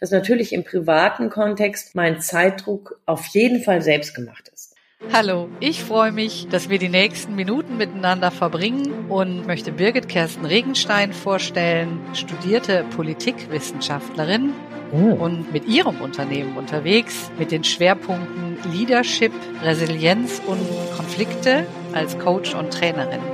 dass 0.00 0.10
natürlich 0.10 0.52
im 0.52 0.64
privaten 0.64 1.30
Kontext 1.30 1.94
mein 1.94 2.20
Zeitdruck 2.20 3.00
auf 3.06 3.26
jeden 3.26 3.62
Fall 3.62 3.82
selbst 3.82 4.14
gemacht 4.14 4.50
ist. 4.52 4.74
Hallo, 5.12 5.48
ich 5.60 5.84
freue 5.84 6.12
mich, 6.12 6.48
dass 6.48 6.70
wir 6.70 6.78
die 6.78 6.88
nächsten 6.88 7.34
Minuten 7.34 7.76
miteinander 7.76 8.30
verbringen 8.30 9.10
und 9.10 9.46
möchte 9.46 9.70
Birgit 9.70 10.08
Kersten 10.08 10.46
Regenstein 10.46 11.12
vorstellen, 11.12 12.00
studierte 12.14 12.84
Politikwissenschaftlerin 12.96 14.52
oh. 14.92 14.96
und 14.96 15.52
mit 15.52 15.66
ihrem 15.66 16.00
Unternehmen 16.00 16.56
unterwegs 16.56 17.30
mit 17.38 17.50
den 17.50 17.64
Schwerpunkten 17.64 18.58
Leadership, 18.72 19.32
Resilienz 19.62 20.40
und 20.46 20.60
Konflikte 20.96 21.66
als 21.92 22.18
Coach 22.18 22.54
und 22.54 22.72
Trainerin. 22.72 23.33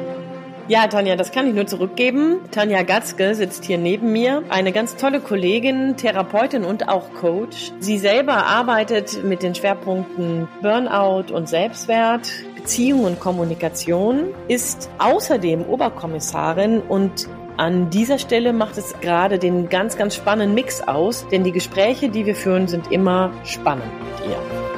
Ja, 0.70 0.86
Tanja, 0.86 1.16
das 1.16 1.32
kann 1.32 1.48
ich 1.48 1.54
nur 1.54 1.66
zurückgeben. 1.66 2.42
Tanja 2.52 2.84
Gatzke 2.84 3.34
sitzt 3.34 3.64
hier 3.64 3.76
neben 3.76 4.12
mir. 4.12 4.44
Eine 4.50 4.70
ganz 4.70 4.94
tolle 4.94 5.18
Kollegin, 5.18 5.96
Therapeutin 5.96 6.64
und 6.64 6.88
auch 6.88 7.12
Coach. 7.14 7.72
Sie 7.80 7.98
selber 7.98 8.46
arbeitet 8.46 9.24
mit 9.24 9.42
den 9.42 9.56
Schwerpunkten 9.56 10.46
Burnout 10.62 11.34
und 11.34 11.48
Selbstwert, 11.48 12.30
Beziehung 12.54 13.02
und 13.02 13.18
Kommunikation, 13.18 14.32
ist 14.46 14.88
außerdem 14.98 15.64
Oberkommissarin 15.64 16.78
und 16.82 17.28
an 17.56 17.90
dieser 17.90 18.20
Stelle 18.20 18.52
macht 18.52 18.78
es 18.78 18.94
gerade 19.00 19.40
den 19.40 19.68
ganz, 19.70 19.98
ganz 19.98 20.14
spannenden 20.14 20.54
Mix 20.54 20.82
aus, 20.82 21.26
denn 21.32 21.42
die 21.42 21.50
Gespräche, 21.50 22.10
die 22.10 22.26
wir 22.26 22.36
führen, 22.36 22.68
sind 22.68 22.92
immer 22.92 23.32
spannend 23.42 23.90
mit 24.04 24.30
ihr. 24.30 24.69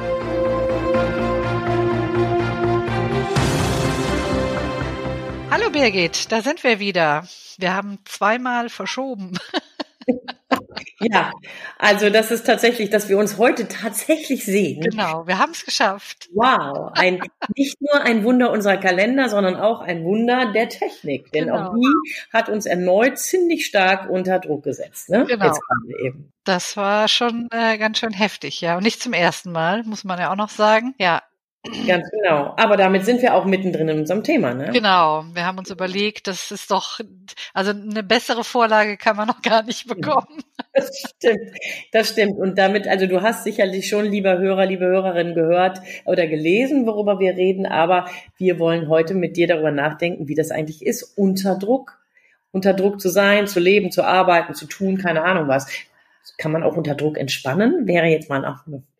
Hallo 5.53 5.69
Birgit, 5.69 6.31
da 6.31 6.41
sind 6.41 6.63
wir 6.63 6.79
wieder. 6.79 7.27
Wir 7.59 7.75
haben 7.75 7.99
zweimal 8.05 8.69
verschoben. 8.69 9.37
Ja, 10.99 11.31
also 11.77 12.09
das 12.09 12.31
ist 12.31 12.45
tatsächlich, 12.45 12.89
dass 12.89 13.09
wir 13.09 13.17
uns 13.17 13.37
heute 13.37 13.67
tatsächlich 13.67 14.45
sehen. 14.45 14.81
Genau, 14.81 15.27
wir 15.27 15.37
haben 15.37 15.51
es 15.51 15.65
geschafft. 15.65 16.29
Wow, 16.33 16.91
ein, 16.93 17.19
nicht 17.55 17.81
nur 17.81 18.01
ein 18.01 18.23
Wunder 18.23 18.51
unserer 18.51 18.77
Kalender, 18.77 19.29
sondern 19.29 19.55
auch 19.55 19.81
ein 19.81 20.03
Wunder 20.03 20.51
der 20.51 20.69
Technik. 20.69 21.31
Denn 21.31 21.45
genau. 21.45 21.69
auch 21.69 21.73
die 21.73 21.87
hat 22.31 22.49
uns 22.49 22.65
erneut 22.65 23.17
ziemlich 23.17 23.65
stark 23.65 24.09
unter 24.09 24.39
Druck 24.39 24.63
gesetzt. 24.63 25.09
Ne? 25.09 25.25
Genau. 25.25 25.53
Das 26.43 26.75
war 26.77 27.07
schon 27.07 27.49
äh, 27.51 27.77
ganz 27.77 27.99
schön 27.99 28.13
heftig, 28.13 28.61
ja. 28.61 28.77
Und 28.77 28.83
nicht 28.83 29.01
zum 29.01 29.13
ersten 29.13 29.51
Mal, 29.51 29.83
muss 29.83 30.03
man 30.03 30.19
ja 30.19 30.31
auch 30.31 30.37
noch 30.37 30.49
sagen. 30.49 30.95
Ja, 30.97 31.21
Ganz 31.87 32.11
genau. 32.11 32.53
Aber 32.57 32.75
damit 32.75 33.05
sind 33.05 33.21
wir 33.21 33.33
auch 33.33 33.45
mittendrin 33.45 33.87
in 33.87 33.99
unserem 33.99 34.21
Thema, 34.21 34.53
ne? 34.53 34.71
Genau. 34.73 35.23
Wir 35.33 35.45
haben 35.45 35.57
uns 35.57 35.71
überlegt, 35.71 36.27
das 36.27 36.51
ist 36.51 36.71
doch, 36.71 36.99
also 37.53 37.71
eine 37.71 38.03
bessere 38.03 38.43
Vorlage 38.43 38.97
kann 38.97 39.15
man 39.15 39.29
noch 39.29 39.41
gar 39.41 39.63
nicht 39.63 39.87
bekommen. 39.87 40.43
Das 40.73 41.15
stimmt. 41.15 41.51
Das 41.93 42.09
stimmt. 42.09 42.37
Und 42.37 42.57
damit, 42.57 42.85
also 42.89 43.07
du 43.07 43.21
hast 43.21 43.45
sicherlich 43.45 43.87
schon, 43.87 44.03
lieber 44.03 44.39
Hörer, 44.39 44.65
liebe 44.65 44.85
Hörerin, 44.85 45.35
gehört 45.35 45.79
oder 46.03 46.27
gelesen, 46.27 46.85
worüber 46.85 47.19
wir 47.19 47.37
reden. 47.37 47.65
Aber 47.65 48.09
wir 48.37 48.59
wollen 48.59 48.89
heute 48.89 49.13
mit 49.13 49.37
dir 49.37 49.47
darüber 49.47 49.71
nachdenken, 49.71 50.27
wie 50.27 50.35
das 50.35 50.51
eigentlich 50.51 50.85
ist, 50.85 51.17
unter 51.17 51.57
Druck, 51.57 51.97
unter 52.51 52.73
Druck 52.73 52.99
zu 52.99 53.07
sein, 53.07 53.47
zu 53.47 53.61
leben, 53.61 53.89
zu 53.89 54.03
arbeiten, 54.03 54.53
zu 54.53 54.65
tun, 54.65 54.97
keine 54.97 55.23
Ahnung 55.23 55.47
was. 55.47 55.67
Kann 56.37 56.51
man 56.51 56.63
auch 56.63 56.75
unter 56.75 56.95
Druck 56.95 57.17
entspannen? 57.17 57.87
Wäre 57.87 58.07
jetzt 58.07 58.29
mal 58.29 58.43
eine 58.43 58.47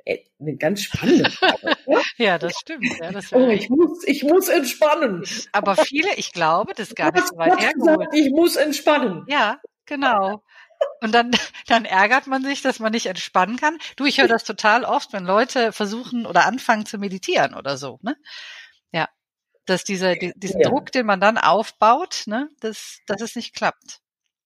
eine 0.05 0.57
ganz 0.57 0.81
spannende 0.83 1.29
Frage. 1.29 1.75
ja, 2.17 2.37
das 2.37 2.53
stimmt. 2.59 2.85
Ja, 2.99 3.11
das 3.11 3.31
oh, 3.31 3.47
ich, 3.47 3.69
muss, 3.69 4.03
ich 4.05 4.23
muss 4.23 4.49
entspannen. 4.49 5.23
Aber 5.51 5.75
viele, 5.77 6.13
ich 6.15 6.33
glaube, 6.33 6.73
das 6.75 6.89
ist 6.89 6.95
gar 6.95 7.11
nicht 7.11 7.27
so 7.27 7.37
weit 7.37 7.59
hergeholt. 7.59 8.09
Ich 8.13 8.29
muss 8.31 8.55
entspannen. 8.55 9.23
Ja, 9.27 9.59
genau. 9.85 10.43
Und 11.01 11.13
dann, 11.13 11.31
dann 11.67 11.85
ärgert 11.85 12.27
man 12.27 12.43
sich, 12.43 12.61
dass 12.61 12.79
man 12.79 12.91
nicht 12.91 13.05
entspannen 13.05 13.57
kann. 13.57 13.77
Du, 13.95 14.05
ich 14.05 14.19
höre 14.19 14.27
das 14.27 14.43
total 14.43 14.83
oft, 14.83 15.13
wenn 15.13 15.25
Leute 15.25 15.71
versuchen 15.71 16.25
oder 16.25 16.45
anfangen 16.45 16.85
zu 16.85 16.97
meditieren 16.97 17.53
oder 17.53 17.77
so, 17.77 17.99
ne? 18.01 18.15
Ja. 18.91 19.07
Dass 19.65 19.85
dieser, 19.85 20.15
dieser 20.15 20.59
ja. 20.59 20.69
Druck, 20.69 20.91
den 20.91 21.05
man 21.05 21.21
dann 21.21 21.37
aufbaut, 21.37 22.23
ne, 22.25 22.49
dass, 22.59 22.99
dass 23.07 23.21
es 23.21 23.37
nicht 23.37 23.55
klappt. 23.55 24.01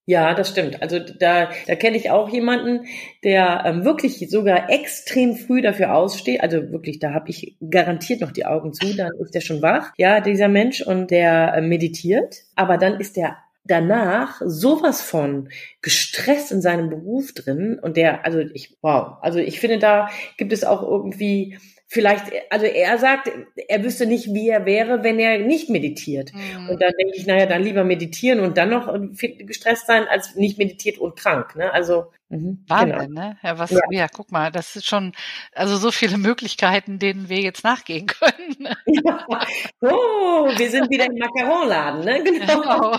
Ja, 0.09 0.33
das 0.33 0.47
stimmt. 0.51 0.81
Also 0.81 0.99
da, 0.99 1.49
da 1.67 1.75
kenne 1.75 1.97
ich 1.97 2.09
auch 2.11 2.29
jemanden, 2.29 2.85
der 3.25 3.63
ähm, 3.65 3.83
wirklich 3.83 4.25
sogar 4.29 4.69
extrem 4.69 5.35
früh 5.35 5.61
dafür 5.61 5.93
aussteht. 5.93 6.39
Also 6.39 6.71
wirklich, 6.71 6.99
da 6.99 7.13
habe 7.13 7.29
ich 7.29 7.57
garantiert 7.69 8.21
noch 8.21 8.31
die 8.31 8.45
Augen 8.45 8.73
zu, 8.73 8.95
dann 8.95 9.11
ist 9.19 9.35
der 9.35 9.41
schon 9.41 9.61
wach, 9.61 9.91
ja, 9.97 10.21
dieser 10.21 10.47
Mensch, 10.47 10.81
und 10.81 11.11
der 11.11 11.55
äh, 11.55 11.61
meditiert. 11.61 12.37
Aber 12.55 12.77
dann 12.77 13.01
ist 13.01 13.17
der 13.17 13.35
danach 13.65 14.41
sowas 14.45 15.01
von 15.01 15.49
gestresst 15.81 16.53
in 16.53 16.61
seinem 16.61 16.89
Beruf 16.89 17.33
drin 17.33 17.77
und 17.77 17.97
der, 17.97 18.23
also 18.25 18.39
ich, 18.39 18.77
wow, 18.81 19.17
also 19.21 19.39
ich 19.39 19.59
finde, 19.59 19.77
da 19.77 20.07
gibt 20.37 20.53
es 20.53 20.63
auch 20.63 20.83
irgendwie 20.83 21.57
vielleicht, 21.87 22.33
also 22.49 22.65
er 22.65 22.97
sagt, 22.97 23.31
er 23.55 23.83
wüsste 23.83 24.05
nicht, 24.05 24.33
wie 24.33 24.49
er 24.49 24.65
wäre, 24.65 25.03
wenn 25.03 25.19
er 25.19 25.39
nicht 25.39 25.69
meditiert. 25.69 26.33
Mhm. 26.33 26.69
Und 26.69 26.81
dann 26.81 26.91
denke 26.99 27.15
ich, 27.15 27.25
naja, 27.25 27.45
dann 27.45 27.63
lieber 27.63 27.85
meditieren 27.85 28.41
und 28.41 28.57
dann 28.57 28.69
noch 28.69 28.93
gestresst 29.39 29.87
sein, 29.87 30.05
als 30.07 30.35
nicht 30.35 30.57
meditiert 30.57 30.97
und 30.97 31.15
krank. 31.15 31.55
Ne? 31.55 31.71
Also 31.71 32.11
mhm, 32.29 32.65
Wahnsinn, 32.67 33.09
genau. 33.09 33.21
ne? 33.21 33.37
Ja, 33.41 33.57
was, 33.57 33.71
ja. 33.71 33.79
ja, 33.89 34.07
guck 34.13 34.31
mal, 34.31 34.51
das 34.51 34.75
ist 34.75 34.85
schon, 34.85 35.13
also 35.53 35.77
so 35.77 35.91
viele 35.91 36.17
Möglichkeiten, 36.17 36.99
denen 36.99 37.29
wir 37.29 37.39
jetzt 37.39 37.63
nachgehen 37.63 38.05
können. 38.07 38.75
Ja. 38.85 39.25
Oh, 39.79 40.49
wir 40.57 40.69
sind 40.69 40.89
wieder 40.89 41.05
im 41.05 41.17
Macaronladen, 41.17 42.03
ne? 42.03 42.23
Genau. 42.23 42.61
genau. 42.61 42.97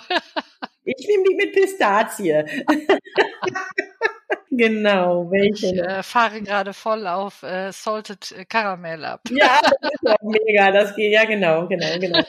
Ich 0.85 1.07
nehme 1.07 1.25
die 1.29 1.35
mit 1.35 1.53
Pistazie. 1.53 2.45
Genau, 4.51 5.31
welche? 5.31 5.67
Ich 5.67 5.79
äh, 5.79 6.03
fahre 6.03 6.43
gerade 6.43 6.73
voll 6.73 7.07
auf 7.07 7.43
äh, 7.43 7.71
Salted 7.73 8.47
Caramel 8.49 9.05
ab. 9.05 9.21
Ja, 9.31 9.61
das 9.63 9.91
ist 9.93 10.11
auch 10.11 10.23
mega. 10.23 10.73
Das 10.73 10.97
geht, 10.97 11.13
ja, 11.13 11.25
genau, 11.25 11.67
genau, 11.69 11.99
genau. 11.99 12.21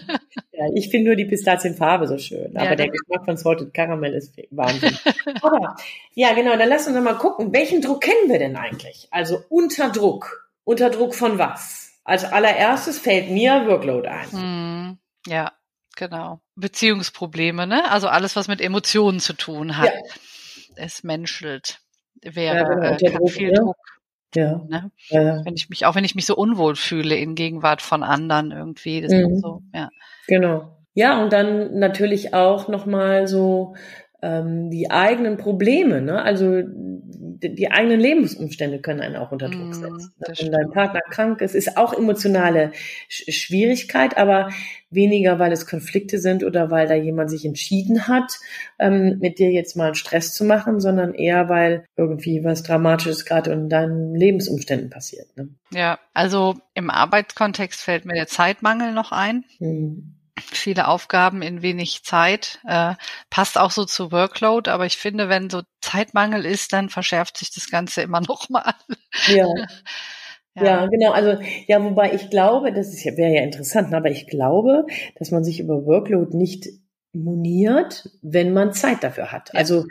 Ja, 0.52 0.66
ich 0.76 0.90
finde 0.90 1.08
nur 1.08 1.16
die 1.16 1.26
Pistazienfarbe 1.26 2.08
so 2.08 2.18
schön. 2.18 2.56
Aber 2.56 2.72
ja, 2.72 2.76
der 2.76 2.90
Geschmack 2.90 3.26
von 3.26 3.38
Salted 3.38 3.74
Caramel 3.74 4.14
ist 4.14 4.36
Wahnsinn. 4.52 4.98
Aber, 5.42 5.76
ja, 6.14 6.34
genau, 6.34 6.56
dann 6.58 6.70
lass 6.70 6.88
uns 6.88 7.00
mal 7.00 7.18
gucken, 7.18 7.54
welchen 7.54 7.82
Druck 7.82 8.02
kennen 8.02 8.30
wir 8.30 8.40
denn 8.40 8.56
eigentlich? 8.56 9.08
Also 9.12 9.44
unter 9.50 9.90
Druck. 9.90 10.50
Unter 10.66 10.90
Druck 10.90 11.16
von 11.16 11.40
was? 11.40 12.00
Als 12.04 12.26
allererstes 12.26 13.00
fällt 13.00 13.30
mir 13.30 13.66
Workload 13.68 14.08
ein. 14.08 14.32
Hm, 14.32 14.98
ja, 15.26 15.52
genau. 15.96 16.42
Beziehungsprobleme, 16.56 17.66
ne? 17.66 17.90
Also 17.90 18.08
alles, 18.08 18.36
was 18.36 18.48
mit 18.48 18.62
Emotionen 18.62 19.20
zu 19.20 19.34
tun 19.34 19.78
hat. 19.78 19.88
Ja. 19.88 20.02
Es 20.76 21.04
menschelt 21.04 21.80
wäre 22.24 22.57
ja, 22.57 22.63
genau, 22.97 23.25
äh, 23.25 23.30
viel 23.30 23.53
Druck. 23.53 23.78
Ja. 24.35 24.62
Ne? 24.68 24.91
ja. 25.09 25.44
Wenn 25.44 25.56
ich 25.56 25.69
mich, 25.69 25.85
auch 25.85 25.96
wenn 25.96 26.03
ich 26.03 26.16
mich 26.16 26.25
so 26.25 26.35
unwohl 26.35 26.75
fühle 26.75 27.16
in 27.16 27.35
Gegenwart 27.35 27.81
von 27.81 28.03
anderen 28.03 28.52
irgendwie, 28.52 29.02
das 29.02 29.12
mhm. 29.12 29.40
so, 29.40 29.62
ja. 29.74 29.90
Genau. 30.28 30.78
Ja, 30.94 31.22
und 31.24 31.34
dann 31.34 31.79
natürlich 31.79 32.34
auch 32.34 32.68
nochmal 32.68 33.28
so 33.28 33.75
ähm, 34.22 34.69
die 34.69 34.91
eigenen 34.91 35.38
Probleme, 35.38 36.02
ne? 36.02 36.22
Also 36.22 36.62
die, 36.62 37.56
die, 37.56 37.72
eigenen 37.72 38.00
Lebensumstände 38.00 38.80
können 38.80 39.00
einen 39.00 39.16
auch 39.16 39.31
unter 39.31 39.50
Druck 39.50 39.69
mm, 39.69 39.74
setzen. 39.74 40.13
Mm, 40.18 40.24
Wenn 40.38 40.52
dein 40.52 40.72
Partner 40.72 41.00
krank 41.09 41.41
ist, 41.41 41.56
ist 41.56 41.78
auch 41.78 41.94
emotionale 41.94 42.72
Sch 43.08 43.31
Schwierigkeit, 43.31 44.18
aber 44.18 44.50
weniger, 44.90 45.40
weil 45.40 45.53
es 45.53 45.66
Konflikte 45.66 46.19
sind 46.19 46.44
oder 46.44 46.69
weil 46.69 46.88
da 46.88 46.96
jemand 46.96 47.29
sich 47.29 47.46
entschieden 47.46 48.08
hat, 48.08 48.34
ähm, 48.78 49.19
mit 49.19 49.40
dir 49.40 49.52
jetzt 49.52 49.78
mal 49.78 49.85
einen 49.85 49.96
Stress 49.96 50.34
zu 50.34 50.44
machen, 50.44 50.81
sondern 50.81 51.13
eher, 51.13 51.47
weil 51.47 51.85
irgendwie 51.96 52.44
was 52.44 52.63
Dramatisches 52.63 53.25
gerade 53.25 53.52
in 53.52 53.69
deinen 53.69 54.16
Lebensumständen 54.16 54.90
passiert. 54.90 55.28
Ne? 55.38 55.50
Ja, 55.72 55.97
also 56.13 56.56
im 56.74 56.90
Arbeitskontext 56.90 57.81
fällt 57.81 58.03
mir 58.03 58.16
der 58.16 58.28
Zeitmangel 58.28 58.91
noch 58.91 59.13
ein. 59.13 59.46
Mm 59.59 60.19
viele 60.40 60.88
Aufgaben 60.88 61.42
in 61.42 61.62
wenig 61.62 62.04
Zeit. 62.04 62.60
Äh, 62.68 62.96
passt 63.30 63.58
auch 63.58 63.72
so 63.72 63.86
zu 63.86 64.12
Workload, 64.12 64.70
aber 64.70 64.86
ich 64.86 64.98
finde, 64.98 65.30
wenn 65.30 65.50
so 65.50 65.62
Zeitmangel 65.82 66.46
ist, 66.46 66.74
dann 66.74 66.90
verschärft 66.90 67.38
sich 67.38 67.52
das 67.54 67.70
Ganze 67.70 68.02
immer 68.02 68.22
noch 68.28 68.50
mal. 68.50 68.74
Ja. 69.28 69.47
Ja. 70.56 70.64
ja. 70.64 70.86
genau. 70.88 71.12
Also 71.12 71.41
ja, 71.68 71.84
wobei 71.84 72.14
ich 72.14 72.30
glaube, 72.30 72.74
das 72.74 72.94
ist, 72.94 73.06
wäre 73.06 73.36
ja 73.36 73.44
interessant, 73.44 73.94
aber 73.94 74.09
ich 74.09 74.28
glaube, 74.28 74.86
dass 75.18 75.32
man 75.32 75.44
sich 75.44 75.59
über 75.59 75.86
Workload 75.86 76.36
nicht 76.36 76.68
moniert, 77.14 78.09
wenn 78.22 78.53
man 78.53 78.74
Zeit 78.74 79.03
dafür 79.03 79.32
hat. 79.32 79.50
Ja. 79.53 79.59
Also 79.59 79.85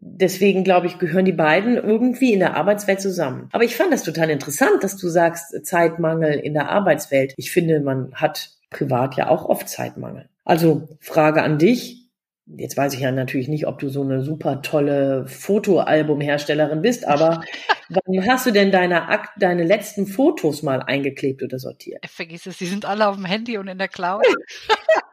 deswegen 0.00 0.64
glaube 0.64 0.86
ich, 0.86 0.98
gehören 0.98 1.24
die 1.24 1.32
beiden 1.32 1.76
irgendwie 1.76 2.32
in 2.32 2.40
der 2.40 2.56
Arbeitswelt 2.56 3.00
zusammen. 3.00 3.48
Aber 3.52 3.64
ich 3.64 3.76
fand 3.76 3.92
das 3.92 4.02
total 4.02 4.30
interessant, 4.30 4.82
dass 4.82 4.96
du 4.96 5.08
sagst, 5.08 5.64
Zeitmangel 5.64 6.38
in 6.38 6.54
der 6.54 6.70
Arbeitswelt. 6.70 7.34
Ich 7.36 7.50
finde, 7.50 7.80
man 7.80 8.12
hat 8.14 8.50
privat 8.70 9.16
ja 9.16 9.28
auch 9.28 9.44
oft 9.44 9.68
Zeitmangel. 9.68 10.28
Also 10.44 10.88
Frage 11.00 11.42
an 11.42 11.58
dich. 11.58 12.08
Jetzt 12.46 12.76
weiß 12.76 12.94
ich 12.94 13.00
ja 13.00 13.12
natürlich 13.12 13.46
nicht, 13.46 13.68
ob 13.68 13.78
du 13.78 13.90
so 13.90 14.02
eine 14.02 14.22
super 14.22 14.62
tolle 14.62 15.26
Fotoalbumherstellerin 15.28 16.82
bist, 16.82 17.06
aber 17.06 17.42
wann 17.88 18.28
hast 18.28 18.46
du 18.46 18.50
denn 18.50 18.72
deine, 18.72 19.08
Akt, 19.08 19.30
deine 19.38 19.62
letzten 19.62 20.06
Fotos 20.06 20.62
mal 20.62 20.82
eingeklebt 20.82 21.42
oder 21.42 21.58
sortiert? 21.60 22.04
Vergiss 22.08 22.46
es, 22.46 22.58
die 22.58 22.66
sind 22.66 22.84
alle 22.84 23.06
auf 23.06 23.14
dem 23.14 23.24
Handy 23.24 23.58
und 23.58 23.68
in 23.68 23.78
der 23.78 23.86
Cloud. 23.86 24.26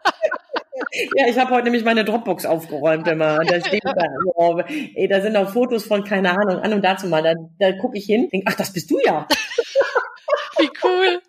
ja, 1.15 1.27
ich 1.27 1.37
habe 1.37 1.51
heute 1.51 1.65
nämlich 1.65 1.83
meine 1.83 2.05
Dropbox 2.05 2.45
aufgeräumt 2.45 3.07
immer. 3.07 3.39
Da 3.45 3.63
steht 3.63 3.83
da, 3.83 3.93
oh, 4.35 4.59
ey, 4.67 5.07
da 5.07 5.21
sind 5.21 5.35
auch 5.37 5.49
Fotos 5.49 5.85
von, 5.85 6.03
keine 6.03 6.31
Ahnung, 6.31 6.59
an 6.59 6.73
und 6.73 6.83
dazu 6.83 7.07
mal. 7.07 7.21
Da, 7.21 7.33
da 7.59 7.71
gucke 7.73 7.97
ich 7.97 8.05
hin, 8.05 8.29
denke, 8.31 8.47
ach, 8.49 8.55
das 8.55 8.73
bist 8.73 8.89
du 8.89 8.99
ja. 9.05 9.27
Wie 10.57 10.69
cool. 10.83 11.21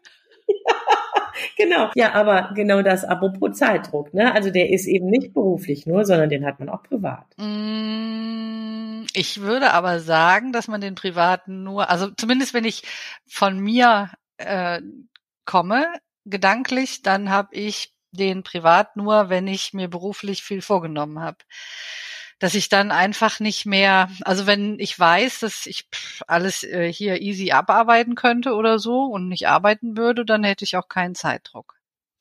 Genau. 1.59 1.91
Ja, 1.95 2.15
aber 2.15 2.53
genau 2.55 2.83
das 2.83 3.05
apropos 3.05 3.59
Zeitdruck, 3.59 4.15
ne? 4.15 4.33
Also 4.33 4.51
der 4.51 4.71
ist 4.71 4.87
eben 4.87 5.07
nicht 5.07 5.35
beruflich 5.35 5.87
nur, 5.87 6.05
sondern 6.05 6.31
den 6.31 6.47
hat 6.47 6.59
man 6.61 6.69
auch 6.69 6.83
privat. 6.83 7.27
Mm, 7.37 9.05
ich 9.13 9.41
würde 9.41 9.73
aber 9.73 10.01
sagen, 10.01 10.53
dass 10.53 10.69
man 10.69 10.81
den 10.81 10.95
privaten 10.95 11.65
nur, 11.65 11.91
also 11.91 12.09
zumindest 12.17 12.55
wenn 12.55 12.65
ich 12.65 12.85
von 13.27 13.59
mir 13.59 14.11
äh, 14.39 14.81
komme, 15.45 15.87
gedanklich, 16.25 17.03
dann 17.03 17.31
habe 17.31 17.49
ich 17.53 17.95
den 18.13 18.43
privat 18.43 18.97
nur, 18.97 19.29
wenn 19.29 19.47
ich 19.47 19.73
mir 19.73 19.89
beruflich 19.89 20.43
viel 20.43 20.63
vorgenommen 20.63 21.21
habe. 21.21 21.39
Dass 22.39 22.55
ich 22.55 22.69
dann 22.69 22.93
einfach 22.93 23.41
nicht 23.41 23.67
mehr, 23.67 24.09
also 24.23 24.47
wenn 24.47 24.79
ich 24.79 24.99
weiß, 24.99 25.41
dass 25.41 25.67
ich 25.67 25.89
alles 26.27 26.63
äh, 26.63 26.93
hier 26.93 27.21
easy 27.21 27.51
abarbeiten 27.51 28.15
könnte 28.15 28.55
oder 28.55 28.79
so 28.79 29.05
und 29.05 29.29
nicht 29.29 29.49
arbeiten 29.49 29.97
würde, 29.97 30.25
dann 30.25 30.45
hätte 30.45 30.65
ich 30.65 30.77
auch 30.77 30.89
keinen 30.89 31.15
Zeitdruck. 31.15 31.75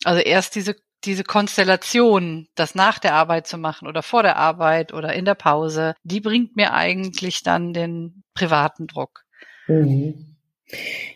Also 0.04 0.22
erst 0.22 0.56
diese 0.56 0.76
diese 1.04 1.24
Konstellation, 1.24 2.48
das 2.56 2.76
nach 2.76 3.00
der 3.00 3.14
Arbeit 3.14 3.48
zu 3.48 3.58
machen 3.58 3.88
oder 3.88 4.02
vor 4.02 4.24
der 4.24 4.36
Arbeit 4.36 4.94
oder 4.94 5.14
in 5.14 5.26
der 5.26 5.36
Pause, 5.36 5.96
die 6.04 6.20
bringt 6.20 6.56
mir 6.56 6.74
eigentlich 6.74 7.44
dann 7.44 7.74
den 7.74 8.24
privaten 8.34 8.88
Druck. 8.88 9.24
Mhm. 9.68 10.36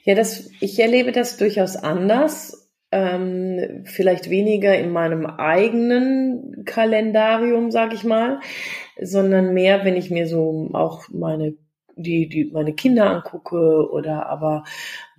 Ja, 0.04 0.16
das, 0.16 0.50
ich 0.62 0.80
erlebe 0.80 1.12
das 1.12 1.38
durchaus 1.38 1.76
anders 1.76 2.61
ähm, 2.92 3.84
vielleicht 3.86 4.30
weniger 4.30 4.78
in 4.78 4.92
meinem 4.92 5.26
eigenen 5.26 6.64
Kalendarium, 6.66 7.72
sag 7.72 7.94
ich 7.94 8.04
mal, 8.04 8.40
sondern 9.00 9.54
mehr, 9.54 9.86
wenn 9.86 9.96
ich 9.96 10.12
mir 10.12 10.28
so 10.28 10.70
auch 10.74 11.08
meine 11.10 11.56
die, 11.98 12.30
die 12.30 12.46
meine 12.52 12.74
Kinder 12.74 13.10
angucke 13.10 13.90
oder 13.92 14.28
aber 14.28 14.64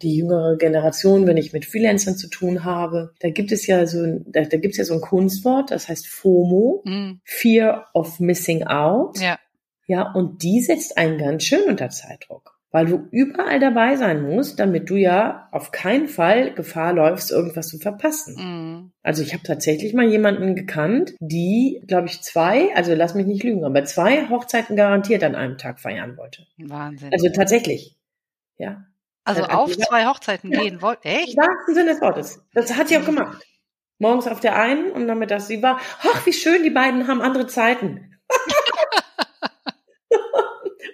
die 0.01 0.17
jüngere 0.17 0.57
Generation, 0.57 1.27
wenn 1.27 1.37
ich 1.37 1.53
mit 1.53 1.65
Freelancern 1.65 2.17
zu 2.17 2.29
tun 2.29 2.65
habe, 2.65 3.13
da 3.21 3.31
gibt 3.31 3.53
es 3.53 3.67
ja 3.67 3.87
so 3.87 4.05
da, 4.27 4.43
da 4.43 4.57
gibt 4.57 4.73
es 4.73 4.79
ja 4.79 4.85
so 4.85 4.95
ein 4.95 5.01
Kunstwort, 5.01 5.71
das 5.71 5.89
heißt 5.89 6.07
FOMO, 6.09 6.83
mm. 6.85 7.21
Fear 7.25 7.89
of 7.95 8.21
Missing 8.21 8.65
Out. 8.65 9.19
Ja. 9.21 9.39
Ja, 9.87 10.13
und 10.13 10.43
die 10.43 10.61
setzt 10.61 10.97
einen 10.97 11.19
ganz 11.19 11.43
schön 11.43 11.69
unter 11.69 11.91
Zeitdruck 11.91 12.52
weil 12.73 12.87
du 12.87 13.07
überall 13.11 13.61
dabei 13.61 13.97
sein 13.97 14.23
musst, 14.23 14.59
damit 14.59 14.89
du 14.89 14.97
ja 14.97 15.49
auf 15.53 15.71
keinen 15.71 16.09
Fall 16.09 16.55
Gefahr 16.55 16.95
läufst, 16.95 17.31
irgendwas 17.31 17.69
zu 17.69 17.79
verpassen. 17.79 18.35
Mhm. 18.37 18.93
Also 19.03 19.23
ich 19.23 19.35
habe 19.35 19.43
tatsächlich 19.45 19.93
mal 19.93 20.07
jemanden 20.07 20.57
gekannt, 20.57 21.15
die, 21.21 21.83
glaube 21.87 22.07
ich, 22.07 22.23
zwei, 22.23 22.75
also 22.75 22.95
lass 22.95 23.15
mich 23.15 23.27
nicht 23.27 23.45
lügen, 23.45 23.65
aber 23.65 23.85
zwei 23.85 24.29
Hochzeiten 24.31 24.75
garantiert 24.75 25.23
an 25.23 25.35
einem 25.35 25.59
Tag 25.59 25.81
feiern 25.81 26.17
wollte. 26.17 26.47
Wahnsinn. 26.57 27.11
Also 27.13 27.29
tatsächlich. 27.29 27.99
Ja. 28.57 28.87
Also 29.25 29.45
auf 29.45 29.69
gesagt, 29.69 29.89
zwei 29.89 30.07
Hochzeiten 30.07 30.51
ja, 30.51 30.61
gehen 30.61 30.81
wollte. 30.81 31.05
Echt? 31.05 31.35
Im 31.35 31.37
wahrsten 31.37 31.75
Sinne 31.75 31.91
des 31.93 32.01
Wortes. 32.01 32.43
Das 32.55 32.75
hat 32.77 32.89
sie 32.89 32.97
auch 32.97 33.05
gemacht. 33.05 33.47
Morgens 33.99 34.27
auf 34.27 34.41
der 34.41 34.57
einen 34.57 34.91
und 34.91 35.07
damit, 35.07 35.31
dass 35.31 35.47
sie 35.47 35.63
war, 35.63 35.79
ach, 36.01 36.27
wie 36.27 36.33
schön, 36.33 36.63
die 36.63 36.71
beiden 36.71 37.07
haben 37.07 37.21
andere 37.21 37.47
Zeiten. 37.47 38.19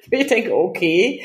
Ich 0.19 0.27
denke, 0.27 0.55
okay. 0.55 1.23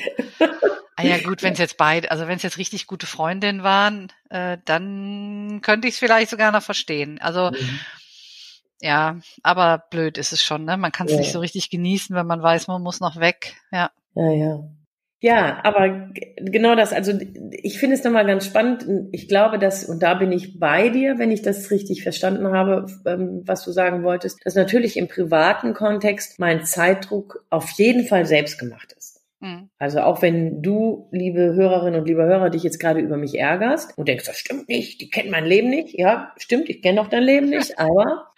Ah 0.96 1.04
ja 1.04 1.18
gut, 1.20 1.42
wenn 1.42 1.54
es 1.54 1.60
jetzt 1.60 1.78
beide, 1.78 2.12
also 2.12 2.28
wenn 2.28 2.38
es 2.38 2.44
jetzt 2.44 2.58
richtig 2.58 2.86
gute 2.86 3.08
Freundinnen 3.08 3.64
waren, 3.64 4.12
äh, 4.30 4.58
dann 4.66 5.62
könnte 5.62 5.88
ich 5.88 5.96
es 5.96 6.00
vielleicht 6.00 6.30
sogar 6.30 6.52
noch 6.52 6.62
verstehen. 6.62 7.20
Also 7.22 7.52
mhm. 7.52 7.80
ja, 8.82 9.20
aber 9.42 9.84
blöd 9.90 10.18
ist 10.18 10.34
es 10.34 10.44
schon, 10.44 10.66
ne? 10.66 10.78
Man 10.78 10.92
kann 10.92 11.08
es 11.08 11.14
ja. 11.14 11.20
nicht 11.20 11.32
so 11.32 11.40
richtig 11.40 11.70
genießen, 11.70 12.16
wenn 12.16 12.28
man 12.28 12.44
weiß, 12.44 12.68
man 12.68 12.84
muss 12.84 13.00
noch 13.00 13.20
weg. 13.20 13.56
Ja. 13.72 13.92
Ja, 14.16 14.32
ja. 14.32 14.60
Ja, 15.24 15.62
aber 15.64 16.10
genau 16.36 16.76
das, 16.76 16.92
also 16.92 17.14
ich 17.50 17.80
finde 17.80 17.96
es 17.96 18.04
nochmal 18.04 18.26
ganz 18.26 18.46
spannend. 18.46 18.86
Ich 19.14 19.30
glaube, 19.30 19.58
dass, 19.58 19.86
und 19.86 20.04
da 20.04 20.16
bin 20.16 20.34
ich 20.34 20.60
bei 20.60 20.90
dir, 20.90 21.18
wenn 21.18 21.32
ich 21.32 21.42
das 21.42 21.72
richtig 21.72 22.04
verstanden 22.04 22.52
habe, 22.52 22.88
ähm, 23.06 23.42
was 23.46 23.64
du 23.64 23.72
sagen 23.72 24.04
wolltest, 24.04 24.46
dass 24.46 24.56
natürlich 24.56 24.98
im 24.98 25.08
privaten 25.08 25.74
Kontext 25.74 26.40
mein 26.40 26.66
Zeitdruck 26.66 27.46
auf 27.50 27.70
jeden 27.70 28.06
Fall 28.06 28.26
selbst 28.26 28.60
gemacht 28.60 28.94
ist. 28.98 29.22
Mhm. 29.40 29.70
Also 29.80 30.02
auch 30.02 30.22
wenn 30.22 30.62
du, 30.62 31.08
liebe 31.14 31.54
Hörerinnen 31.54 32.02
und 32.02 32.06
liebe 32.06 32.26
Hörer, 32.26 32.50
dich 32.50 32.64
jetzt 32.64 32.82
gerade 32.82 33.00
über 33.00 33.16
mich 33.16 33.40
ärgerst 33.40 33.98
und 33.98 34.10
denkst, 34.10 34.26
das 34.26 34.38
stimmt 34.38 34.68
nicht, 34.68 35.00
die 35.00 35.10
kennt 35.10 35.32
mein 35.32 35.46
Leben 35.46 35.70
nicht. 35.70 35.98
Ja, 35.98 36.34
stimmt, 36.36 36.68
ich 36.68 36.82
kenne 36.82 37.00
auch 37.00 37.08
dein 37.08 37.24
Leben 37.24 37.48
nicht, 37.48 37.80
aber 37.80 38.34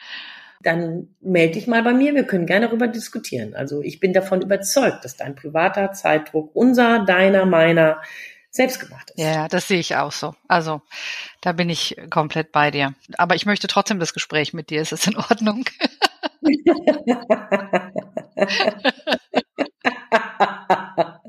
dann 0.66 1.16
melde 1.22 1.54
dich 1.54 1.68
mal 1.68 1.84
bei 1.84 1.94
mir. 1.94 2.16
Wir 2.16 2.26
können 2.26 2.46
gerne 2.46 2.68
darüber 2.68 2.88
diskutieren. 2.88 3.56
Also 3.56 3.82
ich 3.82 4.00
bin 4.00 4.14
davon 4.14 4.42
überzeugt, 4.42 5.06
dass 5.06 5.16
dein 5.16 5.36
privater 5.36 5.94
Zeitdruck 5.94 6.56
unser, 6.56 7.06
deiner, 7.06 7.46
meiner 7.46 8.02
selbst 8.50 8.80
gemacht 8.80 9.12
ist. 9.12 9.24
Ja, 9.24 9.48
das 9.48 9.68
sehe 9.68 9.80
ich 9.80 9.96
auch 9.96 10.12
so. 10.12 10.34
Also 10.48 10.82
da 11.42 11.52
bin 11.52 11.70
ich 11.70 11.98
komplett 12.10 12.52
bei 12.52 12.72
dir. 12.72 12.94
Aber 13.18 13.36
ich 13.36 13.46
möchte 13.46 13.68
trotzdem 13.68 14.00
das 14.00 14.14
Gespräch 14.14 14.54
mit 14.54 14.70
dir. 14.70 14.82
Ist 14.82 14.92
das 14.92 15.08
in 15.08 15.18
Ordnung? 15.18 15.66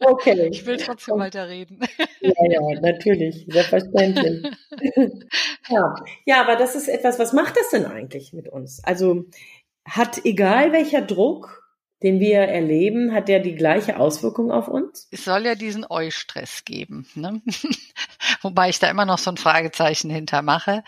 okay. 0.00 0.48
Ich 0.52 0.66
will 0.66 0.76
trotzdem 0.76 1.18
weiterreden. 1.18 1.80
Ja, 2.20 2.32
ja, 2.50 2.80
natürlich, 2.80 3.46
selbstverständlich. 3.48 4.44
ja. 5.68 5.94
ja, 6.24 6.40
aber 6.40 6.56
das 6.56 6.74
ist 6.74 6.88
etwas, 6.88 7.18
was 7.18 7.32
macht 7.32 7.56
das 7.56 7.70
denn 7.70 7.84
eigentlich 7.84 8.32
mit 8.32 8.48
uns? 8.48 8.82
Also 8.84 9.24
hat 9.84 10.24
egal 10.24 10.72
welcher 10.72 11.02
Druck, 11.02 11.62
den 12.02 12.20
wir 12.20 12.38
erleben, 12.38 13.12
hat 13.12 13.28
der 13.28 13.40
die 13.40 13.54
gleiche 13.54 13.98
Auswirkung 13.98 14.50
auf 14.50 14.68
uns? 14.68 15.08
Es 15.10 15.24
soll 15.24 15.44
ja 15.44 15.54
diesen 15.54 15.84
Eustress 15.88 16.64
geben, 16.64 17.06
ne? 17.14 17.40
wobei 18.42 18.70
ich 18.70 18.78
da 18.78 18.90
immer 18.90 19.04
noch 19.04 19.18
so 19.18 19.30
ein 19.30 19.36
Fragezeichen 19.36 20.10
hintermache. 20.10 20.82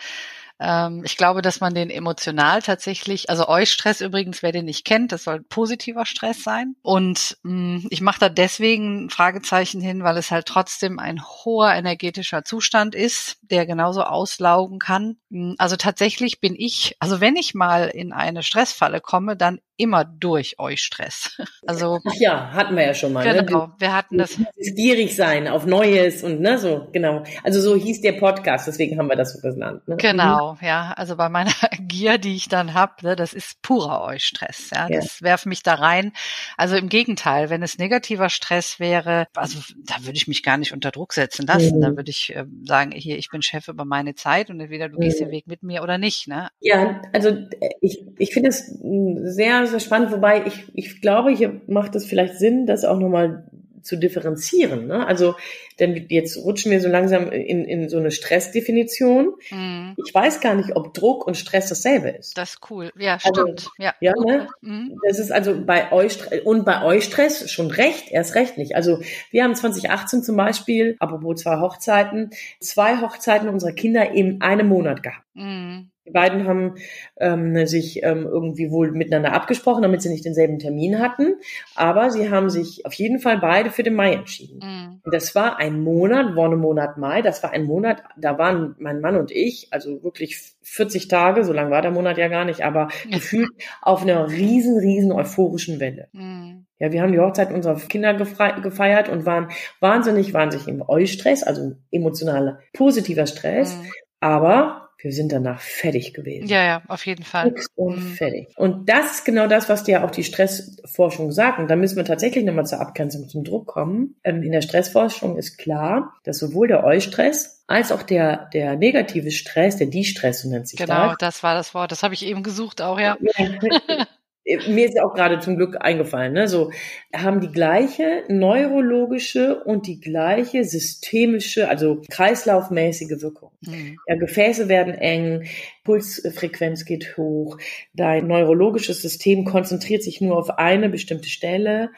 Ähm, 0.61 1.03
ich 1.05 1.17
glaube, 1.17 1.43
dass 1.43 1.61
man 1.61 1.75
den 1.75 1.91
emotional 1.91 2.62
tatsächlich, 2.62 3.31
also 3.31 3.49
Eustress 3.49 4.01
übrigens, 4.01 4.43
wer 4.43 4.53
den 4.53 4.67
nicht 4.67 4.85
kennt, 4.85 5.12
das 5.12 5.25
soll 5.25 5.43
positiver 5.43 6.06
Stress 6.06 6.43
sein. 6.43 6.77
Und 6.83 7.37
mh, 7.43 7.53
mm, 7.53 7.87
ich 7.91 8.01
mache 8.01 8.21
da 8.21 8.29
deswegen 8.29 9.11
Fragezeichen 9.11 9.81
hin, 9.81 10.05
weil 10.05 10.17
es 10.17 10.31
halt 10.31 10.47
trotzdem 10.47 10.99
ein 10.99 11.23
hoher 11.23 11.73
energetischer 11.73 12.45
Zustand 12.45 12.95
ist, 12.95 13.39
der 13.43 13.67
genauso 13.67 14.03
auslaugen 14.03 14.79
kann. 14.79 15.17
Mm, 15.31 15.55
also 15.59 15.77
tatsächlich 15.77 16.41
bin 16.41 16.55
ich, 16.56 16.97
also 17.01 17.21
wenn 17.21 17.37
ich 17.37 17.55
mal 17.55 17.89
in 17.89 18.12
eine 18.12 18.43
Stressfalle 18.43 19.01
komme, 19.01 19.37
dann 19.37 19.61
immer 19.76 20.05
durch 20.05 20.59
euch 20.59 20.81
Stress. 20.81 21.37
Also 21.67 21.99
Ach 22.06 22.15
ja, 22.19 22.53
hatten 22.53 22.76
wir 22.76 22.85
ja 22.85 22.93
schon 22.93 23.15
mal. 23.15 23.25
Ne? 23.25 23.43
Genau, 23.43 23.69
ne? 23.69 23.73
wir 23.79 23.94
hatten 23.94 24.19
das. 24.19 24.38
Gierig 24.59 25.17
sein 25.17 25.49
auf 25.49 25.65
Neues 25.65 26.22
und 26.22 26.41
ne 26.41 26.58
so 26.58 26.89
genau. 26.93 27.25
Also 27.43 27.58
so 27.63 27.75
hieß 27.75 28.03
der 28.03 28.13
Podcast, 28.13 28.67
deswegen 28.67 28.98
haben 28.98 29.08
wir 29.08 29.17
das 29.17 29.32
so 29.32 29.41
genannt. 29.41 29.89
Ne? 29.89 29.96
Genau, 29.96 30.53
mhm. 30.60 30.67
ja. 30.67 30.93
Also 30.94 31.17
bei 31.17 31.31
meiner 31.31 31.53
Gier, 31.81 32.19
die 32.19 32.37
ich 32.37 32.48
dann 32.51 32.75
hab, 32.75 33.03
ne, 33.03 33.17
das 33.17 33.32
ist 33.32 33.63
purer 33.63 34.03
euch 34.03 34.27
Stress. 34.27 34.70
Ja, 34.75 34.89
ja. 34.91 35.01
das 35.01 35.22
werft 35.22 35.46
mich 35.46 35.63
da 35.63 35.75
rein. 35.75 36.13
Also 36.58 36.77
im 36.77 36.91
Gegenteil, 36.91 37.48
wenn 37.48 37.63
es 37.63 37.79
negativer 37.79 38.29
Stress 38.29 38.79
wäre, 38.79 39.27
also 39.34 39.58
da 39.87 39.94
würde 40.05 40.17
ich 40.17 40.29
mich 40.29 40.43
gar 40.43 40.58
nicht 40.58 40.75
unter 40.75 40.91
Druck 40.91 41.15
setzen 41.15 41.46
lassen. 41.46 41.79
Mhm. 41.79 41.81
Da 41.81 41.96
würde 41.96 42.10
ich 42.10 42.37
äh, 42.37 42.44
sagen, 42.65 42.93
hier, 42.93 43.17
ich 43.17 43.31
bin 43.31 43.41
Chef 43.41 43.69
über 43.69 43.87
meine 43.87 44.15
Zeit 44.15 44.51
und 44.51 44.60
entweder 44.60 44.91
du 44.91 44.96
mhm. 44.96 45.01
gehst 45.01 45.20
den 45.20 45.31
Weg 45.31 45.46
mit 45.46 45.63
mir 45.63 45.82
oder 45.82 45.96
nicht. 45.96 46.29
Ne? 46.29 46.51
Ja, 46.60 47.01
also 47.15 47.31
äh, 47.31 47.70
ich 47.81 48.05
ich 48.19 48.34
finde 48.34 48.51
es 48.51 48.67
sehr 48.67 49.64
sehr, 49.67 49.81
spannend, 49.81 50.13
wobei 50.13 50.47
ich, 50.47 50.65
ich 50.75 51.01
glaube, 51.01 51.31
hier 51.31 51.61
macht 51.67 51.94
es 51.94 52.06
vielleicht 52.06 52.39
Sinn, 52.39 52.67
das 52.67 52.85
auch 52.85 52.99
nochmal 52.99 53.44
zu 53.85 53.97
differenzieren. 53.97 54.87
Ne? 54.87 55.06
Also, 55.06 55.37
denn 55.79 56.06
jetzt 56.09 56.37
rutschen 56.39 56.73
wir 56.73 56.81
so 56.81 56.89
langsam 56.89 57.31
in, 57.31 57.65
in 57.65 57.89
so 57.89 57.99
eine 57.99 58.11
Stressdefinition. 58.11 59.35
Mhm. 59.51 59.94
Ich 60.05 60.15
weiß 60.15 60.41
gar 60.41 60.55
nicht, 60.55 60.75
ob 60.75 60.94
Druck 60.94 61.27
und 61.27 61.37
Stress 61.37 61.69
dasselbe 61.69 62.09
ist. 62.09 62.37
Das 62.37 62.51
ist 62.51 62.71
cool. 62.71 62.91
Ja, 62.97 63.19
also, 63.23 63.43
stimmt. 63.43 63.69
Ja, 63.79 63.94
ja 64.01 64.15
ne? 64.25 64.49
Mhm. 64.63 64.99
Das 65.06 65.19
ist 65.19 65.31
also 65.31 65.61
bei 65.65 65.93
euch 65.93 66.19
und 66.44 66.65
bei 66.65 66.83
euch 66.83 67.05
Stress 67.05 67.51
schon 67.51 67.71
recht, 67.71 68.11
erst 68.11 68.35
recht 68.35 68.59
nicht. 68.59 68.75
Also 68.75 69.01
wir 69.31 69.44
haben 69.44 69.55
2018 69.55 70.23
zum 70.23 70.37
Beispiel, 70.37 70.97
apropos 70.99 71.43
zwei 71.43 71.61
Hochzeiten, 71.61 72.31
zwei 72.61 73.01
Hochzeiten 73.01 73.49
unserer 73.49 73.73
Kinder 73.73 74.11
in 74.11 74.41
einem 74.41 74.69
Monat 74.69 75.03
gehabt. 75.03 75.27
Mhm. 75.35 75.91
Die 76.06 76.11
beiden 76.11 76.46
haben 76.46 76.75
ähm, 77.19 77.67
sich 77.67 78.03
ähm, 78.03 78.27
irgendwie 78.27 78.70
wohl 78.70 78.93
miteinander 78.93 79.32
abgesprochen, 79.32 79.82
damit 79.82 80.03
sie 80.03 80.11
nicht 80.11 80.25
denselben 80.25 80.58
Termin 80.58 80.99
hatten. 80.99 81.37
Aber 81.75 82.11
sie 82.11 82.31
haben 82.31 82.51
sich 82.51 82.84
auf 82.84 82.93
jeden 82.93 83.20
Fall 83.20 83.39
beide 83.39 83.70
für 83.70 83.82
den 83.82 83.94
Mai 83.94 84.13
entschieden. 84.13 84.61
Mhm. 84.63 85.01
Das 85.11 85.34
war 85.34 85.58
ein 85.58 85.81
Monat, 85.81 86.34
Monat 86.34 86.99
Mai. 86.99 87.23
Das 87.23 87.43
war 87.43 87.53
ein 87.53 87.65
Monat, 87.65 88.03
da 88.19 88.37
waren 88.39 88.77
mein 88.79 89.01
Mann 89.01 89.17
und 89.17 89.31
ich, 89.31 89.69
also 89.70 90.03
wirklich 90.03 90.55
40 90.63 91.08
Tage, 91.08 91.44
so 91.44 91.53
lang 91.53 91.70
war 91.70 91.81
der 91.81 91.91
Monat 91.91 92.19
ja 92.19 92.29
gar 92.29 92.44
nicht, 92.44 92.63
aber 92.65 92.89
gefühlt 93.11 93.51
auf 93.81 94.03
einer 94.03 94.29
riesen, 94.29 94.79
riesen 94.79 95.13
euphorischen 95.13 95.81
Welle. 95.81 96.08
Mhm. 96.13 96.67
Ja, 96.79 96.93
wir 96.93 97.01
haben 97.01 97.13
die 97.13 97.20
Hochzeit 97.20 97.51
unserer 97.51 97.77
Kinder 97.77 98.13
gefeiert 98.13 99.08
und 99.08 99.25
waren 99.25 99.49
wahnsinnig, 99.81 100.34
wahnsinnig 100.34 100.69
im 100.69 100.82
Eustress, 100.87 101.43
also 101.43 101.77
emotionaler, 101.91 102.58
positiver 102.75 103.27
Stress. 103.27 103.77
Mhm. 103.77 103.91
Aber 104.20 104.83
wir 105.05 105.13
sind 105.13 105.32
danach 105.32 105.61
fertig 105.61 106.15
gewesen. 106.15 106.49
Ja, 106.49 106.65
ja, 106.65 106.82
auf 106.89 107.05
jeden 107.05 107.25
Fall. 107.25 107.51
Fix 107.51 107.67
und 107.77 107.96
mhm. 107.96 108.15
fertig. 108.15 108.49
Und 108.56 108.89
das 108.89 109.17
ist 109.17 109.25
genau 109.27 109.46
das, 109.46 109.69
was 109.69 109.84
dir 109.84 110.03
auch 110.03 110.11
die 110.11 110.25
Stressforschung 110.25 111.31
sagt. 111.31 111.58
Und 111.58 111.69
da 111.69 111.77
müssen 111.77 111.96
wir 111.96 112.06
tatsächlich 112.06 112.43
nochmal 112.43 112.65
zur 112.65 112.81
Abgrenzung 112.81 113.29
zum 113.29 113.44
Druck 113.44 113.67
kommen. 113.67 114.17
Ähm, 114.25 114.43
in 114.43 114.51
der 114.51 114.63
Stressforschung 114.63 115.37
ist 115.37 115.58
klar, 115.58 116.15
dass 116.25 116.39
sowohl 116.39 116.69
der 116.69 116.84
Eustress 116.84 117.63
als 117.67 117.93
auch 117.93 118.03
der, 118.03 118.49
der 118.55 118.77
negative 118.77 119.31
Stress, 119.31 119.77
der 119.77 119.89
Die-Stress, 119.89 120.41
so 120.41 120.49
nennt 120.49 120.69
sich 120.69 120.79
genau, 120.79 120.94
das. 120.94 121.03
Genau, 121.03 121.17
das 121.19 121.43
war 121.43 121.55
das 121.55 121.75
Wort. 121.75 121.93
Das 121.93 122.03
habe 122.03 122.15
ich 122.15 122.25
eben 122.25 122.43
gesucht 122.43 122.81
auch, 122.81 122.99
ja. 122.99 123.19
mir 124.44 124.86
ist 124.86 124.94
ja 124.94 125.05
auch 125.05 125.15
gerade 125.15 125.41
zum 125.41 125.56
Glück 125.56 125.77
eingefallen, 125.81 126.34
ne, 126.34 126.48
so 126.48 126.70
haben 127.15 127.41
die 127.41 127.51
gleiche 127.51 128.24
neurologische 128.29 129.63
und 129.65 129.86
die 129.86 130.01
gleiche 130.01 130.65
systemische, 130.65 131.69
also 131.69 132.03
kreislaufmäßige 132.10 133.22
Wirkung. 133.22 133.51
Mhm. 133.63 133.98
Ja, 134.06 134.17
Gefäße 134.17 134.69
werden 134.69 134.94
eng, 134.94 135.44
Pulsfrequenz 135.84 136.84
geht 136.84 137.17
hoch, 137.17 137.58
dein 137.94 138.27
neurologisches 138.27 139.01
System 139.01 139.44
konzentriert 139.44 140.03
sich 140.03 140.20
nur 140.20 140.36
auf 140.36 140.51
eine 140.58 140.89
bestimmte 140.89 141.29
Stelle. 141.29 141.91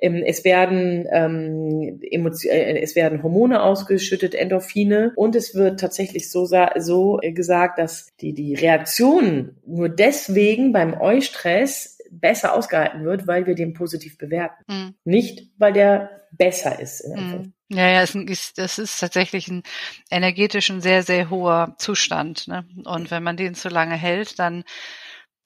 Ähm, 0.00 0.22
es 0.26 0.44
werden, 0.44 1.06
ähm, 1.10 2.00
äh, 2.02 2.80
es 2.80 2.96
werden 2.96 3.22
Hormone 3.22 3.62
ausgeschüttet, 3.62 4.34
Endorphine, 4.34 5.12
und 5.16 5.36
es 5.36 5.54
wird 5.54 5.80
tatsächlich 5.80 6.30
so, 6.30 6.46
so 6.76 7.20
gesagt, 7.22 7.78
dass 7.78 8.14
die, 8.20 8.34
die 8.34 8.54
Reaktion 8.54 9.56
nur 9.66 9.88
deswegen 9.88 10.72
beim 10.72 10.94
Eustress 11.00 11.93
besser 12.20 12.54
ausgehalten 12.54 13.04
wird, 13.04 13.26
weil 13.26 13.46
wir 13.46 13.54
den 13.54 13.74
positiv 13.74 14.18
bewerten. 14.18 14.62
Mhm. 14.66 14.94
Nicht, 15.04 15.50
weil 15.58 15.72
der 15.72 16.26
besser 16.32 16.78
ist. 16.80 17.06
Mhm. 17.06 17.52
Ja, 17.68 17.88
ja, 17.88 18.02
es 18.02 18.14
ist, 18.14 18.58
das 18.58 18.78
ist 18.78 18.98
tatsächlich 19.00 19.48
ein 19.48 19.62
energetisch 20.10 20.70
ein 20.70 20.80
sehr, 20.80 21.02
sehr 21.02 21.30
hoher 21.30 21.76
Zustand. 21.78 22.46
Ne? 22.48 22.66
Und 22.84 23.10
wenn 23.10 23.22
man 23.22 23.36
den 23.36 23.54
zu 23.54 23.68
lange 23.68 23.96
hält, 23.96 24.38
dann 24.38 24.64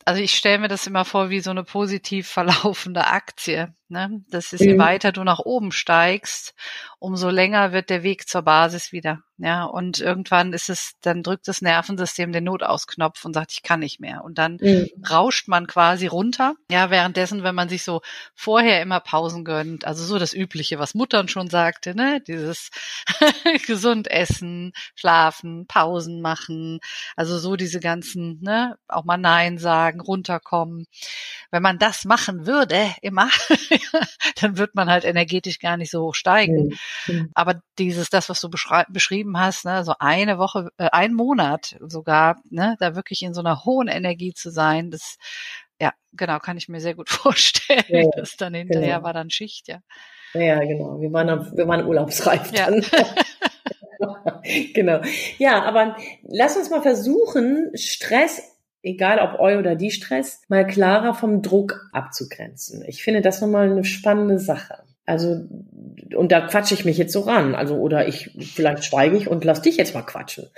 also 0.08 0.22
ich 0.22 0.34
stelle 0.34 0.58
mir 0.58 0.68
das 0.68 0.86
immer 0.86 1.04
vor 1.04 1.28
wie 1.28 1.40
so 1.40 1.50
eine 1.50 1.64
positiv 1.64 2.28
verlaufende 2.28 3.08
Aktie. 3.08 3.74
Ne? 3.90 4.22
Das 4.30 4.52
ist, 4.52 4.60
je 4.60 4.74
mhm. 4.74 4.78
weiter 4.78 5.12
du 5.12 5.24
nach 5.24 5.38
oben 5.38 5.72
steigst, 5.72 6.54
umso 6.98 7.30
länger 7.30 7.72
wird 7.72 7.90
der 7.90 8.02
Weg 8.02 8.28
zur 8.28 8.42
Basis 8.42 8.92
wieder. 8.92 9.22
Ja, 9.40 9.64
und 9.66 10.00
irgendwann 10.00 10.52
ist 10.52 10.68
es, 10.68 10.94
dann 11.00 11.22
drückt 11.22 11.46
das 11.46 11.62
Nervensystem 11.62 12.32
den 12.32 12.42
Notausknopf 12.42 13.24
und 13.24 13.34
sagt, 13.34 13.52
ich 13.52 13.62
kann 13.62 13.78
nicht 13.78 14.00
mehr. 14.00 14.24
Und 14.24 14.36
dann 14.36 14.58
mhm. 14.60 14.88
rauscht 15.08 15.46
man 15.46 15.68
quasi 15.68 16.08
runter. 16.08 16.54
Ja, 16.68 16.90
währenddessen, 16.90 17.44
wenn 17.44 17.54
man 17.54 17.68
sich 17.68 17.84
so 17.84 18.02
vorher 18.34 18.82
immer 18.82 18.98
Pausen 18.98 19.44
gönnt, 19.44 19.86
also 19.86 20.04
so 20.04 20.18
das 20.18 20.34
Übliche, 20.34 20.80
was 20.80 20.94
Muttern 20.94 21.28
schon 21.28 21.48
sagte, 21.48 21.94
ne, 21.94 22.20
dieses 22.26 22.70
gesund 23.68 24.10
essen, 24.10 24.72
schlafen, 24.96 25.66
Pausen 25.68 26.20
machen, 26.20 26.80
also 27.14 27.38
so 27.38 27.54
diese 27.54 27.78
ganzen, 27.78 28.40
ne, 28.42 28.76
auch 28.88 29.04
mal 29.04 29.18
Nein 29.18 29.58
sagen, 29.58 30.00
runterkommen. 30.00 30.86
Wenn 31.52 31.62
man 31.62 31.78
das 31.78 32.04
machen 32.04 32.44
würde, 32.44 32.92
immer, 33.02 33.28
dann 34.40 34.58
wird 34.58 34.74
man 34.74 34.90
halt 34.90 35.04
energetisch 35.04 35.58
gar 35.58 35.76
nicht 35.76 35.90
so 35.90 36.02
hoch 36.02 36.14
steigen. 36.14 36.76
Mhm. 37.06 37.30
Aber 37.34 37.62
dieses, 37.78 38.10
das, 38.10 38.28
was 38.28 38.40
du 38.40 38.50
beschrieben 38.88 39.38
hast, 39.38 39.64
ne, 39.64 39.84
so 39.84 39.94
eine 39.98 40.38
Woche, 40.38 40.70
äh, 40.78 40.88
ein 40.92 41.14
Monat 41.14 41.76
sogar, 41.80 42.40
ne, 42.50 42.76
da 42.78 42.94
wirklich 42.94 43.22
in 43.22 43.34
so 43.34 43.40
einer 43.40 43.64
hohen 43.64 43.88
Energie 43.88 44.34
zu 44.34 44.50
sein, 44.50 44.90
das, 44.90 45.18
ja, 45.80 45.92
genau, 46.12 46.38
kann 46.38 46.56
ich 46.56 46.68
mir 46.68 46.80
sehr 46.80 46.94
gut 46.94 47.08
vorstellen. 47.10 47.84
Ja, 47.88 48.10
das 48.16 48.36
dann 48.36 48.54
hinterher 48.54 48.96
genau. 48.96 49.04
war 49.04 49.12
dann 49.12 49.30
Schicht, 49.30 49.68
ja. 49.68 49.80
Ja, 50.34 50.60
genau. 50.60 51.00
Wir 51.00 51.12
waren, 51.12 51.56
wir 51.56 51.66
waren 51.66 51.86
urlaubsreif 51.86 52.52
dann. 52.52 52.84
genau. 54.74 55.00
Ja, 55.38 55.62
aber 55.62 55.96
lass 56.22 56.56
uns 56.56 56.68
mal 56.70 56.82
versuchen, 56.82 57.70
Stress 57.74 58.57
egal 58.82 59.18
ob 59.18 59.40
Eu 59.40 59.58
oder 59.58 59.74
die 59.74 59.90
Stress, 59.90 60.42
mal 60.48 60.66
klarer 60.66 61.14
vom 61.14 61.42
Druck 61.42 61.88
abzugrenzen. 61.92 62.84
Ich 62.86 63.02
finde 63.02 63.20
das 63.20 63.40
nochmal 63.40 63.70
eine 63.70 63.84
spannende 63.84 64.38
Sache. 64.38 64.82
Also, 65.06 65.46
und 66.14 66.32
da 66.32 66.42
quatsche 66.42 66.74
ich 66.74 66.84
mich 66.84 66.98
jetzt 66.98 67.12
so 67.12 67.20
ran. 67.20 67.54
Also, 67.54 67.76
oder 67.76 68.08
ich, 68.08 68.30
vielleicht 68.54 68.84
schweige 68.84 69.16
ich 69.16 69.28
und 69.28 69.44
lass 69.44 69.62
dich 69.62 69.76
jetzt 69.76 69.94
mal 69.94 70.02
quatschen. 70.02 70.48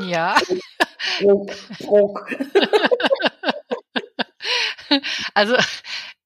Ja. 0.00 0.36
Druck, 1.20 1.50
Druck. 1.80 2.28
Also, 5.34 5.56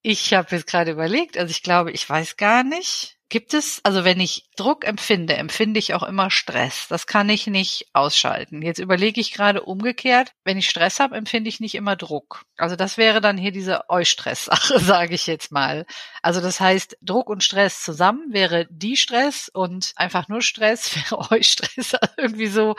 ich 0.03 0.35
habe 0.35 0.55
jetzt 0.55 0.67
gerade 0.67 0.91
überlegt, 0.91 1.39
also 1.39 1.51
ich 1.51 1.63
glaube, 1.63 1.91
ich 1.93 2.09
weiß 2.09 2.37
gar 2.37 2.65
nicht, 2.65 3.18
Gibt 3.31 3.53
es, 3.53 3.81
also 3.85 4.05
wenn 4.05 4.21
ich 4.21 4.49
Druck 4.57 4.87
empfinde, 4.87 5.35
empfinde 5.35 5.79
ich 5.79 5.93
auch 5.93 6.03
immer 6.03 6.31
Stress. 6.31 6.87
Das 6.89 7.07
kann 7.07 7.29
ich 7.29 7.47
nicht 7.47 7.89
ausschalten. 7.93 8.63
Jetzt 8.63 8.79
überlege 8.79 9.21
ich 9.21 9.33
gerade 9.33 9.63
umgekehrt, 9.63 10.33
wenn 10.45 10.57
ich 10.57 10.71
Stress 10.71 10.99
habe, 10.99 11.15
empfinde 11.15 11.51
ich 11.51 11.61
nicht 11.61 11.75
immer 11.75 11.95
Druck. 11.95 12.45
Also 12.57 12.75
das 12.75 12.97
wäre 12.97 13.21
dann 13.21 13.37
hier 13.37 13.53
diese 13.53 13.91
Eustress-Sache, 13.91 14.79
sage 14.81 15.15
ich 15.15 15.27
jetzt 15.27 15.53
mal. 15.53 15.85
Also 16.23 16.41
das 16.41 16.59
heißt, 16.59 16.97
Druck 17.03 17.29
und 17.29 17.45
Stress 17.45 17.83
zusammen 17.83 18.33
wäre 18.33 18.67
die 18.71 18.97
Stress 18.97 19.51
und 19.53 19.93
einfach 19.97 20.29
nur 20.29 20.41
Stress 20.41 20.97
wäre 21.11 21.31
Eustress. 21.31 21.95
Also 21.95 22.15
irgendwie 22.17 22.47
so, 22.47 22.77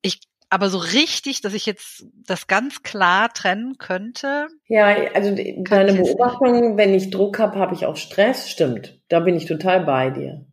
ich 0.00 0.20
aber 0.50 0.68
so 0.68 0.78
richtig, 0.78 1.40
dass 1.40 1.54
ich 1.54 1.64
jetzt 1.64 2.04
das 2.26 2.48
ganz 2.48 2.82
klar 2.82 3.32
trennen 3.32 3.78
könnte. 3.78 4.48
Ja, 4.66 4.94
also 5.14 5.34
deine 5.34 5.94
Beobachtung, 5.94 6.76
wenn 6.76 6.92
ich 6.92 7.10
Druck 7.10 7.38
habe, 7.38 7.58
habe 7.58 7.74
ich 7.74 7.86
auch 7.86 7.96
Stress, 7.96 8.50
stimmt. 8.50 9.00
Da 9.08 9.20
bin 9.20 9.36
ich 9.36 9.46
total 9.46 9.84
bei 9.84 10.10
dir. 10.10 10.44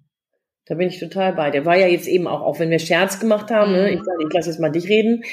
Da 0.66 0.76
bin 0.76 0.88
ich 0.88 1.00
total 1.00 1.34
bei 1.34 1.50
dir. 1.50 1.66
War 1.66 1.78
ja 1.78 1.88
jetzt 1.88 2.08
eben 2.08 2.28
auch, 2.28 2.42
auch 2.42 2.60
wenn 2.60 2.70
wir 2.70 2.80
Scherz 2.80 3.20
gemacht 3.20 3.50
haben, 3.50 3.72
mhm. 3.72 3.78
ne? 3.78 3.90
ich, 3.92 4.04
sage, 4.04 4.24
ich 4.28 4.34
lasse 4.34 4.50
jetzt 4.50 4.60
mal 4.60 4.72
dich 4.72 4.88
reden 4.88 5.24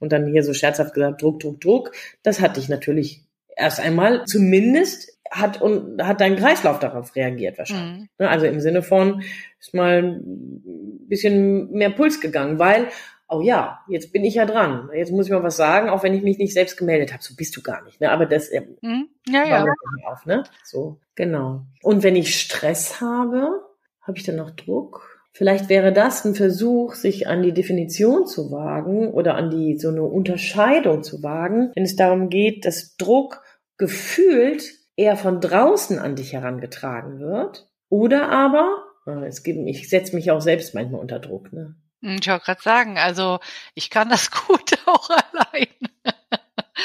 und 0.00 0.12
dann 0.12 0.26
hier 0.26 0.42
so 0.42 0.54
scherzhaft 0.54 0.94
gesagt, 0.94 1.20
Druck, 1.20 1.40
Druck, 1.40 1.60
Druck. 1.60 1.92
Das 2.22 2.40
hat 2.40 2.56
dich 2.56 2.68
natürlich 2.68 3.24
erst 3.56 3.80
einmal 3.80 4.24
zumindest 4.24 5.14
hat 5.30 5.60
und 5.60 6.02
hat 6.02 6.20
dein 6.20 6.36
Kreislauf 6.36 6.78
darauf 6.78 7.14
reagiert 7.16 7.58
wahrscheinlich. 7.58 8.02
Mhm. 8.02 8.08
Ne? 8.18 8.28
Also 8.28 8.46
im 8.46 8.60
Sinne 8.60 8.82
von 8.82 9.22
ist 9.58 9.74
mal 9.74 10.02
ein 10.02 11.08
bisschen 11.08 11.70
mehr 11.72 11.90
Puls 11.90 12.20
gegangen, 12.20 12.58
weil 12.58 12.88
oh 13.34 13.40
ja, 13.40 13.80
jetzt 13.88 14.12
bin 14.12 14.24
ich 14.24 14.34
ja 14.34 14.46
dran. 14.46 14.90
Jetzt 14.94 15.12
muss 15.12 15.26
ich 15.26 15.32
mal 15.32 15.42
was 15.42 15.56
sagen, 15.56 15.88
auch 15.88 16.02
wenn 16.02 16.14
ich 16.14 16.22
mich 16.22 16.38
nicht 16.38 16.54
selbst 16.54 16.76
gemeldet 16.76 17.12
habe. 17.12 17.22
So 17.22 17.34
bist 17.34 17.56
du 17.56 17.62
gar 17.62 17.82
nicht. 17.84 18.00
Ne? 18.00 18.10
Aber 18.10 18.26
das 18.26 18.48
äh, 18.48 18.62
mhm. 18.80 19.08
ja, 19.28 19.44
ja. 19.46 19.66
auf, 20.06 20.26
ne? 20.26 20.44
So, 20.62 20.98
genau. 21.14 21.62
Und 21.82 22.02
wenn 22.02 22.16
ich 22.16 22.38
Stress 22.38 23.00
habe, 23.00 23.62
habe 24.02 24.18
ich 24.18 24.24
dann 24.24 24.36
noch 24.36 24.50
Druck? 24.50 25.14
Vielleicht 25.32 25.68
wäre 25.68 25.92
das 25.92 26.24
ein 26.24 26.36
Versuch, 26.36 26.94
sich 26.94 27.26
an 27.26 27.42
die 27.42 27.52
Definition 27.52 28.26
zu 28.26 28.52
wagen 28.52 29.10
oder 29.10 29.34
an 29.34 29.50
die 29.50 29.76
so 29.78 29.88
eine 29.88 30.04
Unterscheidung 30.04 31.02
zu 31.02 31.24
wagen, 31.24 31.72
wenn 31.74 31.82
es 31.82 31.96
darum 31.96 32.28
geht, 32.28 32.64
dass 32.64 32.96
Druck 32.96 33.42
gefühlt 33.76 34.72
eher 34.94 35.16
von 35.16 35.40
draußen 35.40 35.98
an 35.98 36.14
dich 36.14 36.34
herangetragen 36.34 37.18
wird. 37.18 37.68
Oder 37.88 38.28
aber, 38.28 38.84
äh, 39.06 39.26
es 39.26 39.42
gibt, 39.42 39.58
ich 39.66 39.88
setze 39.88 40.14
mich 40.14 40.30
auch 40.30 40.40
selbst 40.40 40.74
manchmal 40.74 41.00
unter 41.00 41.18
Druck, 41.18 41.52
ne? 41.52 41.74
Hm, 42.04 42.18
ich 42.20 42.28
wollte 42.28 42.44
gerade 42.44 42.62
sagen, 42.62 42.98
also 42.98 43.40
ich 43.74 43.88
kann 43.88 44.10
das 44.10 44.30
gut 44.46 44.78
auch 44.86 45.08
allein. 45.10 45.68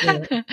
Ja. 0.02 0.44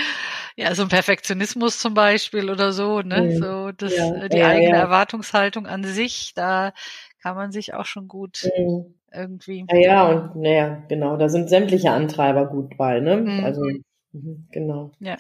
ja, 0.57 0.75
so 0.75 0.83
ein 0.83 0.89
Perfektionismus 0.89 1.79
zum 1.79 1.95
Beispiel 1.95 2.51
oder 2.51 2.73
so, 2.73 3.01
ne? 3.01 3.23
Mhm. 3.23 3.39
So 3.39 3.73
das, 3.73 3.95
ja. 3.95 4.29
die 4.29 4.39
ja, 4.39 4.49
eigene 4.49 4.77
Erwartungshaltung 4.77 5.67
an 5.67 5.85
sich, 5.85 6.33
da 6.35 6.73
kann 7.23 7.37
man 7.37 7.53
sich 7.53 7.75
auch 7.75 7.85
schon 7.85 8.09
gut 8.09 8.51
irgendwie. 9.13 9.65
Ja, 9.71 9.79
ja, 9.79 10.09
und 10.09 10.37
naja, 10.37 10.83
genau, 10.89 11.17
da 11.17 11.29
sind 11.29 11.49
sämtliche 11.49 11.93
Antreiber 11.93 12.47
gut 12.47 12.77
bei, 12.77 12.99
ne? 12.99 13.19
Mhm. 13.19 13.45
Also 13.45 13.63
genau. 14.13 14.93
Ja. 15.01 15.17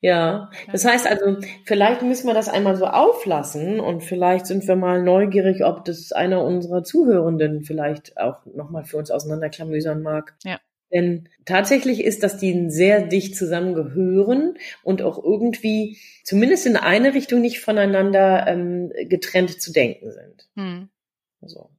ja. 0.00 0.50
Das 0.72 0.84
heißt 0.84 1.06
also, 1.06 1.38
vielleicht 1.64 2.02
müssen 2.02 2.26
wir 2.26 2.34
das 2.34 2.48
einmal 2.48 2.76
so 2.76 2.86
auflassen 2.86 3.80
und 3.80 4.02
vielleicht 4.02 4.46
sind 4.46 4.66
wir 4.66 4.76
mal 4.76 5.02
neugierig, 5.02 5.64
ob 5.64 5.84
das 5.84 6.12
einer 6.12 6.44
unserer 6.44 6.84
Zuhörenden 6.84 7.62
vielleicht 7.62 8.18
auch 8.18 8.44
nochmal 8.46 8.84
für 8.84 8.96
uns 8.98 9.10
auseinanderklamüsern 9.10 10.02
mag. 10.02 10.36
Ja. 10.44 10.60
Denn 10.92 11.28
tatsächlich 11.44 12.04
ist, 12.04 12.22
dass 12.22 12.38
die 12.38 12.70
sehr 12.70 13.02
dicht 13.02 13.36
zusammengehören 13.36 14.56
und 14.84 15.02
auch 15.02 15.22
irgendwie 15.22 15.98
zumindest 16.22 16.66
in 16.66 16.76
eine 16.76 17.12
Richtung 17.14 17.40
nicht 17.40 17.60
voneinander 17.60 18.46
ähm, 18.46 18.92
getrennt 19.08 19.60
zu 19.60 19.72
denken 19.72 20.12
sind. 20.12 20.48
Hm. 20.54 20.88
So. 21.42 21.70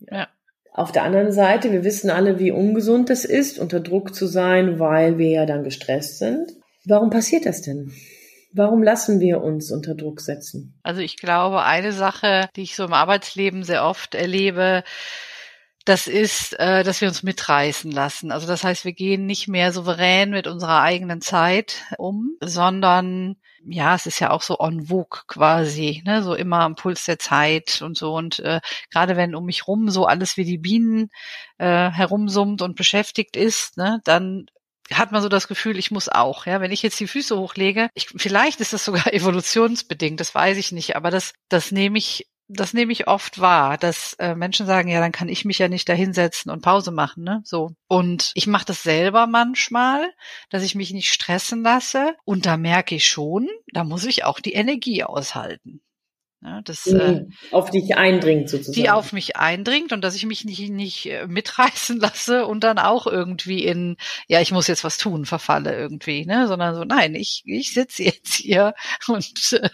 ja. 0.00 0.18
ja. 0.18 0.28
Auf 0.74 0.90
der 0.90 1.02
anderen 1.02 1.32
Seite, 1.32 1.70
wir 1.70 1.84
wissen 1.84 2.08
alle, 2.08 2.38
wie 2.38 2.50
ungesund 2.50 3.10
es 3.10 3.26
ist, 3.26 3.58
unter 3.58 3.80
Druck 3.80 4.14
zu 4.14 4.26
sein, 4.26 4.78
weil 4.78 5.18
wir 5.18 5.28
ja 5.28 5.46
dann 5.46 5.64
gestresst 5.64 6.18
sind. 6.18 6.50
Warum 6.86 7.10
passiert 7.10 7.44
das 7.44 7.60
denn? 7.60 7.92
Warum 8.54 8.82
lassen 8.82 9.20
wir 9.20 9.42
uns 9.42 9.70
unter 9.70 9.94
Druck 9.94 10.20
setzen? 10.20 10.78
Also 10.82 11.00
ich 11.00 11.16
glaube, 11.16 11.62
eine 11.62 11.92
Sache, 11.92 12.48
die 12.56 12.62
ich 12.62 12.74
so 12.74 12.84
im 12.84 12.92
Arbeitsleben 12.92 13.64
sehr 13.64 13.84
oft 13.84 14.14
erlebe, 14.14 14.82
das 15.84 16.06
ist, 16.06 16.58
äh, 16.58 16.84
dass 16.84 17.00
wir 17.00 17.08
uns 17.08 17.22
mitreißen 17.22 17.90
lassen. 17.90 18.30
Also 18.30 18.46
das 18.46 18.64
heißt, 18.64 18.84
wir 18.84 18.92
gehen 18.92 19.26
nicht 19.26 19.48
mehr 19.48 19.72
souverän 19.72 20.30
mit 20.30 20.46
unserer 20.46 20.80
eigenen 20.80 21.20
Zeit 21.20 21.82
um, 21.98 22.36
sondern 22.40 23.36
ja, 23.66 23.94
es 23.94 24.06
ist 24.06 24.18
ja 24.20 24.30
auch 24.30 24.42
so 24.42 24.58
en 24.58 24.86
vogue 24.88 25.20
quasi, 25.26 26.02
ne, 26.04 26.22
so 26.22 26.34
immer 26.34 26.60
am 26.60 26.74
Puls 26.74 27.04
der 27.04 27.18
Zeit 27.18 27.82
und 27.82 27.96
so. 27.96 28.14
Und 28.14 28.38
äh, 28.40 28.60
gerade 28.90 29.16
wenn 29.16 29.34
um 29.34 29.44
mich 29.44 29.66
rum 29.66 29.88
so 29.90 30.06
alles 30.06 30.36
wie 30.36 30.44
die 30.44 30.58
Bienen 30.58 31.10
äh, 31.58 31.90
herumsummt 31.90 32.62
und 32.62 32.76
beschäftigt 32.76 33.36
ist, 33.36 33.76
ne, 33.76 34.00
dann 34.04 34.46
hat 34.92 35.12
man 35.12 35.22
so 35.22 35.28
das 35.28 35.48
Gefühl, 35.48 35.78
ich 35.78 35.90
muss 35.90 36.08
auch, 36.08 36.46
ja, 36.46 36.60
wenn 36.60 36.72
ich 36.72 36.82
jetzt 36.82 36.98
die 37.00 37.06
Füße 37.06 37.38
hochlege, 37.38 37.88
ich, 37.94 38.08
vielleicht 38.08 38.60
ist 38.60 38.72
das 38.72 38.84
sogar 38.84 39.06
evolutionsbedingt, 39.12 40.20
das 40.20 40.34
weiß 40.34 40.58
ich 40.58 40.72
nicht, 40.72 40.96
aber 40.96 41.10
das, 41.10 41.32
das 41.48 41.72
nehme 41.72 41.98
ich 41.98 42.26
das 42.48 42.74
nehme 42.74 42.92
ich 42.92 43.08
oft 43.08 43.40
wahr, 43.40 43.78
dass 43.78 44.14
äh, 44.14 44.34
Menschen 44.34 44.66
sagen, 44.66 44.88
ja, 44.88 45.00
dann 45.00 45.12
kann 45.12 45.28
ich 45.28 45.44
mich 45.44 45.58
ja 45.58 45.68
nicht 45.68 45.88
da 45.88 45.94
hinsetzen 45.94 46.50
und 46.50 46.62
Pause 46.62 46.90
machen, 46.90 47.24
ne? 47.24 47.40
So. 47.44 47.74
Und 47.88 48.32
ich 48.34 48.46
mache 48.46 48.66
das 48.66 48.82
selber 48.82 49.26
manchmal, 49.26 50.12
dass 50.50 50.62
ich 50.62 50.74
mich 50.74 50.92
nicht 50.92 51.12
stressen 51.12 51.62
lasse. 51.62 52.14
Und 52.24 52.46
da 52.46 52.56
merke 52.56 52.94
ich 52.94 53.06
schon, 53.06 53.48
da 53.72 53.84
muss 53.84 54.04
ich 54.04 54.24
auch 54.24 54.40
die 54.40 54.52
Energie 54.52 55.04
aushalten. 55.04 55.80
Ja, 56.44 56.60
das, 56.60 56.82
die 56.82 56.90
äh, 56.90 57.24
auf 57.52 57.70
dich 57.70 57.96
eindringt 57.96 58.50
sozusagen. 58.50 58.74
Die 58.74 58.90
auf 58.90 59.12
mich 59.12 59.36
eindringt 59.36 59.92
und 59.92 60.02
dass 60.02 60.16
ich 60.16 60.26
mich 60.26 60.44
nicht, 60.44 60.70
nicht 60.70 61.06
äh, 61.06 61.28
mitreißen 61.28 61.96
lasse 62.00 62.46
und 62.46 62.64
dann 62.64 62.80
auch 62.80 63.06
irgendwie 63.06 63.64
in, 63.64 63.96
ja, 64.26 64.40
ich 64.40 64.50
muss 64.50 64.66
jetzt 64.66 64.82
was 64.82 64.98
tun, 64.98 65.24
verfalle 65.24 65.76
irgendwie, 65.76 66.26
ne? 66.26 66.48
Sondern 66.48 66.74
so, 66.74 66.82
nein, 66.82 67.14
ich, 67.14 67.42
ich 67.46 67.72
sitze 67.72 68.02
jetzt 68.02 68.34
hier 68.34 68.74
und 69.06 69.52
äh, 69.52 69.70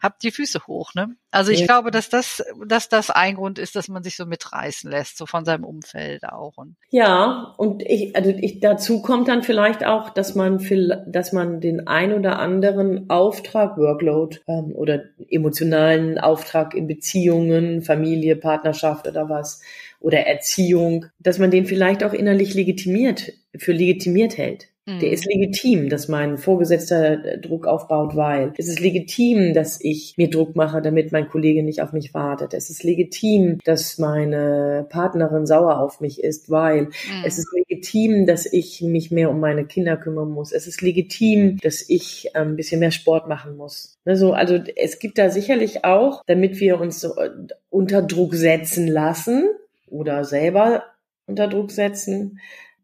hab 0.00 0.18
die 0.20 0.30
Füße 0.30 0.66
hoch, 0.66 0.94
ne? 0.94 1.14
Also 1.36 1.52
ich 1.52 1.60
ja. 1.60 1.66
glaube, 1.66 1.90
dass 1.90 2.08
das, 2.08 2.42
dass 2.66 2.88
das 2.88 3.10
ein 3.10 3.34
Grund 3.34 3.58
ist, 3.58 3.76
dass 3.76 3.88
man 3.88 4.02
sich 4.02 4.16
so 4.16 4.24
mitreißen 4.24 4.90
lässt, 4.90 5.18
so 5.18 5.26
von 5.26 5.44
seinem 5.44 5.64
Umfeld 5.64 6.24
auch. 6.24 6.54
Und 6.56 6.76
ja, 6.88 7.52
und 7.58 7.82
ich, 7.82 8.16
also 8.16 8.30
ich, 8.30 8.60
dazu 8.60 9.02
kommt 9.02 9.28
dann 9.28 9.42
vielleicht 9.42 9.84
auch, 9.84 10.08
dass 10.08 10.34
man, 10.34 10.58
dass 11.06 11.32
man 11.34 11.60
den 11.60 11.86
ein 11.88 12.14
oder 12.14 12.38
anderen 12.38 13.10
Auftrag, 13.10 13.76
Workload 13.76 14.38
ähm, 14.48 14.72
oder 14.74 15.02
emotionalen 15.28 16.18
Auftrag 16.18 16.72
in 16.72 16.86
Beziehungen, 16.86 17.82
Familie, 17.82 18.36
Partnerschaft 18.36 19.06
oder 19.06 19.28
was 19.28 19.60
oder 20.00 20.20
Erziehung, 20.20 21.04
dass 21.18 21.38
man 21.38 21.50
den 21.50 21.66
vielleicht 21.66 22.02
auch 22.02 22.14
innerlich 22.14 22.54
legitimiert, 22.54 23.34
für 23.54 23.72
legitimiert 23.72 24.38
hält. 24.38 24.68
Der 24.88 25.10
ist 25.10 25.26
legitim, 25.26 25.88
dass 25.88 26.06
mein 26.06 26.38
Vorgesetzter 26.38 27.24
äh, 27.24 27.40
Druck 27.40 27.66
aufbaut, 27.66 28.14
weil 28.14 28.52
es 28.56 28.68
ist 28.68 28.78
legitim, 28.78 29.52
dass 29.52 29.80
ich 29.80 30.14
mir 30.16 30.30
Druck 30.30 30.54
mache, 30.54 30.80
damit 30.80 31.10
mein 31.10 31.28
Kollege 31.28 31.64
nicht 31.64 31.82
auf 31.82 31.92
mich 31.92 32.14
wartet. 32.14 32.54
Es 32.54 32.70
ist 32.70 32.84
legitim, 32.84 33.58
dass 33.64 33.98
meine 33.98 34.86
Partnerin 34.88 35.44
sauer 35.44 35.80
auf 35.80 36.00
mich 36.00 36.22
ist, 36.22 36.50
weil 36.50 36.82
mhm. 36.82 36.90
es 37.24 37.38
ist 37.38 37.52
legitim, 37.52 38.26
dass 38.26 38.46
ich 38.46 38.80
mich 38.80 39.10
mehr 39.10 39.28
um 39.30 39.40
meine 39.40 39.64
Kinder 39.64 39.96
kümmern 39.96 40.30
muss. 40.30 40.52
Es 40.52 40.68
ist 40.68 40.80
legitim, 40.82 41.58
dass 41.58 41.84
ich 41.88 42.36
ein 42.36 42.54
bisschen 42.54 42.78
mehr 42.78 42.92
Sport 42.92 43.28
machen 43.28 43.56
muss. 43.56 43.96
Also, 44.04 44.34
also 44.34 44.54
es 44.76 45.00
gibt 45.00 45.18
da 45.18 45.30
sicherlich 45.30 45.84
auch, 45.84 46.22
damit 46.26 46.60
wir 46.60 46.80
uns 46.80 47.02
äh, 47.02 47.30
unter 47.70 48.02
Druck 48.02 48.36
setzen 48.36 48.86
lassen 48.86 49.48
oder 49.88 50.24
selber 50.24 50.84
unter 51.26 51.48
Druck 51.48 51.72
setzen, 51.72 52.38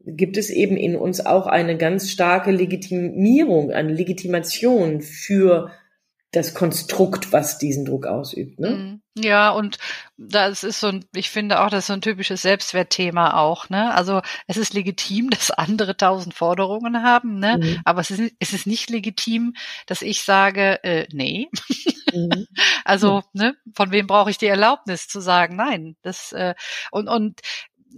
gibt 0.05 0.37
es 0.37 0.51
eben 0.51 0.77
in 0.77 0.97
uns 0.97 1.25
auch 1.25 1.47
eine 1.47 1.77
ganz 1.77 2.11
starke 2.11 2.51
Legitimierung, 2.51 3.71
eine 3.71 3.93
Legitimation 3.93 5.01
für 5.01 5.71
das 6.33 6.55
Konstrukt, 6.55 7.33
was 7.33 7.59
diesen 7.59 7.85
Druck 7.85 8.07
ausübt. 8.07 8.59
Ne? 8.59 8.71
Mhm. 8.71 9.03
Ja, 9.15 9.51
und 9.51 9.77
das 10.17 10.65
ist 10.65 10.81
so 10.81 10.87
ein, 10.87 11.05
ich 11.15 11.29
finde 11.29 11.61
auch, 11.61 11.69
das 11.69 11.81
ist 11.81 11.87
so 11.89 11.93
ein 11.93 12.01
typisches 12.01 12.41
Selbstwertthema 12.41 13.39
auch, 13.39 13.69
ne? 13.69 13.95
Also 13.95 14.23
es 14.47 14.57
ist 14.57 14.73
legitim, 14.73 15.29
dass 15.31 15.51
andere 15.51 15.97
tausend 15.99 16.33
Forderungen 16.33 17.03
haben, 17.03 17.39
ne? 17.39 17.59
Mhm. 17.59 17.81
Aber 17.85 18.01
es 18.01 18.11
ist, 18.11 18.33
es 18.39 18.55
ist 18.55 18.67
nicht 18.67 18.89
legitim, 18.89 19.53
dass 19.87 20.01
ich 20.01 20.23
sage, 20.23 20.83
äh, 20.83 21.07
nee. 21.13 21.51
Mhm. 22.11 22.47
also, 22.87 23.23
ne, 23.35 23.55
von 23.75 23.91
wem 23.91 24.07
brauche 24.07 24.31
ich 24.31 24.39
die 24.39 24.47
Erlaubnis 24.47 25.09
zu 25.09 25.21
sagen, 25.21 25.57
nein? 25.57 25.97
Das 26.01 26.33
äh, 26.33 26.55
und, 26.91 27.09
und 27.09 27.41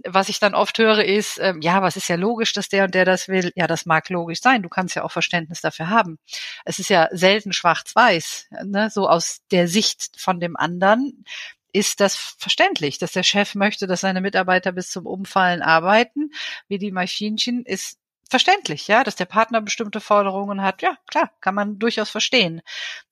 was 0.05 0.29
ich 0.29 0.39
dann 0.39 0.55
oft 0.55 0.77
höre, 0.77 1.03
ist, 1.03 1.39
ähm, 1.39 1.61
ja, 1.61 1.81
was 1.81 1.95
ist 1.95 2.07
ja 2.07 2.15
logisch, 2.15 2.53
dass 2.53 2.69
der 2.69 2.85
und 2.85 2.95
der 2.95 3.05
das 3.05 3.27
will. 3.27 3.51
Ja, 3.55 3.67
das 3.67 3.85
mag 3.85 4.09
logisch 4.09 4.41
sein. 4.41 4.61
Du 4.61 4.69
kannst 4.69 4.95
ja 4.95 5.03
auch 5.03 5.11
Verständnis 5.11 5.61
dafür 5.61 5.89
haben. 5.89 6.17
Es 6.65 6.79
ist 6.79 6.89
ja 6.89 7.07
selten 7.11 7.53
schwarz-weiß, 7.53 8.47
ne? 8.65 8.89
so 8.89 9.07
aus 9.07 9.39
der 9.51 9.67
Sicht 9.67 10.19
von 10.19 10.39
dem 10.39 10.55
anderen 10.55 11.25
ist 11.71 11.99
das 11.99 12.15
verständlich, 12.37 12.99
dass 12.99 13.11
der 13.11 13.23
Chef 13.23 13.53
möchte, 13.53 13.85
dass 13.85 13.99
seine 13.99 14.21
Mitarbeiter 14.21 14.71
bis 14.71 14.89
zum 14.89 15.05
Umfallen 15.05 15.61
arbeiten, 15.61 16.31
wie 16.69 16.77
die 16.77 16.91
Maschinchen, 16.91 17.65
ist 17.65 17.97
verständlich, 18.29 18.87
ja, 18.87 19.03
dass 19.03 19.15
der 19.15 19.25
Partner 19.25 19.61
bestimmte 19.61 20.01
Forderungen 20.01 20.61
hat. 20.61 20.81
Ja, 20.81 20.97
klar, 21.07 21.31
kann 21.41 21.55
man 21.55 21.79
durchaus 21.79 22.09
verstehen. 22.09 22.61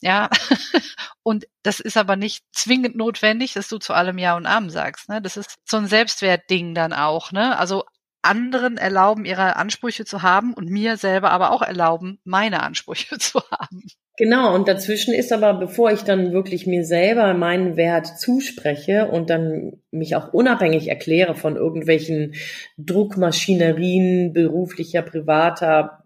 Ja, 0.01 0.29
und 1.23 1.45
das 1.63 1.79
ist 1.79 1.97
aber 1.97 2.15
nicht 2.15 2.43
zwingend 2.51 2.95
notwendig, 2.95 3.53
dass 3.53 3.69
du 3.69 3.77
zu 3.77 3.93
allem 3.93 4.17
Ja 4.17 4.35
und 4.35 4.45
Amen 4.45 4.69
sagst. 4.69 5.09
Ne? 5.09 5.21
Das 5.21 5.37
ist 5.37 5.57
so 5.65 5.77
ein 5.77 5.87
Selbstwertding 5.87 6.75
dann 6.75 6.93
auch. 6.93 7.31
Ne? 7.31 7.57
Also 7.57 7.85
anderen 8.23 8.77
erlauben, 8.77 9.25
ihre 9.25 9.55
Ansprüche 9.57 10.05
zu 10.05 10.21
haben 10.21 10.53
und 10.53 10.69
mir 10.69 10.97
selber 10.97 11.31
aber 11.31 11.51
auch 11.51 11.61
erlauben, 11.61 12.19
meine 12.23 12.63
Ansprüche 12.63 13.17
zu 13.19 13.41
haben. 13.51 13.83
Genau, 14.15 14.53
und 14.53 14.67
dazwischen 14.67 15.13
ist 15.13 15.33
aber, 15.33 15.55
bevor 15.55 15.91
ich 15.91 16.01
dann 16.01 16.33
wirklich 16.33 16.67
mir 16.67 16.85
selber 16.85 17.33
meinen 17.33 17.77
Wert 17.77 18.05
zuspreche 18.05 19.07
und 19.07 19.31
dann 19.31 19.81
mich 19.89 20.15
auch 20.15 20.33
unabhängig 20.33 20.87
erkläre 20.87 21.33
von 21.33 21.55
irgendwelchen 21.55 22.35
Druckmaschinerien 22.77 24.31
beruflicher, 24.31 25.01
privater, 25.01 26.03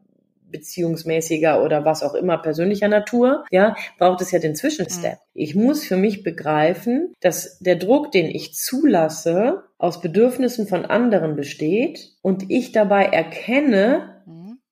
beziehungsmäßiger 0.50 1.62
oder 1.62 1.84
was 1.84 2.04
auch 2.04 2.13
immer 2.13 2.38
persönlicher 2.38 2.88
Natur, 2.88 3.43
ja, 3.52 3.76
braucht 3.98 4.22
es 4.22 4.32
ja 4.32 4.39
den 4.39 4.56
Zwischenstep. 4.56 5.13
Mhm. 5.13 5.17
Ich 5.34 5.56
muss 5.56 5.84
für 5.84 5.98
mich 5.98 6.24
begreifen, 6.24 7.13
dass 7.20 7.60
der 7.60 7.76
Druck, 7.76 8.13
den 8.13 8.28
ich 8.28 8.54
zulasse, 8.54 9.63
aus 9.78 10.02
Bedürfnissen 10.02 10.67
von 10.67 10.86
anderen 10.86 11.36
besteht 11.36 12.13
und 12.22 12.50
ich 12.50 12.72
dabei 12.72 13.04
erkenne, 13.04 14.24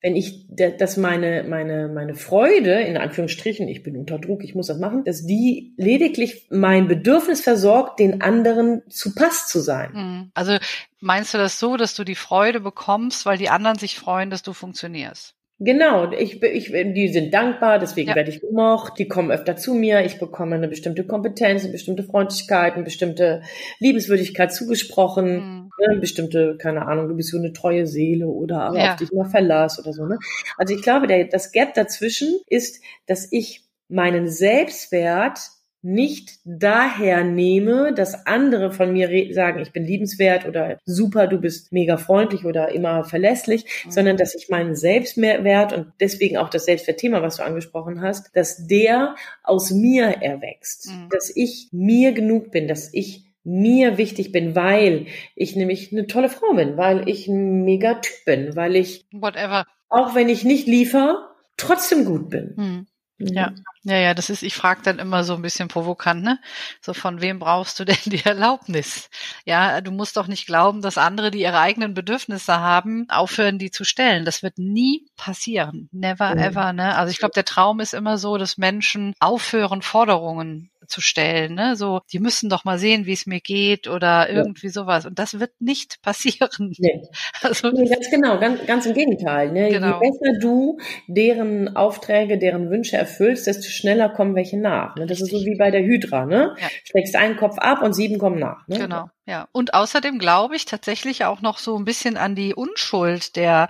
wenn 0.06 0.15
ich, 0.15 0.46
dass 0.50 0.98
meine, 0.98 1.44
meine, 1.46 1.88
meine 1.88 2.13
Freude, 2.13 2.80
in 2.82 2.96
Anführungsstrichen, 2.96 3.68
ich 3.68 3.82
bin 3.82 3.98
unter 3.98 4.20
Druck, 4.20 4.44
ich 4.44 4.54
muss 4.54 4.68
das 4.68 4.78
machen, 4.78 5.04
dass 5.04 5.26
die 5.26 5.74
lediglich 5.78 6.46
mein 6.52 6.88
Bedürfnis 6.88 7.41
versorgt, 7.41 8.00
den 8.00 8.22
anderen 8.22 8.84
zu 8.88 9.15
Pass 9.15 9.48
zu 9.48 9.62
sein. 9.62 9.89
Mhm. 9.94 10.32
Also 10.36 10.58
meinst 11.00 11.34
du 11.34 11.39
das 11.39 11.60
so, 11.60 11.76
dass 11.76 11.96
du 11.96 12.04
die 12.04 12.13
Freude 12.13 12.60
bekommst, 12.60 13.26
weil 13.26 13.39
die 13.39 13.50
anderen 13.50 13.80
sich 13.80 13.98
freuen, 13.98 14.30
dass 14.30 14.44
du 14.44 14.54
funktionierst? 14.54 15.35
Genau, 15.60 16.12
ich, 16.12 16.44
ich, 16.44 16.72
die 16.74 17.08
sind 17.08 17.34
dankbar, 17.34 17.80
deswegen 17.80 18.10
ja. 18.10 18.15
werde 18.15 18.30
ich 18.30 18.41
gemocht, 18.41 19.00
die 19.00 19.08
kommen 19.08 19.32
öfter 19.32 19.56
zu 19.56 19.74
mir, 19.74 20.04
ich 20.04 20.20
bekomme 20.20 20.56
eine 20.56 20.68
bestimmte 20.68 21.06
Kompetenz, 21.06 21.63
eine 21.63 21.72
bestimmte 21.72 22.04
Freundlichkeit, 22.04 22.74
eine 22.74 22.84
bestimmte 22.84 23.41
Liebenswürdigkeit 23.80 24.54
zugesprochen, 24.54 25.26
mhm. 25.36 25.70
ne, 25.80 25.88
eine 25.91 26.00
bestimmte, 26.02 26.58
keine 26.58 26.86
Ahnung, 26.86 27.08
du 27.08 27.15
bist 27.15 27.32
so 27.32 27.38
eine 27.38 27.54
treue 27.54 27.88
Seele 27.88 28.28
oder 28.28 28.63
aber 28.63 28.80
ja. 28.80 28.91
auf 28.91 28.96
dich 28.98 29.13
mal 29.13 29.30
Verlass 29.30 29.80
oder 29.80 29.94
so. 29.94 30.06
Ne? 30.06 30.20
Also 30.58 30.76
ich 30.76 30.82
glaube, 30.82 31.08
der, 31.08 31.24
das 31.26 31.54
Gap 31.54 31.74
dazwischen 31.74 32.38
ist, 32.48 32.84
dass 33.06 33.32
ich 33.32 33.63
meinen 33.88 34.28
Selbstwert 34.28 35.39
nicht 35.86 36.39
daher 36.45 37.24
nehme, 37.24 37.93
dass 37.93 38.26
andere 38.26 38.71
von 38.71 38.91
mir 38.91 39.34
sagen, 39.34 39.60
ich 39.62 39.71
bin 39.71 39.86
liebenswert 39.86 40.48
oder 40.48 40.80
super, 40.86 41.28
du 41.28 41.38
bist 41.39 41.71
mega 41.71 41.98
freundlich 41.98 42.43
oder 42.45 42.69
immer 42.69 43.04
verlässlich, 43.04 43.65
mhm. 43.86 43.91
sondern 43.91 44.17
dass 44.17 44.36
ich 44.36 44.50
meinen 44.50 44.76
Selbstwert 44.76 45.74
und 45.74 45.93
deswegen 46.00 46.38
auch 46.38 46.50
das 46.50 46.65
Selbstwertthema, 46.65 47.21
was 47.21 47.38
du 47.38 47.43
angesprochen 47.43 48.02
hast, 48.02 48.36
dass 48.36 48.67
der 48.67 49.15
aus 49.43 49.71
mir 49.71 50.06
erwächst, 50.06 50.89
mhm. 50.89 51.10
dass 51.12 51.32
ich 51.36 51.69
mir 51.71 52.13
genug 52.13 52.52
bin, 52.52 52.67
dass 52.67 52.93
ich 52.93 53.24
mir 53.43 54.00
wichtig 54.00 54.32
bin, 54.32 54.56
weil 54.56 55.06
ich 55.36 55.56
nämlich 55.56 55.91
eine 55.91 56.08
tolle 56.08 56.30
Frau 56.30 56.54
bin, 56.56 56.78
weil 56.78 57.08
ich 57.08 57.28
ein 57.28 57.63
mega 57.63 57.93
Typ 57.95 58.26
bin, 58.26 58.56
weil 58.56 58.76
ich 58.76 59.06
whatever 59.12 59.65
auch 59.89 60.15
wenn 60.15 60.30
ich 60.30 60.43
nicht 60.43 60.67
liefer, 60.67 61.30
trotzdem 61.58 62.06
gut 62.06 62.30
bin. 62.30 62.54
Mhm. 62.58 62.88
Ja, 63.17 63.51
mhm. 63.51 63.63
ja, 63.84 63.97
ja, 63.97 64.13
das 64.13 64.30
ist, 64.30 64.43
ich 64.43 64.56
frage 64.56 64.82
dann 64.84 64.99
immer 64.99 65.23
so 65.23 65.36
ein 65.36 65.41
bisschen 65.41 65.69
provokant, 65.69 66.21
ne? 66.21 66.39
So 66.82 66.93
von 66.93 67.21
wem 67.21 67.39
brauchst 67.39 67.80
du 67.80 67.86
denn 67.86 67.97
die 68.06 68.23
Erlaubnis? 68.25 69.10
Ja, 69.45 69.80
du 69.80 69.91
musst 69.91 70.17
doch 70.17 70.28
nicht 70.28 70.45
glauben, 70.47 70.82
dass 70.82 70.97
andere, 70.97 71.32
die 71.32 71.41
ihre 71.41 71.60
eigenen 71.60 71.93
Bedürfnisse 71.93 72.60
haben, 72.60 73.10
aufhören, 73.10 73.58
die 73.58 73.71
zu 73.71 73.86
stellen. 73.86 74.25
Das 74.25 74.43
wird 74.43 74.58
nie 74.58 75.08
passieren. 75.15 75.88
Never 75.93 76.36
mhm. 76.36 76.41
ever, 76.41 76.73
ne? 76.73 76.95
Also 76.97 77.12
ich 77.12 77.19
glaube, 77.19 77.34
der 77.34 77.45
Traum 77.45 77.80
ist 77.80 77.93
immer 77.93 78.17
so, 78.17 78.38
dass 78.38 78.58
Menschen 78.58 79.13
aufhören, 79.19 79.82
Forderungen 79.82 80.69
zu 80.88 81.02
stellen, 81.02 81.56
ne? 81.56 81.76
So, 81.76 82.02
die 82.12 82.19
müssen 82.19 82.50
doch 82.50 82.65
mal 82.65 82.78
sehen, 82.80 83.06
wie 83.06 83.13
es 83.13 83.26
mir 83.26 83.39
geht 83.39 83.88
oder 83.88 84.30
irgendwie 84.30 84.67
ja. 84.67 84.74
sowas. 84.74 85.06
Und 85.06 85.19
das 85.19 85.39
wird 85.39 85.52
nicht 85.60 86.00
passieren. 86.02 86.74
Nee. 86.78 87.02
Also, 87.41 87.69
nee, 87.71 87.88
ganz 87.88 88.10
genau, 88.10 88.39
ganz, 88.39 88.65
ganz 88.65 88.86
im 88.86 88.93
Gegenteil. 88.93 89.52
Ne? 89.52 89.69
Genau. 89.69 90.00
Je 90.02 90.10
besser 90.10 90.39
du 90.39 90.78
deren 91.08 91.76
Aufträge, 91.76 92.38
deren 92.38 92.69
Wünsche 92.69 92.98
erfüllst, 92.98 93.48
desto 93.48 93.69
schneller 93.69 94.10
kommen 94.10 94.36
welche 94.36 94.60
nach. 94.60 94.95
Ne? 94.95 95.06
Das 95.06 95.21
Richtig. 95.21 95.34
ist 95.34 95.39
so 95.39 95.45
wie 95.45 95.58
bei 95.58 95.71
der 95.71 95.82
Hydra, 95.82 96.26
ne? 96.26 96.56
Ja. 96.60 96.67
Schlägst 96.84 97.15
einen 97.15 97.38
Kopf 97.38 97.58
ab 97.58 97.82
und 97.82 97.93
sieben 97.93 98.17
kommen 98.17 98.39
nach. 98.39 98.67
Ne? 98.67 98.80
Genau, 98.80 99.10
ja. 99.26 99.48
Und 99.52 99.74
außerdem 99.74 100.19
glaube 100.19 100.56
ich 100.56 100.65
tatsächlich 100.65 101.26
auch 101.26 101.41
noch 101.41 101.58
so 101.58 101.78
ein 101.78 101.86
bisschen 101.86 102.17
an 102.17 102.36
die 102.36 102.54
Unschuld 102.54 103.36
der 103.36 103.67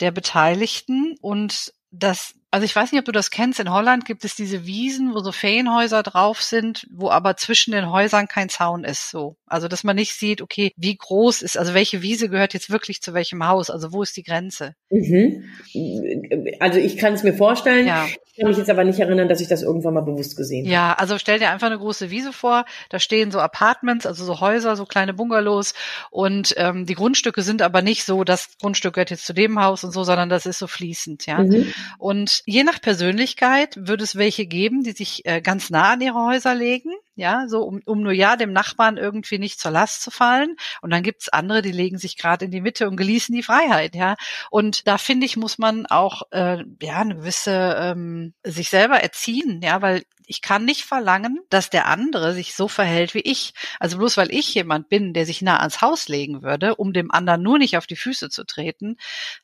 der 0.00 0.10
Beteiligten 0.10 1.16
und 1.20 1.72
das 1.90 2.34
also 2.50 2.64
ich 2.64 2.74
weiß 2.74 2.92
nicht, 2.92 2.98
ob 2.98 3.04
du 3.04 3.12
das 3.12 3.30
kennst, 3.30 3.60
in 3.60 3.70
Holland 3.70 4.04
gibt 4.04 4.24
es 4.24 4.34
diese 4.34 4.64
Wiesen, 4.66 5.14
wo 5.14 5.20
so 5.20 5.32
Ferienhäuser 5.32 6.02
drauf 6.02 6.42
sind, 6.42 6.86
wo 6.90 7.10
aber 7.10 7.36
zwischen 7.36 7.72
den 7.72 7.90
Häusern 7.90 8.26
kein 8.28 8.48
Zaun 8.48 8.84
ist, 8.84 9.10
so. 9.10 9.36
Also, 9.50 9.68
dass 9.68 9.84
man 9.84 9.96
nicht 9.96 10.14
sieht, 10.14 10.42
okay, 10.42 10.72
wie 10.76 10.96
groß 10.96 11.42
ist, 11.42 11.58
also 11.58 11.74
welche 11.74 12.02
Wiese 12.02 12.28
gehört 12.28 12.54
jetzt 12.54 12.70
wirklich 12.70 13.00
zu 13.00 13.14
welchem 13.14 13.46
Haus, 13.46 13.70
also 13.70 13.92
wo 13.92 14.02
ist 14.02 14.16
die 14.16 14.22
Grenze? 14.22 14.74
Mhm. 14.90 15.44
Also 16.60 16.78
ich 16.78 16.96
kann 16.96 17.14
es 17.14 17.22
mir 17.22 17.34
vorstellen, 17.34 17.86
ja. 17.86 18.06
ich 18.06 18.38
kann 18.38 18.48
mich 18.48 18.58
jetzt 18.58 18.70
aber 18.70 18.84
nicht 18.84 18.98
erinnern, 18.98 19.28
dass 19.28 19.40
ich 19.40 19.48
das 19.48 19.62
irgendwann 19.62 19.94
mal 19.94 20.02
bewusst 20.02 20.36
gesehen 20.36 20.64
habe. 20.64 20.72
Ja, 20.72 20.94
also 20.94 21.18
stell 21.18 21.38
dir 21.38 21.50
einfach 21.50 21.66
eine 21.66 21.78
große 21.78 22.10
Wiese 22.10 22.32
vor, 22.32 22.64
da 22.88 22.98
stehen 22.98 23.30
so 23.30 23.40
Apartments, 23.40 24.06
also 24.06 24.24
so 24.24 24.40
Häuser, 24.40 24.76
so 24.76 24.86
kleine 24.86 25.14
Bungalows 25.14 25.74
und 26.10 26.54
ähm, 26.56 26.86
die 26.86 26.94
Grundstücke 26.94 27.42
sind 27.42 27.62
aber 27.62 27.82
nicht 27.82 28.04
so, 28.04 28.24
das 28.24 28.48
Grundstück 28.60 28.94
gehört 28.94 29.10
jetzt 29.10 29.26
zu 29.26 29.34
dem 29.34 29.60
Haus 29.60 29.84
und 29.84 29.92
so, 29.92 30.04
sondern 30.04 30.28
das 30.28 30.46
ist 30.46 30.58
so 30.58 30.66
fließend, 30.66 31.26
ja. 31.26 31.38
Mhm. 31.38 31.72
Und 31.98 32.42
je 32.46 32.64
nach 32.64 32.80
Persönlichkeit 32.80 33.76
würde 33.76 34.04
es 34.04 34.16
welche 34.16 34.46
geben, 34.46 34.82
die 34.82 34.92
sich 34.92 35.24
äh, 35.24 35.40
ganz 35.40 35.70
nah 35.70 35.92
an 35.92 36.00
ihre 36.00 36.24
Häuser 36.24 36.54
legen, 36.54 36.90
ja, 37.18 37.46
so 37.48 37.64
um, 37.64 37.80
um 37.84 38.02
nur 38.02 38.12
ja 38.12 38.36
dem 38.36 38.52
Nachbarn 38.52 38.96
irgendwie 38.96 39.37
nicht 39.38 39.60
zur 39.60 39.70
Last 39.70 40.02
zu 40.02 40.10
fallen. 40.10 40.56
Und 40.82 40.90
dann 40.90 41.02
gibt's 41.02 41.28
andere, 41.28 41.62
die 41.62 41.72
legen 41.72 41.98
sich 41.98 42.16
gerade 42.16 42.46
in 42.46 42.50
die 42.50 42.60
Mitte 42.60 42.88
und 42.88 42.96
genießen 42.96 43.34
die 43.34 43.42
Freiheit, 43.42 43.94
ja. 43.94 44.16
Und 44.50 44.86
da 44.86 44.98
finde 44.98 45.26
ich, 45.26 45.36
muss 45.36 45.58
man 45.58 45.86
auch 45.86 46.22
äh, 46.30 46.64
ja 46.82 46.98
eine 47.00 47.16
gewisse 47.16 47.76
ähm, 47.78 48.34
sich 48.44 48.68
selber 48.70 49.00
erziehen, 49.00 49.60
ja, 49.62 49.82
weil 49.82 50.02
ich 50.28 50.42
kann 50.42 50.64
nicht 50.64 50.84
verlangen, 50.84 51.40
dass 51.48 51.70
der 51.70 51.86
andere 51.86 52.34
sich 52.34 52.54
so 52.54 52.68
verhält 52.68 53.14
wie 53.14 53.20
ich. 53.20 53.54
Also 53.80 53.96
bloß 53.98 54.16
weil 54.18 54.30
ich 54.30 54.54
jemand 54.54 54.88
bin, 54.88 55.14
der 55.14 55.24
sich 55.24 55.40
nah 55.40 55.58
ans 55.58 55.80
Haus 55.80 56.08
legen 56.08 56.42
würde, 56.42 56.76
um 56.76 56.92
dem 56.92 57.10
anderen 57.10 57.42
nur 57.42 57.58
nicht 57.58 57.78
auf 57.78 57.86
die 57.86 57.96
Füße 57.96 58.28
zu 58.28 58.44
treten, 58.44 58.96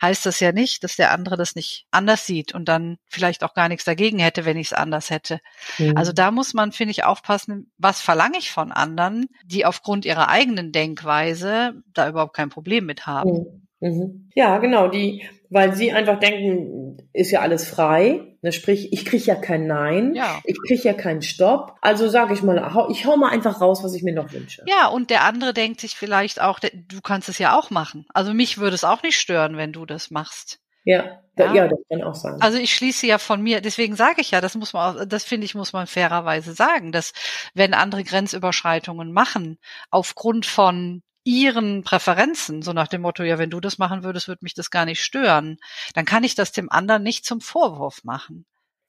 heißt 0.03 0.27
das 0.27 0.41
ja 0.41 0.53
nicht, 0.53 0.85
dass 0.85 0.97
der 0.97 1.11
andere 1.13 1.37
das 1.37 1.55
nicht 1.55 1.87
anders 1.91 2.27
sieht 2.27 2.55
und 2.55 2.69
dann 2.69 2.99
vielleicht 3.09 3.43
auch 3.43 3.55
gar 3.55 3.69
nichts 3.69 3.85
dagegen 3.85 4.19
hätte, 4.19 4.45
wenn 4.45 4.59
ich 4.59 4.69
es 4.69 4.73
anders 4.75 5.09
hätte. 5.09 5.41
Mhm. 5.79 5.97
Also 5.97 6.13
da 6.13 6.31
muss 6.31 6.53
man, 6.53 6.71
finde 6.71 6.93
ich, 6.93 7.05
aufpassen, 7.05 7.73
was 7.79 8.03
verlange 8.03 8.39
ich 8.39 8.51
von 8.51 8.71
anderen, 8.71 9.27
die 9.45 9.65
aufgrund 9.65 10.05
ihrer 10.05 10.29
eigenen 10.29 10.71
Denkweise 10.71 11.83
da 11.95 12.09
überhaupt 12.09 12.37
kein 12.37 12.51
Problem 12.51 12.85
mit 12.85 13.07
haben. 13.07 13.31
Mhm. 13.31 13.64
Mhm. 13.85 14.31
Ja, 14.35 14.59
genau, 14.59 14.89
die, 14.89 15.25
weil 15.51 15.75
sie 15.75 15.93
einfach 15.93 16.19
denken, 16.19 16.97
ist 17.13 17.31
ja 17.31 17.41
alles 17.41 17.69
frei 17.69 18.35
Ne, 18.45 18.53
sprich, 18.53 18.93
ich 18.93 19.07
krieg 19.07 19.25
ja 19.25 19.37
kein 19.37 19.67
Nein, 19.67 20.15
ja. 20.15 20.39
ich 20.45 20.59
krieg 20.67 20.85
ja 20.85 20.93
keinen 20.93 21.23
Stopp. 21.23 21.79
Also 21.81 22.11
sage 22.11 22.35
ich 22.35 22.43
mal, 22.43 22.87
ich 22.91 23.07
hau 23.07 23.17
mal 23.17 23.31
einfach 23.31 23.63
raus, 23.63 23.83
was 23.83 23.95
ich 23.95 24.03
mir 24.03 24.13
noch 24.13 24.31
wünsche. 24.33 24.63
Ja, 24.67 24.89
und 24.89 25.09
der 25.09 25.25
andere 25.25 25.55
denkt 25.55 25.81
sich 25.81 25.97
vielleicht 25.97 26.43
auch, 26.43 26.59
du 26.61 27.01
kannst 27.01 27.31
es 27.31 27.39
ja 27.39 27.59
auch 27.59 27.71
machen. 27.71 28.05
Also 28.13 28.35
mich 28.35 28.59
würde 28.59 28.75
es 28.75 28.85
auch 28.85 29.03
nicht 29.03 29.19
stören, 29.19 29.57
wenn 29.57 29.73
du 29.73 29.87
das 29.87 30.11
machst. 30.11 30.61
Ja, 30.85 31.23
ja, 31.39 31.55
ja 31.55 31.69
das 31.69 31.79
kann 31.89 32.03
auch 32.03 32.15
sein. 32.15 32.37
Also 32.43 32.59
ich 32.59 32.75
schließe 32.75 33.07
ja 33.07 33.17
von 33.17 33.41
mir, 33.41 33.63
deswegen 33.63 33.97
sage 33.97 34.21
ich 34.21 34.33
ja, 34.33 34.43
das 34.43 34.57
muss 34.57 34.75
man, 34.75 34.99
auch, 34.99 35.05
das 35.07 35.25
finde 35.25 35.47
ich, 35.47 35.55
muss 35.55 35.73
man 35.73 35.87
fairerweise 35.87 36.53
sagen, 36.53 36.93
dass 36.93 37.15
wenn 37.55 37.73
andere 37.73 38.05
Grenzüberschreitungen 38.05 39.11
machen, 39.11 39.57
aufgrund 39.91 40.45
von 40.45 41.01
ihren 41.25 41.83
Präferenzen, 41.83 42.63
so 42.63 42.73
nach 42.73 42.89
dem 42.89 43.01
Motto, 43.01 43.23
ja, 43.23 43.39
wenn 43.39 43.51
du 43.51 43.61
das 43.61 43.79
machen 43.79 44.05
würdest, 44.05 44.29
würde 44.29 44.45
mich 44.45 44.55
das 44.55 44.71
gar 44.71 44.85
nicht 44.85 45.03
stören, 45.03 45.57
dann 45.95 46.05
kann 46.05 46.25
ich 46.25 46.35
das 46.35 46.53
dem 46.53 46.71
anderen 46.71 47.03
nicht 47.03 47.25
zum 47.25 47.41
Vorwurf 47.41 48.05
machen. 48.05 48.45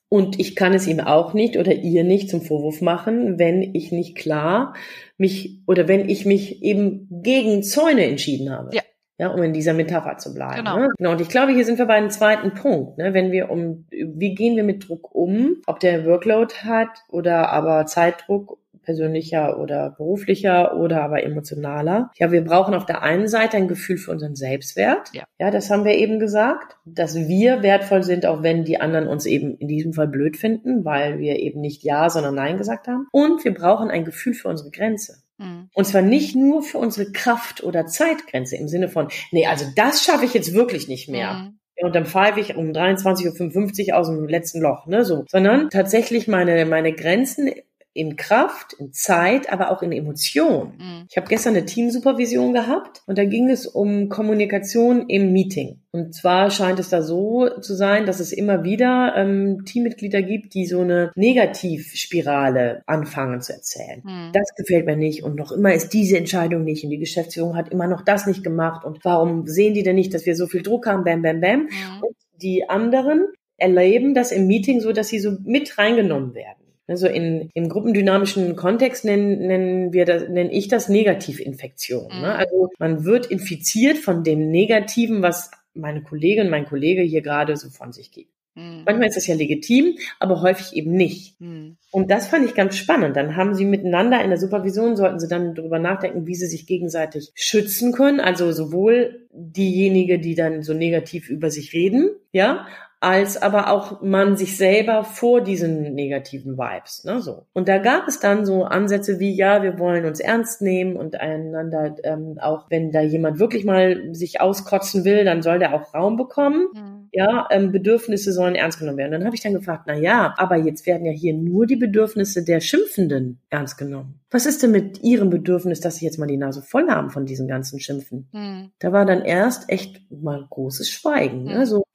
Und 0.07 0.39
ich 0.39 0.55
kann 0.55 0.73
es 0.73 0.85
ihm 0.87 0.99
auch 0.99 1.33
nicht 1.33 1.57
oder 1.57 1.73
ihr 1.73 2.03
nicht 2.03 2.29
zum 2.29 2.41
Vorwurf 2.41 2.81
machen, 2.81 3.39
wenn 3.39 3.61
ich 3.75 3.91
nicht 3.91 4.15
klar 4.15 4.75
mich 5.17 5.61
oder 5.65 5.87
wenn 5.87 6.07
ich 6.07 6.25
mich 6.25 6.61
eben 6.61 7.07
gegen 7.09 7.63
Zäune 7.63 8.05
entschieden 8.05 8.51
habe. 8.51 8.75
Ja. 8.75 8.81
Ja, 9.17 9.29
um 9.29 9.41
in 9.43 9.53
dieser 9.53 9.73
Metapher 9.73 10.17
zu 10.17 10.33
bleiben. 10.33 10.57
Genau. 10.57 10.77
Ne? 10.77 10.89
genau. 10.97 11.11
Und 11.11 11.21
ich 11.21 11.29
glaube, 11.29 11.53
hier 11.53 11.63
sind 11.63 11.77
wir 11.77 11.85
bei 11.85 11.93
einem 11.93 12.09
zweiten 12.09 12.53
Punkt. 12.53 12.97
Ne? 12.97 13.13
Wenn 13.13 13.31
wir 13.31 13.49
um, 13.49 13.85
wie 13.89 14.35
gehen 14.35 14.57
wir 14.57 14.65
mit 14.65 14.89
Druck 14.89 15.15
um? 15.15 15.61
Ob 15.67 15.79
der 15.79 16.05
Workload 16.05 16.53
hat 16.65 16.89
oder 17.07 17.49
aber 17.49 17.85
Zeitdruck 17.85 18.57
persönlicher 18.85 19.59
oder 19.59 19.91
beruflicher 19.91 20.77
oder 20.77 21.01
aber 21.01 21.23
emotionaler. 21.23 22.11
Ja, 22.17 22.31
wir 22.31 22.43
brauchen 22.43 22.73
auf 22.73 22.85
der 22.85 23.01
einen 23.01 23.27
Seite 23.27 23.57
ein 23.57 23.67
Gefühl 23.67 23.97
für 23.97 24.11
unseren 24.11 24.35
Selbstwert. 24.35 25.09
Ja. 25.13 25.23
ja, 25.39 25.51
das 25.51 25.69
haben 25.69 25.83
wir 25.83 25.95
eben 25.95 26.19
gesagt, 26.19 26.77
dass 26.85 27.15
wir 27.15 27.61
wertvoll 27.63 28.03
sind, 28.03 28.25
auch 28.25 28.43
wenn 28.43 28.63
die 28.63 28.79
anderen 28.79 29.07
uns 29.07 29.25
eben 29.25 29.57
in 29.57 29.67
diesem 29.67 29.93
Fall 29.93 30.07
blöd 30.07 30.37
finden, 30.37 30.85
weil 30.85 31.19
wir 31.19 31.39
eben 31.39 31.59
nicht 31.59 31.83
Ja, 31.83 32.09
sondern 32.09 32.35
Nein 32.35 32.57
gesagt 32.57 32.87
haben. 32.87 33.07
Und 33.11 33.43
wir 33.43 33.53
brauchen 33.53 33.89
ein 33.89 34.05
Gefühl 34.05 34.33
für 34.33 34.47
unsere 34.47 34.71
Grenze. 34.71 35.17
Mhm. 35.37 35.69
Und 35.73 35.85
zwar 35.85 36.01
nicht 36.01 36.35
nur 36.35 36.63
für 36.63 36.77
unsere 36.77 37.11
Kraft- 37.11 37.63
oder 37.63 37.87
Zeitgrenze 37.87 38.55
im 38.55 38.67
Sinne 38.67 38.87
von, 38.87 39.09
nee, 39.31 39.47
also 39.47 39.65
das 39.75 40.03
schaffe 40.03 40.25
ich 40.25 40.33
jetzt 40.33 40.53
wirklich 40.53 40.87
nicht 40.87 41.09
mehr. 41.09 41.33
Mhm. 41.33 41.59
Und 41.81 41.93
dann 41.93 42.05
pfeife 42.05 42.39
ich 42.39 42.55
um 42.55 42.71
23.55 42.71 43.89
Uhr 43.89 43.97
aus 43.97 44.07
dem 44.07 44.27
letzten 44.27 44.61
Loch, 44.61 44.87
ne, 44.87 45.03
so. 45.03 45.25
Sondern 45.27 45.69
tatsächlich 45.69 46.27
meine, 46.27 46.65
meine 46.65 46.93
Grenzen 46.93 47.51
in 47.95 48.17
Kraft, 48.17 48.73
in 48.73 48.91
Zeit, 48.91 49.49
aber 49.49 49.71
auch 49.71 49.81
in 49.81 49.93
Emotion. 49.93 50.73
Mhm. 50.77 51.05
Ich 51.09 51.15
habe 51.15 51.27
gestern 51.27 51.55
eine 51.55 51.65
Teamsupervision 51.65 52.53
gehabt 52.53 53.01
und 53.07 53.17
da 53.17 53.23
ging 53.23 53.49
es 53.49 53.65
um 53.65 54.09
Kommunikation 54.09 55.05
im 55.07 55.31
Meeting. 55.31 55.79
Und 55.91 56.13
zwar 56.13 56.51
scheint 56.51 56.77
es 56.77 56.89
da 56.89 57.01
so 57.01 57.47
zu 57.61 57.73
sein, 57.73 58.05
dass 58.05 58.19
es 58.19 58.33
immer 58.33 58.65
wieder 58.65 59.13
ähm, 59.15 59.63
Teammitglieder 59.63 60.21
gibt, 60.21 60.53
die 60.55 60.65
so 60.65 60.81
eine 60.81 61.13
Negativspirale 61.15 62.83
anfangen 62.85 63.39
zu 63.39 63.53
erzählen. 63.53 64.01
Mhm. 64.03 64.31
Das 64.33 64.53
gefällt 64.57 64.85
mir 64.85 64.97
nicht 64.97 65.23
und 65.23 65.35
noch 65.35 65.53
immer 65.53 65.73
ist 65.73 65.93
diese 65.93 66.17
Entscheidung 66.17 66.65
nicht 66.65 66.83
und 66.83 66.89
die 66.89 66.99
Geschäftsführung 66.99 67.55
hat 67.55 67.69
immer 67.69 67.87
noch 67.87 68.01
das 68.01 68.27
nicht 68.27 68.43
gemacht 68.43 68.83
und 68.83 69.05
warum 69.05 69.47
sehen 69.47 69.73
die 69.73 69.83
denn 69.83 69.95
nicht, 69.95 70.13
dass 70.13 70.25
wir 70.25 70.35
so 70.35 70.47
viel 70.47 70.63
Druck 70.63 70.85
haben, 70.85 71.05
bam, 71.05 71.21
bam, 71.21 71.39
bam. 71.39 71.59
Mhm. 71.61 71.67
Und 72.01 72.15
die 72.41 72.67
anderen 72.67 73.27
erleben 73.55 74.13
das 74.13 74.33
im 74.33 74.47
Meeting 74.47 74.81
so, 74.81 74.91
dass 74.91 75.07
sie 75.07 75.19
so 75.19 75.37
mit 75.45 75.77
reingenommen 75.77 76.33
werden. 76.35 76.64
Also 76.87 77.07
in, 77.07 77.49
im 77.53 77.69
gruppendynamischen 77.69 78.55
Kontext 78.55 79.05
nennen, 79.05 79.39
nennen 79.39 79.93
wir 79.93 80.05
das, 80.05 80.29
nenne 80.29 80.51
ich 80.51 80.67
das 80.67 80.87
Negativinfektion. 80.87 82.07
Ne? 82.07 82.15
Mhm. 82.15 82.21
Ne? 82.21 82.35
Also 82.35 82.69
man 82.77 83.05
wird 83.05 83.25
infiziert 83.25 83.97
von 83.97 84.23
dem 84.23 84.51
Negativen, 84.51 85.21
was 85.21 85.51
meine 85.73 86.03
Kollegin, 86.03 86.49
mein 86.49 86.65
Kollege 86.65 87.01
hier 87.01 87.21
gerade 87.21 87.57
so 87.57 87.69
von 87.69 87.91
sich 87.91 88.11
gibt. 88.11 88.31
Mhm. 88.55 88.83
Manchmal 88.85 89.09
ist 89.09 89.17
das 89.17 89.27
ja 89.27 89.35
legitim, 89.35 89.97
aber 90.19 90.41
häufig 90.41 90.75
eben 90.75 90.91
nicht. 90.93 91.39
Mhm. 91.41 91.77
Und 91.91 92.09
das 92.09 92.27
fand 92.27 92.45
ich 92.45 92.55
ganz 92.55 92.77
spannend. 92.77 93.15
Dann 93.17 93.35
haben 93.35 93.53
sie 93.53 93.65
miteinander 93.65 94.23
in 94.23 94.29
der 94.29 94.39
Supervision, 94.39 94.95
sollten 94.95 95.19
sie 95.19 95.27
dann 95.27 95.55
darüber 95.55 95.79
nachdenken, 95.79 96.25
wie 96.25 96.35
sie 96.35 96.47
sich 96.47 96.65
gegenseitig 96.65 97.31
schützen 97.35 97.91
können. 97.91 98.19
Also 98.19 98.51
sowohl 98.51 99.27
diejenige, 99.31 100.19
die 100.19 100.35
dann 100.35 100.63
so 100.63 100.73
negativ 100.73 101.29
über 101.29 101.49
sich 101.49 101.73
reden, 101.73 102.11
ja, 102.31 102.67
als 102.99 103.41
aber 103.41 103.71
auch 103.71 104.01
man 104.01 104.35
sich 104.35 104.57
selber 104.57 105.03
vor 105.03 105.41
diesen 105.41 105.93
negativen 105.93 106.57
Vibes. 106.57 107.03
Ne, 107.03 107.21
so. 107.21 107.45
Und 107.53 107.67
da 107.67 107.77
gab 107.77 108.07
es 108.07 108.19
dann 108.19 108.45
so 108.45 108.63
Ansätze 108.63 109.19
wie, 109.19 109.35
ja, 109.35 109.61
wir 109.63 109.77
wollen 109.77 110.05
uns 110.05 110.19
ernst 110.19 110.61
nehmen 110.61 110.95
und 110.95 111.19
einander, 111.19 111.95
ähm, 112.03 112.37
auch 112.41 112.65
wenn 112.69 112.91
da 112.91 113.01
jemand 113.01 113.39
wirklich 113.39 113.65
mal 113.65 114.13
sich 114.13 114.41
auskotzen 114.41 115.05
will, 115.05 115.23
dann 115.25 115.41
soll 115.41 115.59
der 115.59 115.73
auch 115.73 115.93
Raum 115.93 116.17
bekommen. 116.17 116.67
Mhm. 116.73 116.95
Ja, 117.11 117.47
ähm, 117.49 117.71
Bedürfnisse 117.71 118.33
sollen 118.33 118.55
ernst 118.55 118.79
genommen 118.79 118.97
werden. 118.97 119.13
Dann 119.13 119.25
habe 119.25 119.35
ich 119.35 119.41
dann 119.41 119.53
gefragt, 119.53 119.83
na 119.87 119.95
ja, 119.95 120.33
aber 120.37 120.57
jetzt 120.57 120.85
werden 120.85 121.05
ja 121.05 121.13
hier 121.13 121.33
nur 121.33 121.65
die 121.65 121.77
Bedürfnisse 121.77 122.43
der 122.43 122.59
Schimpfenden 122.59 123.39
ernst 123.49 123.77
genommen. 123.77 124.19
Was 124.31 124.45
ist 124.45 124.63
denn 124.63 124.71
mit 124.71 125.01
ihrem 125.01 125.29
Bedürfnis, 125.29 125.79
dass 125.79 125.95
sie 125.95 126.05
jetzt 126.05 126.19
mal 126.19 126.27
die 126.27 126.35
Nase 126.35 126.61
voll 126.61 126.89
haben 126.89 127.11
von 127.11 127.25
diesen 127.25 127.47
ganzen 127.47 127.79
Schimpfen? 127.79 128.27
Mhm. 128.33 128.71
Da 128.79 128.91
war 128.91 129.05
dann 129.05 129.21
erst 129.21 129.69
echt 129.69 130.11
mal 130.11 130.45
großes 130.49 130.89
Schweigen. 130.89 131.43
Mhm. 131.43 131.51
Ne? 131.51 131.65
So, 131.65 131.85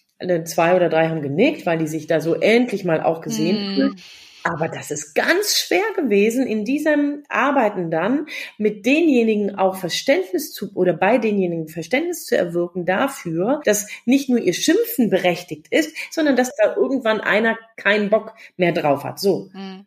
zwei 0.45 0.75
oder 0.77 0.89
drei 0.89 1.09
haben 1.09 1.23
genickt, 1.23 1.67
weil 1.67 1.79
die 1.79 1.87
sich 1.87 2.07
da 2.07 2.21
so 2.21 2.35
endlich 2.35 2.85
mal 2.85 3.03
auch 3.03 3.21
gesehen 3.21 3.57
mm. 3.57 3.75
fühlen. 3.75 3.97
Aber 4.43 4.69
das 4.69 4.91
ist 4.91 5.15
ganz 5.15 5.59
schwer 5.59 5.85
gewesen, 5.97 6.47
in 6.47 6.65
diesem 6.65 7.25
Arbeiten 7.29 7.91
dann 7.91 8.27
mit 8.57 8.87
denjenigen 8.87 9.57
auch 9.57 9.77
Verständnis 9.77 10.53
zu 10.53 10.75
oder 10.75 10.95
bei 10.95 11.19
denjenigen 11.19 11.69
Verständnis 11.69 12.25
zu 12.25 12.37
erwirken 12.37 12.87
dafür, 12.87 13.61
dass 13.65 13.89
nicht 14.07 14.31
nur 14.31 14.39
ihr 14.39 14.55
Schimpfen 14.55 15.11
berechtigt 15.11 15.67
ist, 15.71 15.95
sondern 16.11 16.37
dass 16.37 16.57
da 16.57 16.75
irgendwann 16.75 17.21
einer 17.21 17.59
keinen 17.77 18.09
Bock 18.09 18.35
mehr 18.57 18.73
drauf 18.73 19.05
hat. 19.05 19.21
So. 19.21 19.51
Mhm. 19.53 19.87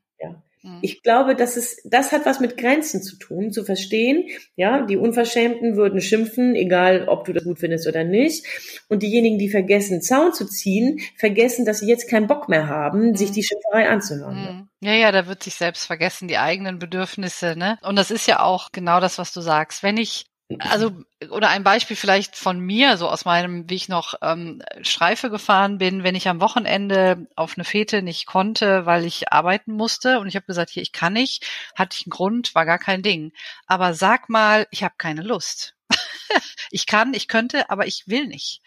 Ich 0.81 1.03
glaube, 1.03 1.35
dass 1.35 1.57
es, 1.57 1.81
das 1.83 2.13
hat 2.13 2.25
was 2.25 2.39
mit 2.39 2.55
Grenzen 2.55 3.03
zu 3.03 3.17
tun, 3.17 3.51
zu 3.51 3.65
verstehen. 3.65 4.29
Ja, 4.55 4.85
die 4.85 4.95
Unverschämten 4.95 5.75
würden 5.75 5.99
schimpfen, 5.99 6.55
egal 6.55 7.09
ob 7.09 7.25
du 7.25 7.33
das 7.33 7.43
gut 7.43 7.59
findest 7.59 7.85
oder 7.85 8.05
nicht. 8.05 8.45
Und 8.87 9.03
diejenigen, 9.03 9.37
die 9.37 9.49
vergessen, 9.49 10.01
Zaun 10.01 10.33
zu 10.33 10.45
ziehen, 10.45 10.99
vergessen, 11.17 11.65
dass 11.65 11.79
sie 11.79 11.87
jetzt 11.87 12.09
keinen 12.09 12.27
Bock 12.27 12.47
mehr 12.47 12.69
haben, 12.69 13.09
mhm. 13.09 13.15
sich 13.15 13.31
die 13.31 13.43
Schimpferei 13.43 13.89
anzuhören. 13.89 14.35
Mhm. 14.35 14.69
Ja, 14.87 14.93
ja, 14.93 15.11
da 15.11 15.27
wird 15.27 15.43
sich 15.43 15.55
selbst 15.55 15.85
vergessen, 15.85 16.29
die 16.29 16.37
eigenen 16.37 16.79
Bedürfnisse, 16.79 17.55
ne? 17.57 17.77
Und 17.83 17.97
das 17.97 18.09
ist 18.09 18.27
ja 18.27 18.41
auch 18.41 18.69
genau 18.71 19.01
das, 19.01 19.17
was 19.17 19.33
du 19.33 19.41
sagst. 19.41 19.83
Wenn 19.83 19.97
ich 19.97 20.25
also, 20.59 20.91
oder 21.29 21.49
ein 21.49 21.63
Beispiel 21.63 21.95
vielleicht 21.95 22.35
von 22.35 22.59
mir, 22.59 22.97
so 22.97 23.09
aus 23.09 23.25
meinem, 23.25 23.69
wie 23.69 23.75
ich 23.75 23.89
noch 23.89 24.15
ähm, 24.21 24.61
Streife 24.81 25.29
gefahren 25.29 25.77
bin, 25.77 26.03
wenn 26.03 26.15
ich 26.15 26.27
am 26.27 26.41
Wochenende 26.41 27.27
auf 27.35 27.57
eine 27.57 27.65
Fete 27.65 28.01
nicht 28.01 28.25
konnte, 28.25 28.85
weil 28.85 29.05
ich 29.05 29.31
arbeiten 29.31 29.73
musste 29.73 30.19
und 30.19 30.27
ich 30.27 30.35
habe 30.35 30.45
gesagt, 30.45 30.71
hier, 30.71 30.83
ich 30.83 30.91
kann 30.91 31.13
nicht, 31.13 31.45
hatte 31.75 31.97
ich 31.97 32.05
einen 32.05 32.11
Grund, 32.11 32.55
war 32.55 32.65
gar 32.65 32.79
kein 32.79 33.03
Ding. 33.03 33.31
Aber 33.67 33.93
sag 33.93 34.29
mal, 34.29 34.67
ich 34.71 34.83
habe 34.83 34.95
keine 34.97 35.21
Lust. 35.21 35.75
ich 36.71 36.85
kann, 36.85 37.13
ich 37.13 37.27
könnte, 37.27 37.69
aber 37.69 37.87
ich 37.87 38.07
will 38.07 38.27
nicht. 38.27 38.61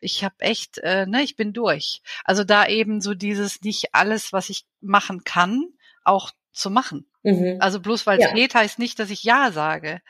Ich 0.00 0.24
habe 0.24 0.34
echt, 0.40 0.78
äh, 0.78 1.06
ne, 1.06 1.22
ich 1.22 1.36
bin 1.36 1.52
durch. 1.52 2.02
Also 2.24 2.44
da 2.44 2.66
eben 2.66 3.00
so 3.00 3.14
dieses 3.14 3.62
nicht 3.62 3.94
alles, 3.94 4.32
was 4.32 4.50
ich 4.50 4.64
machen 4.80 5.24
kann, 5.24 5.64
auch 6.04 6.32
zu 6.52 6.70
machen. 6.70 7.06
Mhm. 7.22 7.58
Also 7.60 7.80
bloß 7.80 8.06
weil 8.06 8.18
es 8.18 8.24
ja. 8.24 8.34
geht, 8.34 8.54
heißt 8.54 8.78
nicht, 8.78 8.98
dass 8.98 9.10
ich 9.10 9.24
Ja 9.24 9.52
sage. 9.52 10.02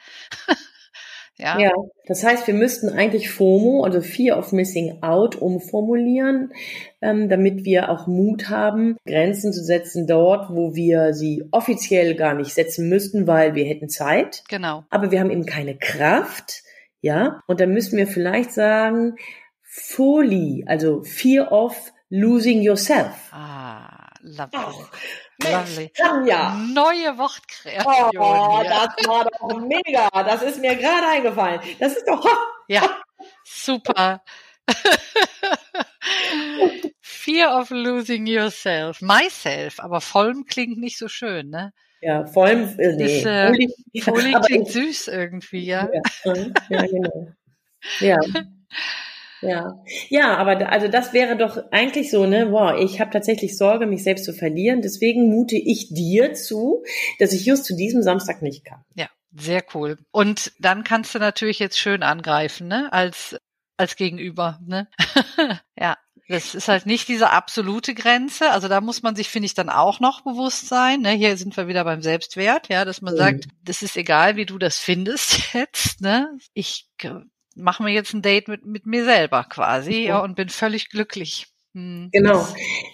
Ja. 1.38 1.58
ja, 1.58 1.72
das 2.06 2.22
heißt, 2.22 2.46
wir 2.46 2.54
müssten 2.54 2.90
eigentlich 2.90 3.30
FOMO, 3.30 3.84
also 3.84 4.00
Fear 4.00 4.38
of 4.38 4.52
Missing 4.52 5.02
Out, 5.02 5.36
umformulieren, 5.36 6.52
ähm, 7.00 7.28
damit 7.28 7.64
wir 7.64 7.88
auch 7.88 8.06
Mut 8.06 8.48
haben, 8.48 8.96
Grenzen 9.06 9.52
zu 9.52 9.64
setzen 9.64 10.06
dort, 10.06 10.50
wo 10.50 10.74
wir 10.74 11.14
sie 11.14 11.44
offiziell 11.50 12.14
gar 12.14 12.34
nicht 12.34 12.52
setzen 12.52 12.88
müssten, 12.88 13.26
weil 13.26 13.54
wir 13.54 13.64
hätten 13.64 13.88
Zeit. 13.88 14.44
Genau. 14.48 14.84
Aber 14.90 15.10
wir 15.10 15.20
haben 15.20 15.30
eben 15.30 15.46
keine 15.46 15.76
Kraft. 15.76 16.62
Ja, 17.00 17.40
und 17.48 17.60
dann 17.60 17.72
müssen 17.72 17.96
wir 17.96 18.06
vielleicht 18.06 18.52
sagen, 18.52 19.16
FOLI, 19.62 20.64
also 20.68 21.02
Fear 21.02 21.50
of 21.50 21.92
Losing 22.10 22.60
Yourself. 22.60 23.30
Ah, 23.32 24.11
lovely. 24.22 24.86
Lovely. 25.42 25.92
Tanja. 25.96 26.54
Neue 26.54 27.18
Wortkreation. 27.18 28.16
Oh, 28.16 28.60
hier. 28.60 28.70
das 28.70 29.08
war 29.08 29.24
doch 29.24 29.60
mega. 29.60 30.08
Das 30.10 30.42
ist 30.42 30.60
mir 30.60 30.76
gerade 30.76 31.06
eingefallen. 31.06 31.60
Das 31.78 31.96
ist 31.96 32.06
doch. 32.06 32.24
Ja, 32.68 32.88
super. 33.44 34.22
Fear 37.00 37.60
of 37.60 37.70
losing 37.70 38.26
yourself. 38.26 39.02
Myself, 39.02 39.80
aber 39.80 40.00
Vollm 40.00 40.46
klingt 40.46 40.78
nicht 40.78 40.96
so 40.96 41.08
schön, 41.08 41.50
ne? 41.50 41.72
Ja, 42.00 42.24
Vollm, 42.24 42.74
äh, 42.78 42.96
nee. 42.96 43.18
Ist, 43.18 43.26
äh, 43.26 43.52
Folie 44.00 44.40
klingt 44.46 44.68
süß 44.68 45.08
irgendwie, 45.08 45.66
ja. 45.66 45.88
Ja, 46.24 46.34
ja 46.68 46.86
genau. 46.86 47.28
Ja. 48.00 48.18
Ja, 49.42 49.82
ja, 50.08 50.36
aber 50.36 50.56
da, 50.56 50.66
also 50.66 50.88
das 50.88 51.12
wäre 51.12 51.36
doch 51.36 51.58
eigentlich 51.72 52.10
so, 52.10 52.26
ne? 52.26 52.52
Wow, 52.52 52.80
ich 52.80 53.00
habe 53.00 53.10
tatsächlich 53.10 53.58
Sorge, 53.58 53.86
mich 53.86 54.04
selbst 54.04 54.24
zu 54.24 54.32
verlieren. 54.32 54.82
Deswegen 54.82 55.28
mute 55.28 55.56
ich 55.56 55.92
dir 55.92 56.32
zu, 56.34 56.84
dass 57.18 57.32
ich 57.32 57.44
just 57.44 57.64
zu 57.64 57.74
diesem 57.74 58.02
Samstag 58.02 58.40
nicht 58.40 58.64
kann. 58.64 58.84
Ja, 58.94 59.08
sehr 59.34 59.64
cool. 59.74 59.98
Und 60.12 60.52
dann 60.60 60.84
kannst 60.84 61.14
du 61.14 61.18
natürlich 61.18 61.58
jetzt 61.58 61.78
schön 61.78 62.02
angreifen, 62.02 62.68
ne? 62.68 62.92
Als 62.92 63.36
als 63.76 63.96
Gegenüber, 63.96 64.60
ne? 64.64 64.88
ja. 65.78 65.96
Das 66.28 66.54
ist 66.54 66.68
halt 66.68 66.86
nicht 66.86 67.08
diese 67.08 67.30
absolute 67.30 67.94
Grenze. 67.94 68.50
Also 68.50 68.68
da 68.68 68.80
muss 68.80 69.02
man 69.02 69.14
sich, 69.16 69.28
finde 69.28 69.46
ich, 69.46 69.54
dann 69.54 69.68
auch 69.68 70.00
noch 70.00 70.22
bewusst 70.22 70.68
sein. 70.68 71.00
Ne? 71.00 71.10
Hier 71.10 71.36
sind 71.36 71.56
wir 71.56 71.68
wieder 71.68 71.84
beim 71.84 72.00
Selbstwert, 72.00 72.68
ja, 72.68 72.86
dass 72.86 73.02
man 73.02 73.14
mhm. 73.14 73.18
sagt, 73.18 73.48
das 73.64 73.82
ist 73.82 73.96
egal, 73.96 74.36
wie 74.36 74.46
du 74.46 74.56
das 74.56 74.78
findest 74.78 75.40
jetzt. 75.52 76.00
Ne? 76.00 76.30
Ich 76.54 76.86
mache 77.56 77.82
mir 77.82 77.92
jetzt 77.92 78.14
ein 78.14 78.22
Date 78.22 78.48
mit, 78.48 78.64
mit 78.64 78.86
mir 78.86 79.04
selber 79.04 79.44
quasi 79.44 80.04
ja, 80.06 80.20
und 80.20 80.34
bin 80.36 80.48
völlig 80.48 80.88
glücklich. 80.88 81.48
Hm. 81.74 82.10
Genau. 82.12 82.46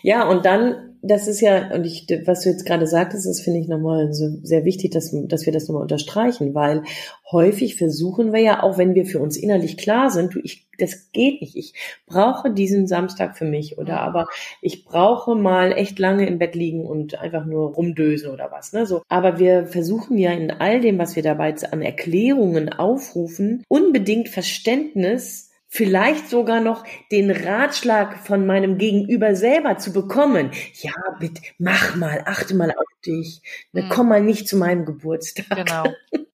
Ja, 0.02 0.24
und 0.24 0.44
dann, 0.44 0.87
das 1.02 1.28
ist 1.28 1.40
ja, 1.40 1.72
und 1.72 1.84
ich, 1.84 2.06
was 2.24 2.42
du 2.42 2.50
jetzt 2.50 2.66
gerade 2.66 2.86
sagtest, 2.86 3.26
das 3.26 3.40
finde 3.40 3.60
ich 3.60 3.68
nochmal 3.68 4.12
so 4.12 4.28
sehr 4.42 4.64
wichtig, 4.64 4.90
dass, 4.90 5.14
dass 5.14 5.46
wir 5.46 5.52
das 5.52 5.68
nochmal 5.68 5.82
unterstreichen, 5.82 6.54
weil 6.54 6.82
häufig 7.30 7.76
versuchen 7.76 8.32
wir 8.32 8.40
ja, 8.40 8.62
auch 8.62 8.78
wenn 8.78 8.94
wir 8.94 9.06
für 9.06 9.20
uns 9.20 9.36
innerlich 9.36 9.76
klar 9.76 10.10
sind, 10.10 10.34
du, 10.34 10.40
ich, 10.42 10.66
das 10.78 11.10
geht 11.12 11.40
nicht, 11.40 11.56
ich 11.56 11.74
brauche 12.06 12.52
diesen 12.52 12.86
Samstag 12.86 13.36
für 13.36 13.44
mich 13.44 13.78
oder 13.78 14.00
aber 14.00 14.26
ich 14.60 14.84
brauche 14.84 15.34
mal 15.34 15.72
echt 15.72 15.98
lange 15.98 16.26
im 16.26 16.38
Bett 16.38 16.54
liegen 16.54 16.86
und 16.86 17.18
einfach 17.18 17.44
nur 17.44 17.74
rumdösen 17.74 18.30
oder 18.30 18.50
was, 18.50 18.72
ne, 18.72 18.86
so. 18.86 19.02
Aber 19.08 19.38
wir 19.38 19.66
versuchen 19.66 20.18
ja 20.18 20.32
in 20.32 20.50
all 20.50 20.80
dem, 20.80 20.98
was 20.98 21.16
wir 21.16 21.22
dabei 21.22 21.54
an 21.70 21.82
Erklärungen 21.82 22.72
aufrufen, 22.72 23.64
unbedingt 23.68 24.28
Verständnis 24.28 25.47
vielleicht 25.68 26.28
sogar 26.28 26.60
noch 26.60 26.84
den 27.12 27.30
Ratschlag 27.30 28.26
von 28.26 28.46
meinem 28.46 28.78
Gegenüber 28.78 29.34
selber 29.36 29.78
zu 29.78 29.92
bekommen. 29.92 30.50
Ja, 30.74 30.92
bitte, 31.20 31.42
mach 31.58 31.94
mal, 31.94 32.22
achte 32.24 32.54
mal 32.54 32.70
auf 32.70 32.86
dich. 33.04 33.42
Mhm. 33.72 33.88
Komm 33.90 34.08
mal 34.08 34.22
nicht 34.22 34.48
zu 34.48 34.56
meinem 34.56 34.84
Geburtstag. 34.84 35.46
Genau. 35.56 35.84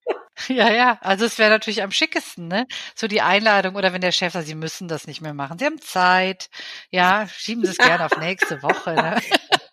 Ja, 0.49 0.71
ja, 0.71 0.97
also 1.01 1.25
es 1.25 1.39
wäre 1.39 1.49
natürlich 1.49 1.81
am 1.81 1.91
schickesten, 1.91 2.49
ne? 2.49 2.67
So 2.93 3.07
die 3.07 3.21
Einladung 3.21 3.75
oder 3.75 3.93
wenn 3.93 4.01
der 4.01 4.11
Chef 4.11 4.33
sagt, 4.33 4.45
Sie 4.45 4.53
müssen 4.53 4.87
das 4.87 5.07
nicht 5.07 5.21
mehr 5.21 5.33
machen. 5.33 5.57
Sie 5.57 5.65
haben 5.65 5.79
Zeit. 5.79 6.49
Ja, 6.91 7.25
schieben 7.27 7.63
Sie 7.63 7.71
es 7.71 7.77
gerne 7.77 8.05
auf 8.05 8.17
nächste 8.19 8.61
Woche. 8.61 8.93
Ne? 8.95 9.15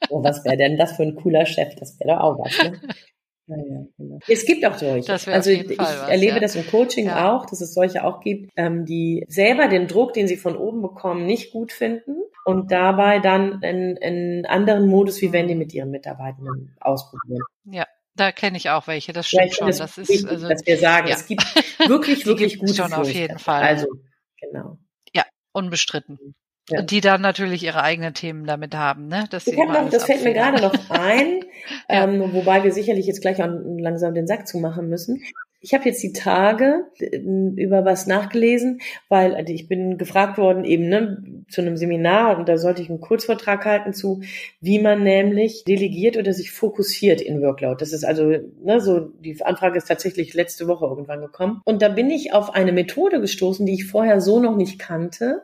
Oh, 0.09 0.23
was 0.23 0.45
wäre 0.45 0.57
denn 0.57 0.79
das 0.79 0.97
für 0.97 1.03
ein 1.03 1.17
cooler 1.17 1.47
Chef? 1.47 1.75
Das 1.81 1.99
wäre 1.99 2.15
doch 2.15 2.21
auch 2.21 2.39
was, 2.39 2.57
ne? 2.63 2.81
Ja, 3.47 3.57
ja, 3.57 3.85
genau. 3.99 4.19
Es 4.29 4.47
gibt 4.47 4.65
auch 4.65 4.77
solche. 4.77 5.13
also 5.13 5.51
ich 5.51 5.79
was, 5.79 6.09
erlebe 6.09 6.35
ja. 6.35 6.41
das 6.41 6.55
im 6.55 6.67
Coaching 6.67 7.07
ja. 7.07 7.33
auch, 7.33 7.47
dass 7.47 7.61
es 7.61 7.75
solche 7.75 8.05
auch 8.05 8.21
gibt, 8.21 8.51
ähm, 8.57 8.85
die 8.85 9.25
selber 9.29 9.69
den 9.69 9.89
Druck, 9.89 10.13
den 10.13 10.29
sie 10.29 10.37
von 10.37 10.57
oben 10.57 10.81
bekommen, 10.81 11.27
nicht 11.27 11.53
gut 11.53 11.73
finden 11.73 12.17
und 12.45 12.71
dabei 12.71 13.19
dann 13.19 13.63
einen, 13.63 13.99
einen 13.99 14.47
anderen 14.47 14.87
Modus, 14.87 15.21
wie 15.23 15.33
wenn 15.33 15.49
die 15.49 15.55
mit 15.55 15.75
ihren 15.75 15.91
Mitarbeitenden 15.91 16.77
ausprobieren. 16.81 17.43
Ja. 17.65 17.87
Da 18.15 18.31
kenne 18.31 18.59
ich 18.59 18.69
auch 18.69 18.89
welche, 18.89 19.15
das 19.15 19.27
stimmt 19.27 19.55
schon. 19.55 19.69
Das 19.69 19.81
ist 19.81 20.11
wichtig, 20.11 20.29
also, 20.29 20.47
dass 20.47 20.67
wir 20.67 20.77
sagen, 20.77 21.09
es 21.09 21.27
gibt 21.27 21.43
wirklich, 21.89 22.27
wirklich 22.27 22.59
gute 22.59 22.75
schon 22.75 22.93
auf 22.93 23.11
jeden 23.11 23.39
Fall. 23.39 23.63
Also, 23.63 23.87
genau. 24.39 24.77
Ja, 25.15 25.25
unbestritten. 25.53 26.35
Ja. 26.69 26.83
Die 26.83 27.01
dann 27.01 27.21
natürlich 27.21 27.65
ihre 27.65 27.83
eigenen 27.83 28.15
Themen 28.15 28.47
damit 28.47 28.77
haben, 28.77 29.09
ne? 29.09 29.25
Dass 29.31 29.45
sie 29.45 29.57
noch, 29.57 29.91
das 29.91 30.05
fällt 30.05 30.23
mir 30.23 30.33
gerade 30.33 30.63
noch 30.63 30.75
ein, 30.91 31.41
ja. 31.91 32.05
ähm, 32.05 32.33
wobei 32.33 32.63
wir 32.63 32.73
sicherlich 32.73 33.07
jetzt 33.07 33.21
gleich 33.21 33.43
auch 33.43 33.51
langsam 33.79 34.15
den 34.15 34.29
Sack 34.29 34.47
zumachen 34.47 34.89
müssen. 34.89 35.23
Ich 35.65 35.75
habe 35.75 35.85
jetzt 35.85 36.03
die 36.03 36.13
Tage 36.13 36.87
äh, 37.01 37.17
über 37.17 37.85
was 37.85 38.07
nachgelesen, 38.07 38.81
weil 39.09 39.35
also 39.35 39.53
ich 39.53 39.67
bin 39.67 39.99
gefragt 39.99 40.39
worden 40.39 40.65
eben 40.65 40.89
ne, 40.89 41.45
zu 41.49 41.63
einem 41.63 41.77
Seminar 41.77 42.39
und 42.39 42.49
da 42.49 42.57
sollte 42.57 42.81
ich 42.81 42.91
einen 42.91 43.01
Kurzvortrag 43.01 43.65
halten 43.65 43.93
zu, 43.93 44.23
wie 44.61 44.79
man 44.79 45.03
nämlich 45.03 45.65
delegiert 45.65 46.17
oder 46.17 46.33
sich 46.33 46.53
fokussiert 46.53 47.21
in 47.21 47.43
Workload. 47.43 47.77
Das 47.81 47.93
ist 47.93 48.05
also 48.05 48.37
ne, 48.63 48.81
so 48.81 49.01
die 49.01 49.41
Anfrage 49.43 49.79
ist 49.79 49.89
tatsächlich 49.89 50.33
letzte 50.35 50.69
Woche 50.69 50.87
irgendwann 50.87 51.21
gekommen 51.21 51.61
und 51.65 51.83
da 51.83 51.89
bin 51.89 52.09
ich 52.09 52.33
auf 52.33 52.55
eine 52.55 52.73
Methode 52.73 53.21
gestoßen, 53.21 53.67
die 53.67 53.75
ich 53.75 53.87
vorher 53.87 54.21
so 54.21 54.39
noch 54.39 54.57
nicht 54.57 54.79
kannte 54.79 55.43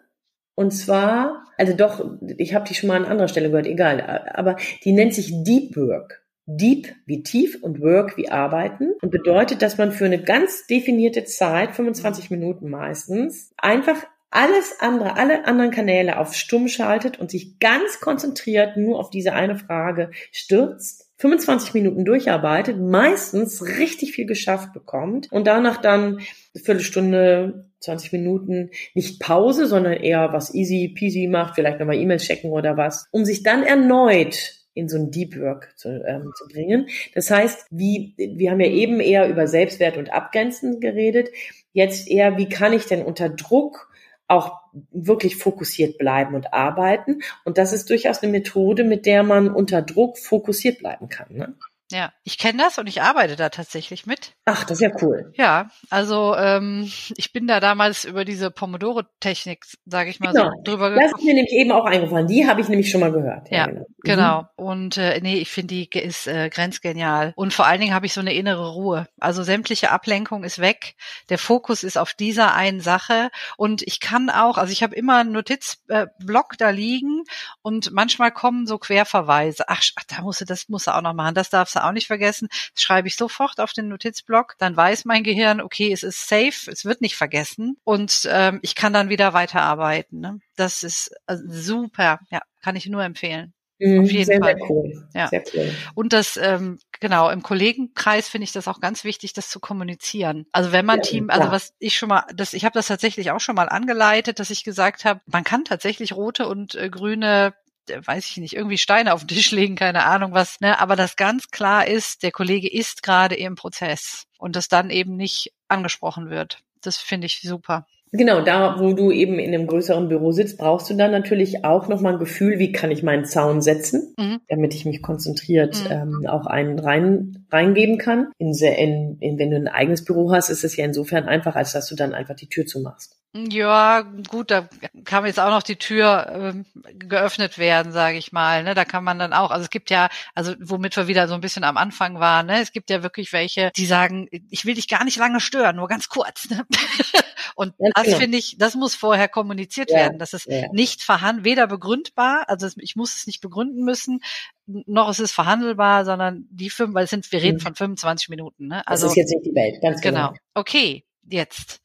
und 0.58 0.72
zwar, 0.72 1.44
also 1.56 1.72
doch, 1.72 2.04
ich 2.36 2.52
habe 2.52 2.66
die 2.66 2.74
schon 2.74 2.88
mal 2.88 2.96
an 2.96 3.04
anderer 3.04 3.28
Stelle 3.28 3.48
gehört, 3.48 3.68
egal, 3.68 4.00
aber 4.34 4.56
die 4.82 4.90
nennt 4.90 5.14
sich 5.14 5.44
Deep 5.44 5.76
Work. 5.76 6.24
Deep 6.46 6.96
wie 7.06 7.22
tief 7.22 7.62
und 7.62 7.80
Work 7.80 8.16
wie 8.16 8.28
arbeiten 8.28 8.94
und 9.00 9.12
bedeutet, 9.12 9.62
dass 9.62 9.78
man 9.78 9.92
für 9.92 10.06
eine 10.06 10.20
ganz 10.20 10.66
definierte 10.66 11.22
Zeit, 11.22 11.76
25 11.76 12.32
Minuten 12.32 12.70
meistens, 12.70 13.52
einfach 13.56 14.04
alles 14.32 14.74
andere, 14.80 15.16
alle 15.16 15.46
anderen 15.46 15.70
Kanäle 15.70 16.18
auf 16.18 16.34
stumm 16.34 16.66
schaltet 16.66 17.20
und 17.20 17.30
sich 17.30 17.60
ganz 17.60 18.00
konzentriert 18.00 18.76
nur 18.76 18.98
auf 18.98 19.10
diese 19.10 19.34
eine 19.34 19.54
Frage 19.54 20.10
stürzt 20.32 21.07
25 21.18 21.74
Minuten 21.74 22.04
durcharbeitet, 22.04 22.78
meistens 22.78 23.64
richtig 23.78 24.12
viel 24.12 24.26
geschafft 24.26 24.72
bekommt 24.72 25.30
und 25.32 25.46
danach 25.46 25.78
dann 25.78 26.18
eine 26.18 26.64
Viertelstunde, 26.64 27.66
20 27.80 28.12
Minuten 28.12 28.70
nicht 28.94 29.20
Pause, 29.20 29.66
sondern 29.66 29.94
eher 29.94 30.32
was 30.32 30.54
easy 30.54 30.92
peasy 30.96 31.28
macht, 31.28 31.54
vielleicht 31.54 31.78
nochmal 31.78 31.96
E-Mails 31.96 32.24
checken 32.24 32.50
oder 32.50 32.76
was, 32.76 33.06
um 33.12 33.24
sich 33.24 33.42
dann 33.42 33.62
erneut 33.62 34.58
in 34.74 34.88
so 34.88 34.96
ein 34.96 35.10
Deep 35.10 35.36
Work 35.40 35.72
zu, 35.76 35.88
ähm, 36.06 36.30
zu 36.36 36.46
bringen. 36.46 36.88
Das 37.14 37.30
heißt, 37.30 37.66
wie, 37.70 38.14
wir 38.16 38.52
haben 38.52 38.60
ja 38.60 38.68
eben 38.68 39.00
eher 39.00 39.28
über 39.28 39.48
Selbstwert 39.48 39.96
und 39.96 40.12
Abgrenzen 40.12 40.78
geredet. 40.78 41.30
Jetzt 41.72 42.08
eher, 42.08 42.38
wie 42.38 42.48
kann 42.48 42.72
ich 42.72 42.86
denn 42.86 43.02
unter 43.02 43.28
Druck 43.28 43.87
auch 44.28 44.60
wirklich 44.92 45.36
fokussiert 45.36 45.98
bleiben 45.98 46.34
und 46.34 46.52
arbeiten. 46.52 47.22
Und 47.44 47.58
das 47.58 47.72
ist 47.72 47.90
durchaus 47.90 48.22
eine 48.22 48.30
Methode, 48.30 48.84
mit 48.84 49.06
der 49.06 49.22
man 49.22 49.50
unter 49.50 49.82
Druck 49.82 50.18
fokussiert 50.18 50.78
bleiben 50.78 51.08
kann. 51.08 51.28
Ne? 51.30 51.54
Ja, 51.90 52.12
ich 52.22 52.36
kenne 52.36 52.62
das 52.62 52.78
und 52.78 52.86
ich 52.86 53.00
arbeite 53.00 53.36
da 53.36 53.48
tatsächlich 53.48 54.06
mit. 54.06 54.32
Ach, 54.44 54.64
das 54.64 54.78
ist 54.78 54.82
ja 54.82 54.90
cool. 55.00 55.32
Ja, 55.36 55.70
also 55.88 56.34
ähm, 56.36 56.90
ich 57.16 57.32
bin 57.32 57.46
da 57.46 57.60
damals 57.60 58.04
über 58.04 58.26
diese 58.26 58.50
Pomodoro-Technik, 58.50 59.64
sage 59.86 60.10
ich 60.10 60.20
mal 60.20 60.32
genau. 60.32 60.50
so, 60.50 60.62
drüber 60.64 60.90
gekommen. 60.90 61.10
Das 61.10 61.18
ist 61.18 61.24
mir 61.24 61.34
nämlich 61.34 61.52
eben 61.52 61.72
auch 61.72 61.86
eingefallen. 61.86 62.26
Die 62.26 62.46
habe 62.46 62.60
ich 62.60 62.68
nämlich 62.68 62.90
schon 62.90 63.00
mal 63.00 63.12
gehört. 63.12 63.50
Ja, 63.50 63.58
ja 63.58 63.66
genau. 63.66 63.80
Mhm. 63.80 63.94
genau. 64.02 64.44
Und 64.56 64.96
äh, 64.98 65.18
nee, 65.22 65.36
ich 65.36 65.50
finde 65.50 65.74
die 65.74 65.88
ist 65.98 66.26
äh, 66.26 66.50
grenzgenial. 66.50 67.32
Und 67.36 67.54
vor 67.54 67.66
allen 67.66 67.80
Dingen 67.80 67.94
habe 67.94 68.04
ich 68.04 68.12
so 68.12 68.20
eine 68.20 68.34
innere 68.34 68.72
Ruhe. 68.72 69.06
Also 69.18 69.42
sämtliche 69.42 69.90
Ablenkung 69.90 70.44
ist 70.44 70.58
weg. 70.58 70.94
Der 71.30 71.38
Fokus 71.38 71.84
ist 71.84 71.96
auf 71.96 72.12
dieser 72.12 72.54
einen 72.54 72.80
Sache. 72.80 73.30
Und 73.56 73.82
ich 73.82 74.00
kann 74.00 74.28
auch, 74.28 74.58
also 74.58 74.72
ich 74.72 74.82
habe 74.82 74.94
immer 74.94 75.18
einen 75.18 75.32
Notizblock 75.32 76.52
äh, 76.52 76.56
da 76.58 76.70
liegen 76.70 77.24
und 77.62 77.92
manchmal 77.92 78.30
kommen 78.30 78.66
so 78.66 78.76
Querverweise. 78.76 79.64
Ach, 79.68 79.80
ach 79.96 80.04
da 80.04 80.22
musst 80.22 80.42
du, 80.42 80.44
das 80.44 80.68
musst 80.68 80.86
du 80.86 80.94
auch 80.94 81.02
noch 81.02 81.14
machen. 81.14 81.34
Das 81.34 81.48
darfst 81.48 81.76
du 81.76 81.77
auch 81.84 81.92
nicht 81.92 82.06
vergessen. 82.06 82.48
Das 82.74 82.82
schreibe 82.82 83.08
ich 83.08 83.16
sofort 83.16 83.60
auf 83.60 83.72
den 83.72 83.88
Notizblock. 83.88 84.54
Dann 84.58 84.76
weiß 84.76 85.04
mein 85.04 85.22
Gehirn, 85.22 85.60
okay, 85.60 85.92
es 85.92 86.02
ist 86.02 86.28
safe, 86.28 86.70
es 86.70 86.84
wird 86.84 87.00
nicht 87.00 87.16
vergessen 87.16 87.76
und 87.84 88.28
ähm, 88.30 88.60
ich 88.62 88.74
kann 88.74 88.92
dann 88.92 89.08
wieder 89.08 89.32
weiterarbeiten. 89.32 90.20
Ne? 90.20 90.40
Das 90.56 90.82
ist 90.82 91.14
also 91.26 91.44
super, 91.48 92.20
ja, 92.30 92.40
kann 92.62 92.76
ich 92.76 92.86
nur 92.86 93.02
empfehlen. 93.02 93.52
Mhm, 93.78 94.00
Auf 94.04 94.10
jeden 94.10 94.24
sehr, 94.24 94.40
Fall. 94.40 94.56
Sehr 94.56 94.70
cool. 94.70 95.08
Ja. 95.14 95.28
Sehr 95.28 95.44
cool. 95.54 95.72
Und 95.94 96.12
das, 96.12 96.36
ähm, 96.36 96.78
genau, 97.00 97.30
im 97.30 97.42
Kollegenkreis 97.42 98.28
finde 98.28 98.44
ich 98.44 98.52
das 98.52 98.66
auch 98.66 98.80
ganz 98.80 99.04
wichtig, 99.04 99.32
das 99.32 99.50
zu 99.50 99.60
kommunizieren. 99.60 100.46
Also 100.52 100.72
wenn 100.72 100.84
man 100.84 100.98
ja, 100.98 101.02
Team, 101.02 101.30
also 101.30 101.50
was 101.50 101.74
ich 101.78 101.96
schon 101.96 102.08
mal, 102.08 102.24
das, 102.34 102.54
ich 102.54 102.64
habe 102.64 102.74
das 102.74 102.88
tatsächlich 102.88 103.30
auch 103.30 103.40
schon 103.40 103.54
mal 103.54 103.68
angeleitet, 103.68 104.40
dass 104.40 104.50
ich 104.50 104.64
gesagt 104.64 105.04
habe, 105.04 105.20
man 105.26 105.44
kann 105.44 105.64
tatsächlich 105.64 106.12
rote 106.12 106.48
und 106.48 106.74
äh, 106.74 106.90
grüne 106.90 107.54
weiß 107.90 108.30
ich 108.30 108.36
nicht, 108.38 108.54
irgendwie 108.54 108.78
Steine 108.78 109.14
auf 109.14 109.24
den 109.24 109.28
Tisch 109.28 109.50
legen, 109.50 109.76
keine 109.76 110.04
Ahnung 110.04 110.32
was, 110.32 110.60
ne, 110.60 110.80
aber 110.80 110.96
das 110.96 111.16
ganz 111.16 111.50
klar 111.50 111.86
ist, 111.86 112.22
der 112.22 112.32
Kollege 112.32 112.70
ist 112.70 113.02
gerade 113.02 113.34
im 113.34 113.54
Prozess 113.54 114.24
und 114.38 114.56
das 114.56 114.68
dann 114.68 114.90
eben 114.90 115.16
nicht 115.16 115.52
angesprochen 115.68 116.30
wird. 116.30 116.62
Das 116.82 116.96
finde 116.96 117.26
ich 117.26 117.40
super. 117.42 117.86
Genau, 118.12 118.40
da 118.40 118.78
wo 118.78 118.94
du 118.94 119.10
eben 119.10 119.38
in 119.38 119.54
einem 119.54 119.66
größeren 119.66 120.08
Büro 120.08 120.32
sitzt, 120.32 120.58
brauchst 120.58 120.88
du 120.88 120.94
dann 120.94 121.10
natürlich 121.10 121.64
auch 121.64 121.88
nochmal 121.88 122.14
ein 122.14 122.18
Gefühl, 122.18 122.58
wie 122.58 122.72
kann 122.72 122.90
ich 122.90 123.02
meinen 123.02 123.26
Zaun 123.26 123.60
setzen, 123.60 124.14
mhm. 124.18 124.40
damit 124.48 124.74
ich 124.74 124.86
mich 124.86 125.02
konzentriert 125.02 125.84
mhm. 125.84 125.90
ähm, 125.90 126.26
auch 126.26 126.46
einen 126.46 126.78
rein, 126.78 127.44
reingeben 127.50 127.98
kann. 127.98 128.28
In, 128.38 128.54
in, 128.54 129.18
in, 129.20 129.38
wenn 129.38 129.50
du 129.50 129.56
ein 129.56 129.68
eigenes 129.68 130.04
Büro 130.04 130.32
hast, 130.32 130.48
ist 130.48 130.64
es 130.64 130.76
ja 130.76 130.84
insofern 130.86 131.24
einfach, 131.24 131.54
als 131.54 131.72
dass 131.72 131.88
du 131.88 131.96
dann 131.96 132.14
einfach 132.14 132.34
die 132.34 132.48
Tür 132.48 132.64
zumachst. 132.64 133.16
Ja, 133.34 134.00
gut, 134.28 134.50
da 134.50 134.68
kann 135.04 135.26
jetzt 135.26 135.38
auch 135.38 135.50
noch 135.50 135.62
die 135.62 135.76
Tür 135.76 136.26
ähm, 136.32 136.64
geöffnet 136.98 137.58
werden, 137.58 137.92
sage 137.92 138.16
ich 138.16 138.32
mal. 138.32 138.62
Ne? 138.64 138.74
Da 138.74 138.86
kann 138.86 139.04
man 139.04 139.18
dann 139.18 139.34
auch, 139.34 139.50
also 139.50 139.64
es 139.64 139.70
gibt 139.70 139.90
ja, 139.90 140.08
also 140.34 140.54
womit 140.60 140.96
wir 140.96 141.08
wieder 141.08 141.28
so 141.28 141.34
ein 141.34 141.42
bisschen 141.42 141.62
am 141.62 141.76
Anfang 141.76 142.20
waren, 142.20 142.46
ne? 142.46 142.60
es 142.62 142.72
gibt 142.72 142.88
ja 142.88 143.02
wirklich 143.02 143.34
welche, 143.34 143.70
die 143.76 143.84
sagen, 143.84 144.28
ich 144.50 144.64
will 144.64 144.74
dich 144.74 144.88
gar 144.88 145.04
nicht 145.04 145.18
lange 145.18 145.40
stören, 145.40 145.76
nur 145.76 145.88
ganz 145.88 146.08
kurz. 146.08 146.48
Ne? 146.48 146.66
Und 147.54 147.74
das 147.94 148.04
genau. 148.04 148.18
finde 148.18 148.38
ich, 148.38 148.56
das 148.58 148.74
muss 148.74 148.94
vorher 148.94 149.28
kommuniziert 149.28 149.90
ja, 149.90 149.96
werden. 149.96 150.18
Das 150.18 150.32
ist 150.32 150.46
ja. 150.46 150.72
nicht 150.72 151.02
verhandelt, 151.02 151.44
weder 151.44 151.66
begründbar, 151.66 152.44
also 152.48 152.66
ich 152.78 152.96
muss 152.96 153.14
es 153.14 153.26
nicht 153.26 153.40
begründen 153.40 153.84
müssen, 153.84 154.20
noch 154.66 155.10
ist 155.10 155.20
es 155.20 155.32
verhandelbar, 155.32 156.04
sondern 156.04 156.46
die 156.50 156.70
fünf, 156.70 156.94
weil 156.94 157.04
es 157.04 157.10
sind, 157.10 157.30
wir 157.30 157.42
reden 157.42 157.56
mhm. 157.56 157.62
von 157.62 157.74
25 157.74 158.28
Minuten. 158.30 158.68
Ne? 158.68 158.86
Also, 158.86 159.06
das 159.06 159.12
ist 159.12 159.16
jetzt 159.16 159.30
nicht 159.34 159.46
die 159.46 159.54
Welt, 159.54 159.80
ganz 159.82 160.00
genau. 160.00 160.28
genau. 160.28 160.40
Okay, 160.54 161.04
jetzt. 161.30 161.80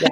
Ja, 0.00 0.08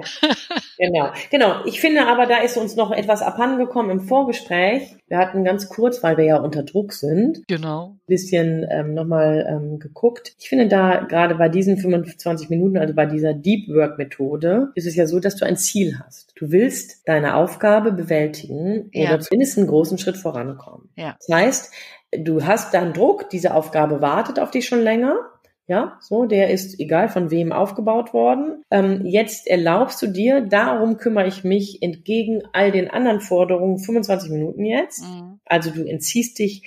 genau, 0.78 1.10
genau. 1.30 1.64
Ich 1.64 1.80
finde 1.80 2.06
aber, 2.06 2.26
da 2.26 2.38
ist 2.38 2.56
uns 2.56 2.76
noch 2.76 2.90
etwas 2.90 3.22
abhandengekommen 3.22 3.90
im 3.90 4.00
Vorgespräch. 4.00 4.96
Wir 5.08 5.18
hatten 5.18 5.44
ganz 5.44 5.68
kurz, 5.68 6.02
weil 6.02 6.16
wir 6.16 6.24
ja 6.24 6.36
unter 6.38 6.62
Druck 6.62 6.92
sind, 6.92 7.42
genau, 7.48 7.96
ein 7.96 8.00
bisschen 8.06 8.66
ähm, 8.70 8.94
nochmal 8.94 9.46
ähm, 9.48 9.78
geguckt. 9.78 10.34
Ich 10.38 10.48
finde 10.48 10.68
da 10.68 11.00
gerade 11.00 11.34
bei 11.34 11.48
diesen 11.48 11.78
25 11.78 12.48
Minuten, 12.48 12.78
also 12.78 12.94
bei 12.94 13.06
dieser 13.06 13.34
Deep 13.34 13.68
Work 13.68 13.98
Methode, 13.98 14.70
ist 14.74 14.86
es 14.86 14.96
ja 14.96 15.06
so, 15.06 15.20
dass 15.20 15.36
du 15.36 15.44
ein 15.44 15.56
Ziel 15.56 15.98
hast. 16.04 16.32
Du 16.36 16.50
willst 16.50 17.08
deine 17.08 17.34
Aufgabe 17.34 17.92
bewältigen 17.92 18.90
ja. 18.92 19.10
oder 19.10 19.20
zumindest 19.20 19.58
einen 19.58 19.66
großen 19.66 19.98
Schritt 19.98 20.16
vorankommen. 20.16 20.88
Ja. 20.96 21.16
Das 21.18 21.36
heißt, 21.36 21.72
du 22.16 22.44
hast 22.44 22.74
dann 22.74 22.92
Druck, 22.92 23.30
diese 23.30 23.54
Aufgabe 23.54 24.00
wartet 24.00 24.38
auf 24.38 24.50
dich 24.50 24.66
schon 24.66 24.80
länger. 24.80 25.16
Ja, 25.70 25.98
so, 26.00 26.24
der 26.24 26.50
ist 26.50 26.80
egal 26.80 27.08
von 27.08 27.30
wem 27.30 27.52
aufgebaut 27.52 28.12
worden. 28.12 28.64
Ähm, 28.72 29.06
jetzt 29.06 29.46
erlaubst 29.46 30.02
du 30.02 30.08
dir, 30.08 30.40
darum 30.40 30.96
kümmere 30.96 31.28
ich 31.28 31.44
mich 31.44 31.80
entgegen 31.80 32.42
all 32.52 32.72
den 32.72 32.90
anderen 32.90 33.20
Forderungen 33.20 33.78
25 33.78 34.32
Minuten 34.32 34.64
jetzt. 34.64 35.04
Mhm. 35.04 35.38
Also 35.44 35.70
du 35.70 35.88
entziehst 35.88 36.40
dich, 36.40 36.64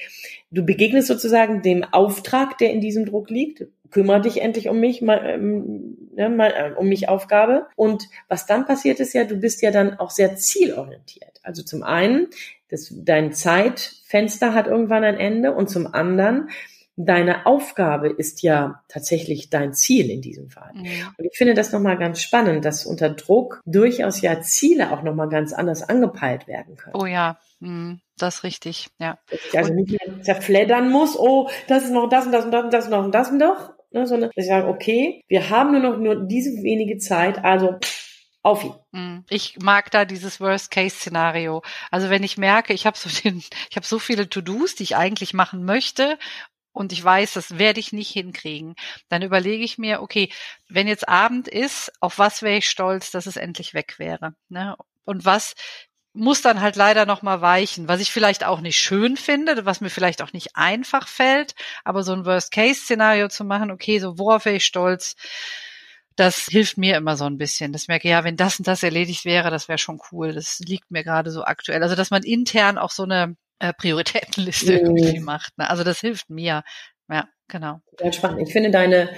du 0.52 0.63
begegnest 0.66 1.10
sozusagen 1.10 1.62
dem 1.62 1.84
Auftrag, 1.84 2.58
der 2.60 2.72
in 2.72 2.80
diesem 2.80 3.06
Druck 3.06 3.30
liegt. 3.30 3.68
Kümmere 3.92 4.22
dich 4.22 4.42
endlich 4.42 4.70
um 4.70 4.80
mich, 4.80 5.02
mal, 5.02 5.20
ähm, 5.26 5.98
ne, 6.16 6.30
mal 6.30 6.52
äh, 6.52 6.72
um 6.74 6.88
mich 6.88 7.10
Aufgabe. 7.10 7.68
Und 7.76 8.08
was 8.30 8.46
dann 8.46 8.66
passiert 8.66 9.02
ist 9.02 9.12
ja, 9.12 9.26
du 9.26 9.36
bist 9.36 9.62
ja 9.62 9.72
dann 9.72 10.00
auch 10.00 10.12
sehr 10.12 10.38
zielorientiert. 10.38 11.42
Also 11.44 11.62
zum 11.62 11.84
einen, 11.84 12.28
das, 12.70 12.94
dein 12.96 13.34
Zeitfenster 13.34 14.54
hat 14.54 14.68
irgendwann 14.68 15.04
ein 15.04 15.18
Ende 15.18 15.54
und 15.54 15.70
zum 15.70 15.94
anderen 15.94 16.48
deine 16.95 17.45
Aufgabe 17.45 18.10
ist 18.10 18.43
ja 18.43 18.84
tatsächlich 18.88 19.49
dein 19.49 19.73
Ziel 19.73 20.10
in 20.10 20.21
diesem 20.21 20.49
Fall. 20.49 20.71
Mhm. 20.73 21.08
Und 21.17 21.25
ich 21.25 21.38
finde 21.38 21.53
das 21.53 21.71
nochmal 21.71 21.97
ganz 21.97 22.21
spannend, 22.21 22.65
dass 22.65 22.86
unter 22.86 23.10
Druck 23.10 23.62
durchaus 23.65 24.21
ja 24.21 24.41
Ziele 24.41 24.91
auch 24.91 25.01
nochmal 25.01 25.29
ganz 25.29 25.53
anders 25.53 25.88
angepeilt 25.88 26.47
werden 26.47 26.75
können. 26.75 26.95
Oh 26.95 27.06
ja, 27.06 27.38
mhm. 27.60 27.99
das 28.17 28.36
ist 28.36 28.43
richtig, 28.43 28.89
ja. 28.99 29.17
Dass 29.29 29.39
ich 29.45 29.58
also 29.58 29.73
nicht 29.73 29.91
mehr 29.91 30.21
zerfleddern 30.21 30.89
muss, 30.89 31.17
oh, 31.17 31.49
das 31.67 31.84
ist 31.84 31.91
noch 31.91 32.10
das 32.10 32.25
und 32.25 32.32
das 32.32 32.45
und 32.45 32.51
das 32.51 32.63
und 32.63 32.73
das 32.73 32.86
und 32.86 32.91
noch 32.91 33.03
und 33.06 33.12
das 33.12 33.32
und 33.32 33.39
doch, 33.39 33.73
ne, 33.91 34.06
sondern 34.06 34.29
dass 34.36 34.45
ich 34.45 34.49
sage, 34.49 34.67
okay, 34.67 35.23
wir 35.27 35.49
haben 35.49 35.71
nur 35.71 35.82
noch 35.82 35.97
nur 35.97 36.27
diese 36.27 36.51
wenige 36.62 36.97
Zeit, 36.97 37.43
also 37.43 37.79
auf 38.43 38.63
ihn. 38.63 38.75
Mhm. 38.91 39.23
Ich 39.29 39.58
mag 39.62 39.89
da 39.89 40.03
dieses 40.03 40.41
Worst-Case-Szenario. 40.41 41.63
Also 41.91 42.10
wenn 42.10 42.23
ich 42.23 42.38
merke, 42.38 42.73
ich 42.73 42.86
habe 42.86 42.97
so 42.97 43.10
den, 43.10 43.41
ich 43.69 43.75
habe 43.77 43.86
so 43.86 43.99
viele 43.99 44.29
To-Dos, 44.29 44.75
die 44.75 44.84
ich 44.84 44.97
eigentlich 44.97 45.34
machen 45.34 45.63
möchte 45.63 46.19
und 46.74 46.92
ich 46.92 47.04
weiß, 47.04 47.34
das 47.34 47.58
werde 47.58 47.80
ich 47.80 47.94
nicht 47.94 48.12
hinkriegen, 48.12 48.76
dann 49.08 49.22
überlege 49.22 49.64
ich 49.64 49.78
mir, 49.78 50.02
okay, 50.02 50.30
wenn 50.68 50.88
jetzt 50.88 51.08
Abend 51.08 51.48
ist, 51.48 51.92
auf 52.02 52.20
was 52.20 52.42
wäre 52.42 52.58
ich 52.58 52.70
stolz, 52.70 53.12
dass 53.12 53.28
es 53.28 53.38
endlich 53.38 53.74
weg 53.74 54.00
wäre? 54.00 54.36
Ne? 54.50 54.76
Und 55.06 55.24
was 55.24 55.56
muss 56.14 56.42
dann 56.42 56.62
halt 56.62 56.76
leider 56.76 57.06
noch 57.06 57.24
mal 57.24 57.42
weichen, 57.42 57.88
was 57.88 58.00
ich 58.00 58.12
vielleicht 58.12 58.44
auch 58.44 58.62
nicht 58.62 58.78
schön 58.78 59.18
finde, 59.18 59.66
was 59.66 59.82
mir 59.82 59.90
vielleicht 59.90 60.22
auch 60.22 60.34
nicht 60.34 60.56
einfach 60.56 61.08
fällt, 61.08 61.56
aber 61.84 62.04
so 62.04 62.14
ein 62.14 62.26
Worst-Case-Szenario 62.26 63.30
zu 63.30 63.44
machen, 63.44 63.72
okay, 63.72 64.00
so 64.00 64.20
worauf 64.20 64.46
wäre 64.46 64.58
ich 64.58 64.66
stolz, 64.66 65.16
das 66.16 66.46
hilft 66.46 66.78
mir 66.78 66.98
immer 66.98 67.18
so 67.18 67.26
ein 67.26 67.40
bisschen. 67.40 67.74
Das 67.74 67.88
merke 67.88 68.08
ja, 68.08 68.24
wenn 68.24 68.38
das 68.38 68.60
und 68.60 68.68
das 68.68 68.84
erledigt 68.84 69.26
wäre, 69.26 69.50
das 69.50 69.68
wäre 69.68 69.80
schon 69.80 70.00
cool. 70.12 70.34
Das 70.34 70.60
liegt 70.60 70.92
mir 70.92 71.04
gerade 71.04 71.32
so 71.32 71.44
aktuell. 71.44 71.82
Also 71.82 71.96
dass 71.96 72.12
man 72.12 72.22
intern 72.24 72.78
auch 72.78 72.92
so 72.92 73.04
eine 73.04 73.36
äh, 73.60 73.74
Prioritätenliste 73.74 74.74
mhm. 74.84 74.98
irgendwie 74.98 75.20
macht. 75.20 75.58
Ne? 75.58 75.70
Also 75.70 75.84
das 75.84 76.00
hilft 76.00 76.30
mir. 76.30 76.63
Ja, 77.10 77.28
genau. 77.48 77.80
Ganz 77.98 78.16
spannend. 78.16 78.48
Ich 78.48 78.54
finde 78.54 78.72
deine 78.72 79.10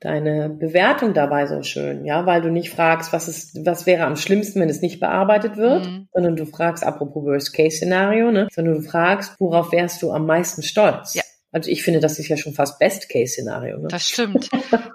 deine 0.00 0.48
Bewertung 0.48 1.12
dabei 1.12 1.46
so 1.46 1.62
schön, 1.62 2.04
ja, 2.04 2.24
weil 2.24 2.40
du 2.40 2.50
nicht 2.50 2.70
fragst, 2.70 3.12
was 3.12 3.26
ist, 3.26 3.66
was 3.66 3.84
wäre 3.86 4.04
am 4.06 4.16
schlimmsten, 4.16 4.60
wenn 4.60 4.68
es 4.68 4.80
nicht 4.80 5.00
bearbeitet 5.00 5.56
wird, 5.56 5.86
mhm. 5.86 6.08
sondern 6.12 6.36
du 6.36 6.46
fragst, 6.46 6.84
apropos 6.84 7.24
Worst-Case-Szenario, 7.24 8.30
ne, 8.30 8.48
sondern 8.52 8.74
du 8.74 8.82
fragst, 8.82 9.34
worauf 9.40 9.72
wärst 9.72 10.02
du 10.02 10.12
am 10.12 10.26
meisten 10.26 10.62
stolz? 10.62 11.14
Ja. 11.14 11.22
Also 11.50 11.70
ich 11.70 11.82
finde, 11.82 12.00
das 12.00 12.18
ist 12.18 12.28
ja 12.28 12.36
schon 12.36 12.52
fast 12.52 12.78
Best-Case-Szenario. 12.78 13.78
Ne? 13.78 13.88
Das 13.88 14.06
stimmt, 14.06 14.50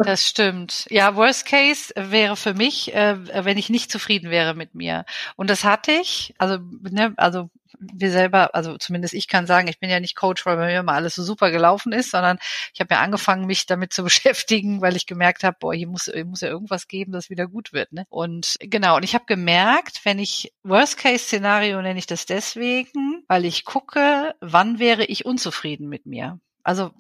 das 0.06 0.22
stimmt. 0.22 0.86
Ja, 0.90 1.16
Worst-Case 1.16 1.94
wäre 1.96 2.38
für 2.38 2.54
mich, 2.54 2.94
äh, 2.94 3.18
wenn 3.44 3.58
ich 3.58 3.70
nicht 3.70 3.92
zufrieden 3.92 4.30
wäre 4.30 4.54
mit 4.54 4.76
mir. 4.76 5.04
Und 5.36 5.50
das 5.50 5.64
hatte 5.64 5.92
ich, 5.92 6.34
also, 6.38 6.60
ne, 6.90 7.14
also 7.18 7.50
wir 7.94 8.12
selber, 8.12 8.56
also 8.56 8.78
zumindest 8.78 9.14
ich 9.14 9.28
kann 9.28 9.48
sagen, 9.48 9.68
ich 9.68 9.80
bin 9.80 9.90
ja 9.90 10.00
nicht 10.00 10.16
Coach, 10.16 10.46
weil 10.46 10.58
bei 10.58 10.68
mir 10.68 10.80
immer 10.80 10.94
alles 10.94 11.16
so 11.16 11.24
super 11.24 11.52
gelaufen 11.52 11.92
ist, 11.92 12.12
sondern 12.12 12.38
ich 12.74 12.80
habe 12.80 12.94
ja 12.94 13.02
angefangen, 13.02 13.46
mich 13.46 13.66
damit 13.66 13.94
zu 13.94 14.04
beschäftigen, 14.04 14.82
weil 14.82 14.96
ich 14.96 15.06
gemerkt 15.06 15.44
habe, 15.44 15.58
boah, 15.60 15.74
hier 15.74 15.88
muss, 15.88 16.06
hier 16.06 16.26
muss 16.26 16.42
ja 16.42 16.50
irgendwas 16.50 16.88
geben, 16.88 17.12
das 17.12 17.30
wieder 17.30 17.48
gut 17.48 17.74
wird. 17.74 17.92
Ne? 17.92 18.06
Und 18.10 18.56
genau, 18.60 18.98
und 18.98 19.04
ich 19.04 19.16
habe 19.16 19.26
gemerkt, 19.26 20.02
wenn 20.04 20.20
ich 20.20 20.54
Worst-Case-Szenario 20.64 21.82
nenne 21.82 22.00
ich 22.00 22.08
das 22.08 22.26
deswegen, 22.26 23.24
weil 23.28 23.46
ich 23.46 23.66
gucke, 23.66 24.36
wann 24.40 24.80
wäre 24.80 25.06
ich 25.06 25.26
unzufrieden 25.26 25.90
mit 25.90 26.06
mir. 26.06 26.40
Also 26.64 26.92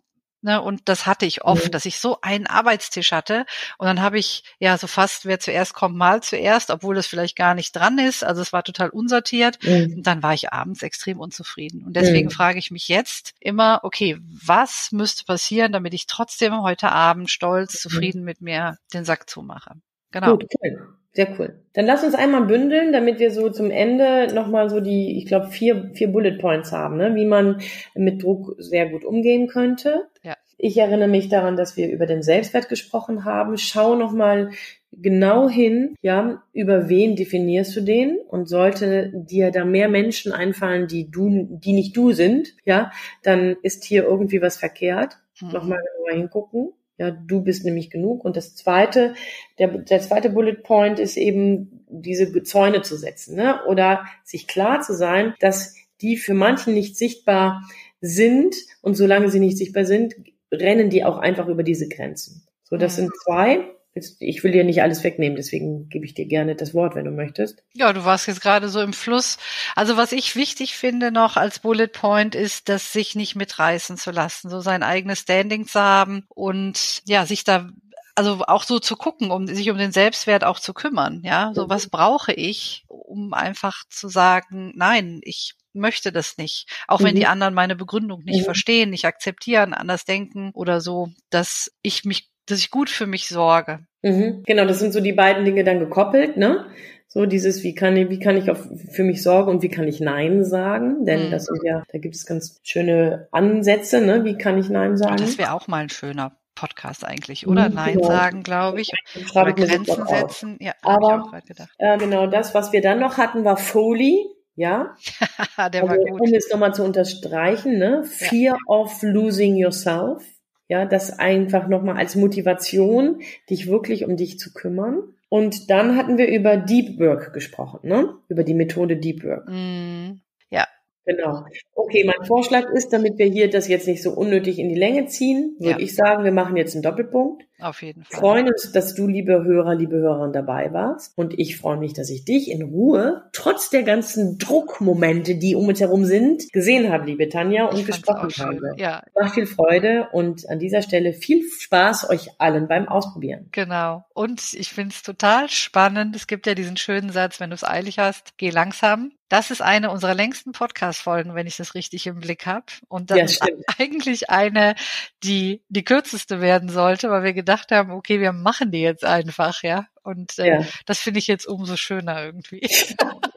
Ne, 0.46 0.62
und 0.62 0.82
das 0.90 1.06
hatte 1.06 1.26
ich 1.26 1.46
oft, 1.46 1.68
mhm. 1.68 1.72
dass 1.72 1.86
ich 1.86 2.00
so 2.00 2.18
einen 2.22 2.48
Arbeitstisch 2.48 3.14
hatte 3.14 3.46
und 3.78 3.88
dann 3.88 4.02
habe 4.02 4.20
ich 4.20 4.44
ja 4.60 4.78
so 4.78 4.88
fast, 4.88 5.26
wer 5.26 5.40
zuerst 5.40 5.74
kommt, 5.74 5.96
mal 5.96 6.22
zuerst, 6.22 6.70
obwohl 6.70 6.96
das 6.96 7.08
vielleicht 7.08 7.38
gar 7.38 7.56
nicht 7.56 7.74
dran 7.74 7.98
ist. 7.98 8.26
Also 8.26 8.42
es 8.42 8.52
war 8.52 8.64
total 8.64 8.90
unsortiert. 8.90 9.58
Mhm. 9.64 9.94
Und 9.96 10.04
dann 10.04 10.22
war 10.22 10.34
ich 10.34 10.52
abends 10.52 10.84
extrem 10.84 11.22
unzufrieden. 11.22 11.86
Und 11.86 11.96
deswegen 11.96 12.28
mhm. 12.28 12.32
frage 12.32 12.60
ich 12.60 12.72
mich 12.72 12.90
jetzt 12.90 13.34
immer, 13.40 13.80
okay, 13.84 14.18
was 14.22 14.90
müsste 14.92 15.24
passieren, 15.24 15.72
damit 15.72 15.94
ich 15.94 16.08
trotzdem 16.08 16.62
heute 16.62 16.92
Abend 16.92 17.30
stolz, 17.30 17.80
zufrieden 17.80 18.26
mit 18.26 18.42
mir 18.42 18.78
den 18.94 19.06
Sack 19.06 19.30
zumache? 19.30 19.76
Genau. 20.12 20.32
Gut, 20.38 20.46
cool. 20.62 20.98
Sehr 21.14 21.28
cool. 21.38 21.60
Dann 21.74 21.86
lass 21.86 22.04
uns 22.04 22.16
einmal 22.16 22.46
bündeln, 22.46 22.92
damit 22.92 23.20
wir 23.20 23.32
so 23.32 23.50
zum 23.50 23.70
Ende 23.70 24.34
nochmal 24.34 24.70
so 24.70 24.80
die, 24.80 25.18
ich 25.18 25.26
glaube, 25.26 25.48
vier, 25.48 25.92
vier 25.94 26.12
Bullet 26.12 26.38
Points 26.40 26.72
haben, 26.72 26.98
ne? 26.98 27.14
wie 27.16 27.26
man 27.26 27.62
mit 27.94 28.24
Druck 28.24 28.56
sehr 28.58 28.90
gut 28.90 29.06
umgehen 29.06 29.48
könnte. 29.48 30.08
Ja. 30.24 30.36
Ich 30.58 30.78
erinnere 30.78 31.08
mich 31.08 31.30
daran, 31.30 31.56
dass 31.56 31.78
wir 31.78 31.92
über 31.92 32.08
den 32.08 32.24
Selbstwert 32.24 32.68
gesprochen 32.68 33.26
haben. 33.26 33.58
Schau 33.58 33.96
nochmal 33.96 34.52
genau 34.92 35.50
hin, 35.50 35.96
ja, 36.02 36.44
über 36.54 36.90
wen 36.90 37.16
definierst 37.16 37.76
du 37.76 37.82
den? 37.82 38.18
Und 38.28 38.48
sollte 38.48 39.12
dir 39.14 39.52
da 39.52 39.66
mehr 39.66 39.90
Menschen 39.90 40.32
einfallen, 40.32 40.88
die 40.88 41.12
du, 41.12 41.48
die 41.50 41.74
nicht 41.74 41.96
du 41.96 42.12
sind, 42.12 42.56
ja, 42.66 42.92
dann 43.22 43.56
ist 43.62 43.84
hier 43.84 44.04
irgendwie 44.04 44.42
was 44.42 44.58
verkehrt. 44.58 45.18
Mhm. 45.42 45.50
Nochmal 45.52 45.80
genauer 45.80 46.22
hingucken. 46.22 46.74
Ja, 46.98 47.12
du 47.12 47.42
bist 47.42 47.66
nämlich 47.66 47.90
genug. 47.90 48.24
Und 48.24 48.38
das 48.38 48.56
zweite, 48.56 49.16
der, 49.58 49.70
der 49.70 50.02
zweite 50.02 50.30
Bullet 50.30 50.56
Point 50.64 51.00
ist 51.00 51.18
eben, 51.18 51.86
diese 51.90 52.44
Zäune 52.44 52.82
zu 52.82 52.98
setzen, 52.98 53.36
ne? 53.36 53.64
Oder 53.68 54.06
sich 54.24 54.48
klar 54.48 54.82
zu 54.82 54.96
sein, 54.96 55.36
dass 55.40 55.76
die 56.02 56.18
für 56.18 56.34
manchen 56.34 56.74
nicht 56.74 56.98
sichtbar 56.98 57.64
sind. 58.02 58.56
Und 58.82 58.96
solange 58.96 59.30
sie 59.30 59.40
nicht 59.40 59.58
sichtbar 59.58 59.86
sind, 59.86 60.16
rennen 60.52 60.90
die 60.90 61.04
auch 61.04 61.18
einfach 61.18 61.48
über 61.48 61.64
diese 61.64 61.88
Grenzen. 61.88 62.44
So, 62.64 62.78
das 62.78 62.96
sind 62.96 63.12
zwei. 63.24 63.73
Ich 63.96 64.44
will 64.44 64.52
dir 64.52 64.64
nicht 64.64 64.82
alles 64.82 65.04
wegnehmen, 65.04 65.36
deswegen 65.36 65.88
gebe 65.90 66.06
ich 66.06 66.16
dir 66.16 66.26
gerne 66.26 66.56
das 66.56 66.74
Wort, 66.74 66.96
wenn 66.96 67.06
du 67.06 67.12
möchtest. 67.12 67.64
Ja, 67.74 67.94
du 67.94 68.04
warst 68.06 68.28
jetzt 68.28 68.42
gerade 68.42 68.70
so 68.70 68.82
im 68.82 68.94
Fluss. 68.94 69.38
Also 69.76 69.98
was 69.98 70.12
ich 70.12 70.36
wichtig 70.36 70.76
finde 70.76 71.12
noch 71.12 71.38
als 71.38 71.60
Bullet 71.60 71.90
Point 71.90 72.34
ist, 72.34 72.70
dass 72.70 72.92
sich 72.92 73.14
nicht 73.16 73.36
mitreißen 73.36 73.98
zu 73.98 74.10
lassen, 74.10 74.50
so 74.50 74.62
sein 74.62 74.82
eigenes 74.82 75.20
Standing 75.20 75.68
zu 75.68 75.80
haben 75.80 76.26
und 76.30 77.04
ja, 77.06 77.26
sich 77.28 77.44
da 77.44 77.70
also 78.16 78.44
auch 78.48 78.64
so 78.64 78.80
zu 78.80 78.96
gucken, 78.96 79.32
um 79.32 79.48
sich 79.48 79.70
um 79.70 79.78
den 79.78 79.92
Selbstwert 79.92 80.44
auch 80.44 80.60
zu 80.60 80.74
kümmern, 80.74 81.22
ja, 81.24 81.52
so 81.54 81.70
was 81.70 81.90
brauche 81.90 82.32
ich, 82.32 82.86
um 82.88 83.34
einfach 83.34 83.84
zu 83.90 84.08
sagen, 84.08 84.72
nein, 84.76 85.20
ich 85.24 85.56
möchte 85.74 86.12
das 86.12 86.38
nicht. 86.38 86.70
Auch 86.88 87.00
mhm. 87.00 87.06
wenn 87.06 87.16
die 87.16 87.22
mhm. 87.22 87.28
anderen 87.28 87.54
meine 87.54 87.76
Begründung 87.76 88.24
nicht 88.24 88.42
mhm. 88.42 88.46
verstehen, 88.46 88.90
nicht 88.92 89.06
akzeptieren, 89.06 89.74
anders 89.74 90.06
denken 90.06 90.52
oder 90.54 90.82
so, 90.82 91.10
dass 91.30 91.72
ich 91.82 92.06
mich, 92.06 92.30
dass 92.46 92.60
ich 92.60 92.72
gut 92.72 92.90
für 92.90 93.08
mich 93.08 93.28
sorge. 93.28 93.80
Mhm. 94.02 94.44
Genau, 94.46 94.66
das 94.66 94.80
sind 94.80 94.94
so 94.94 95.00
die 95.00 95.14
beiden 95.14 95.46
Dinge 95.46 95.64
dann 95.64 95.80
gekoppelt, 95.80 96.38
ne? 96.38 96.66
So 97.08 97.28
dieses, 97.28 97.64
wie 97.64 97.76
kann 97.76 97.96
ich, 97.96 98.10
wie 98.10 98.20
kann 98.20 98.38
ich 98.38 98.50
auf, 98.50 98.68
für 98.92 99.04
mich 99.04 99.22
sorgen 99.22 99.52
und 99.52 99.62
wie 99.62 99.70
kann 99.70 99.88
ich 99.88 100.00
Nein 100.00 100.44
sagen? 100.44 101.06
Denn 101.06 101.28
mhm. 101.28 101.32
das 101.32 101.46
sind 101.46 101.62
ja, 101.64 101.84
da 101.92 102.00
gibt 102.00 102.16
es 102.16 102.26
ganz 102.26 102.60
schöne 102.64 103.28
Ansätze, 103.32 104.02
ne? 104.02 104.26
Wie 104.26 104.38
kann 104.38 104.58
ich 104.58 104.70
Nein 104.70 104.98
sagen? 104.98 105.18
Das 105.18 105.38
wäre 105.38 105.54
auch 105.54 105.68
mal 105.68 105.84
ein 105.84 105.90
schöner 105.90 106.36
Podcast 106.56 107.06
eigentlich, 107.06 107.48
oder? 107.48 107.70
Mhm, 107.70 107.76
Nein 107.76 107.94
genau. 107.96 108.08
sagen, 108.08 108.44
glaube 108.44 108.82
ich. 108.82 108.92
Oder 109.36 109.54
Grenzen 109.54 110.08
setzen. 110.08 110.58
Ja, 110.60 110.74
aber 110.82 111.32
äh, 111.78 111.98
genau 111.98 112.28
das, 112.28 112.54
was 112.54 112.72
wir 112.72 112.82
dann 112.82 113.00
noch 113.00 113.18
hatten, 113.18 113.44
war 113.44 113.58
Foley. 113.58 114.26
Ja, 114.56 114.96
der 115.58 115.84
also, 115.84 115.88
war 115.88 115.98
gut. 115.98 116.22
um 116.22 116.34
es 116.34 116.50
nochmal 116.52 116.76
zu 116.76 116.84
unterstreichen, 116.84 117.80
ne? 117.80 118.04
Fear 118.04 118.56
ja. 118.56 118.58
of 118.68 119.02
losing 119.02 119.56
yourself. 119.56 120.24
Ja, 120.68 120.86
das 120.86 121.20
einfach 121.20 121.68
nochmal 121.68 121.98
als 121.98 122.16
Motivation, 122.16 123.22
dich 123.50 123.68
wirklich 123.68 124.06
um 124.06 124.18
dich 124.18 124.40
zu 124.40 124.54
kümmern. 124.54 125.04
Und 125.30 125.70
dann 125.70 125.98
hatten 125.98 126.18
wir 126.18 126.28
über 126.28 126.58
Deep 126.58 127.00
Work 127.00 127.34
gesprochen, 127.34 127.80
ne? 127.84 128.14
Über 128.30 128.44
die 128.44 128.54
Methode 128.54 128.98
Deep 128.98 129.24
Work. 129.24 129.50
Mm, 129.50 130.22
ja, 130.50 130.68
Genau. 131.06 131.44
Okay, 131.76 132.06
mein 132.06 132.26
Vorschlag 132.26 132.70
ist, 132.70 132.94
damit 132.94 133.18
wir 133.18 133.26
hier 133.26 133.50
das 133.50 133.68
jetzt 133.68 133.88
nicht 133.88 134.02
so 134.02 134.12
unnötig 134.12 134.58
in 134.58 134.70
die 134.70 134.76
Länge 134.76 135.06
ziehen, 135.08 135.56
würde 135.60 135.80
ja. 135.82 135.86
ich 135.86 135.96
sagen, 135.96 136.24
wir 136.24 136.32
machen 136.32 136.56
jetzt 136.56 136.76
einen 136.76 136.84
Doppelpunkt. 136.84 137.44
Auf 137.64 137.82
jeden 137.82 138.04
Fall. 138.04 138.20
Freuen 138.20 138.48
uns, 138.48 138.72
dass 138.74 138.94
du, 138.94 139.08
liebe 139.08 139.44
Hörer, 139.44 139.74
liebe 139.74 139.96
Hörerin, 139.96 140.34
dabei 140.34 140.74
warst. 140.74 141.14
Und 141.16 141.40
ich 141.40 141.58
freue 141.58 141.78
mich, 141.78 141.94
dass 141.94 142.10
ich 142.10 142.26
dich 142.26 142.52
in 142.52 142.62
Ruhe, 142.62 143.24
trotz 143.32 143.70
der 143.70 143.84
ganzen 143.84 144.38
Druckmomente, 144.38 145.36
die 145.36 145.56
um 145.56 145.68
uns 145.68 145.80
herum 145.80 146.04
sind, 146.04 146.52
gesehen 146.52 146.92
habe, 146.92 147.06
liebe 147.06 147.30
Tanja, 147.30 147.66
und 147.66 147.86
gesprochen 147.86 148.32
habe. 148.38 148.76
Ja. 148.78 149.02
Macht 149.18 149.36
viel 149.36 149.46
Freude 149.46 150.10
und 150.12 150.50
an 150.50 150.60
dieser 150.60 150.82
Stelle 150.82 151.14
viel 151.14 151.44
Spaß 151.50 152.10
euch 152.10 152.30
allen 152.38 152.68
beim 152.68 152.90
Ausprobieren. 152.90 153.48
Genau. 153.52 154.04
Und 154.14 154.54
ich 154.54 154.70
finde 154.70 154.94
es 154.94 155.02
total 155.02 155.50
spannend. 155.50 156.16
Es 156.16 156.28
gibt 156.28 156.46
ja 156.48 156.56
diesen 156.56 156.76
schönen 156.76 157.12
Satz, 157.12 157.40
wenn 157.40 157.50
du 157.50 157.56
es 157.56 157.64
eilig 157.64 157.98
hast, 157.98 158.38
geh 158.38 158.50
langsam. 158.50 159.12
Das 159.34 159.50
ist 159.50 159.64
eine 159.64 159.90
unserer 159.90 160.14
längsten 160.14 160.52
Podcast-Folgen, 160.52 161.34
wenn 161.34 161.48
ich 161.48 161.58
das 161.58 161.74
richtig 161.74 162.06
im 162.06 162.20
Blick 162.20 162.46
habe. 162.46 162.68
Und 162.88 163.10
das 163.10 163.18
ja, 163.18 163.24
ist 163.26 163.42
eigentlich 163.80 164.30
eine, 164.30 164.76
die 165.24 165.64
die 165.70 165.84
kürzeste 165.84 166.40
werden 166.40 166.70
sollte, 166.70 167.10
weil 167.10 167.24
wir 167.24 167.34
gedacht 167.54 167.72
haben, 167.72 167.92
okay, 167.92 168.20
wir 168.20 168.34
machen 168.34 168.72
die 168.72 168.82
jetzt 168.82 169.06
einfach, 169.06 169.62
ja. 169.64 169.88
Und 170.04 170.38
äh, 170.40 170.48
ja. 170.48 170.66
das 170.86 171.00
finde 171.00 171.20
ich 171.20 171.28
jetzt 171.28 171.48
umso 171.48 171.78
schöner 171.78 172.24
irgendwie. 172.24 172.62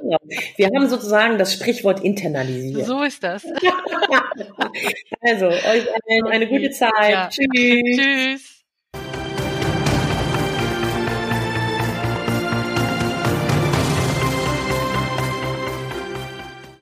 Ja. 0.09 0.19
Wir 0.55 0.67
haben 0.67 0.89
sozusagen 0.89 1.37
das 1.37 1.53
Sprichwort 1.53 1.99
internalisiert. 1.99 2.87
So 2.87 3.03
ist 3.03 3.25
das. 3.25 3.45
also, 5.21 5.47
euch 5.49 5.64
allen 5.64 6.27
eine 6.31 6.47
gute 6.47 6.71
Zeit. 6.71 7.11
Ja. 7.11 7.29
Tschüss. 7.29 7.51
Tschüss. 7.97 8.56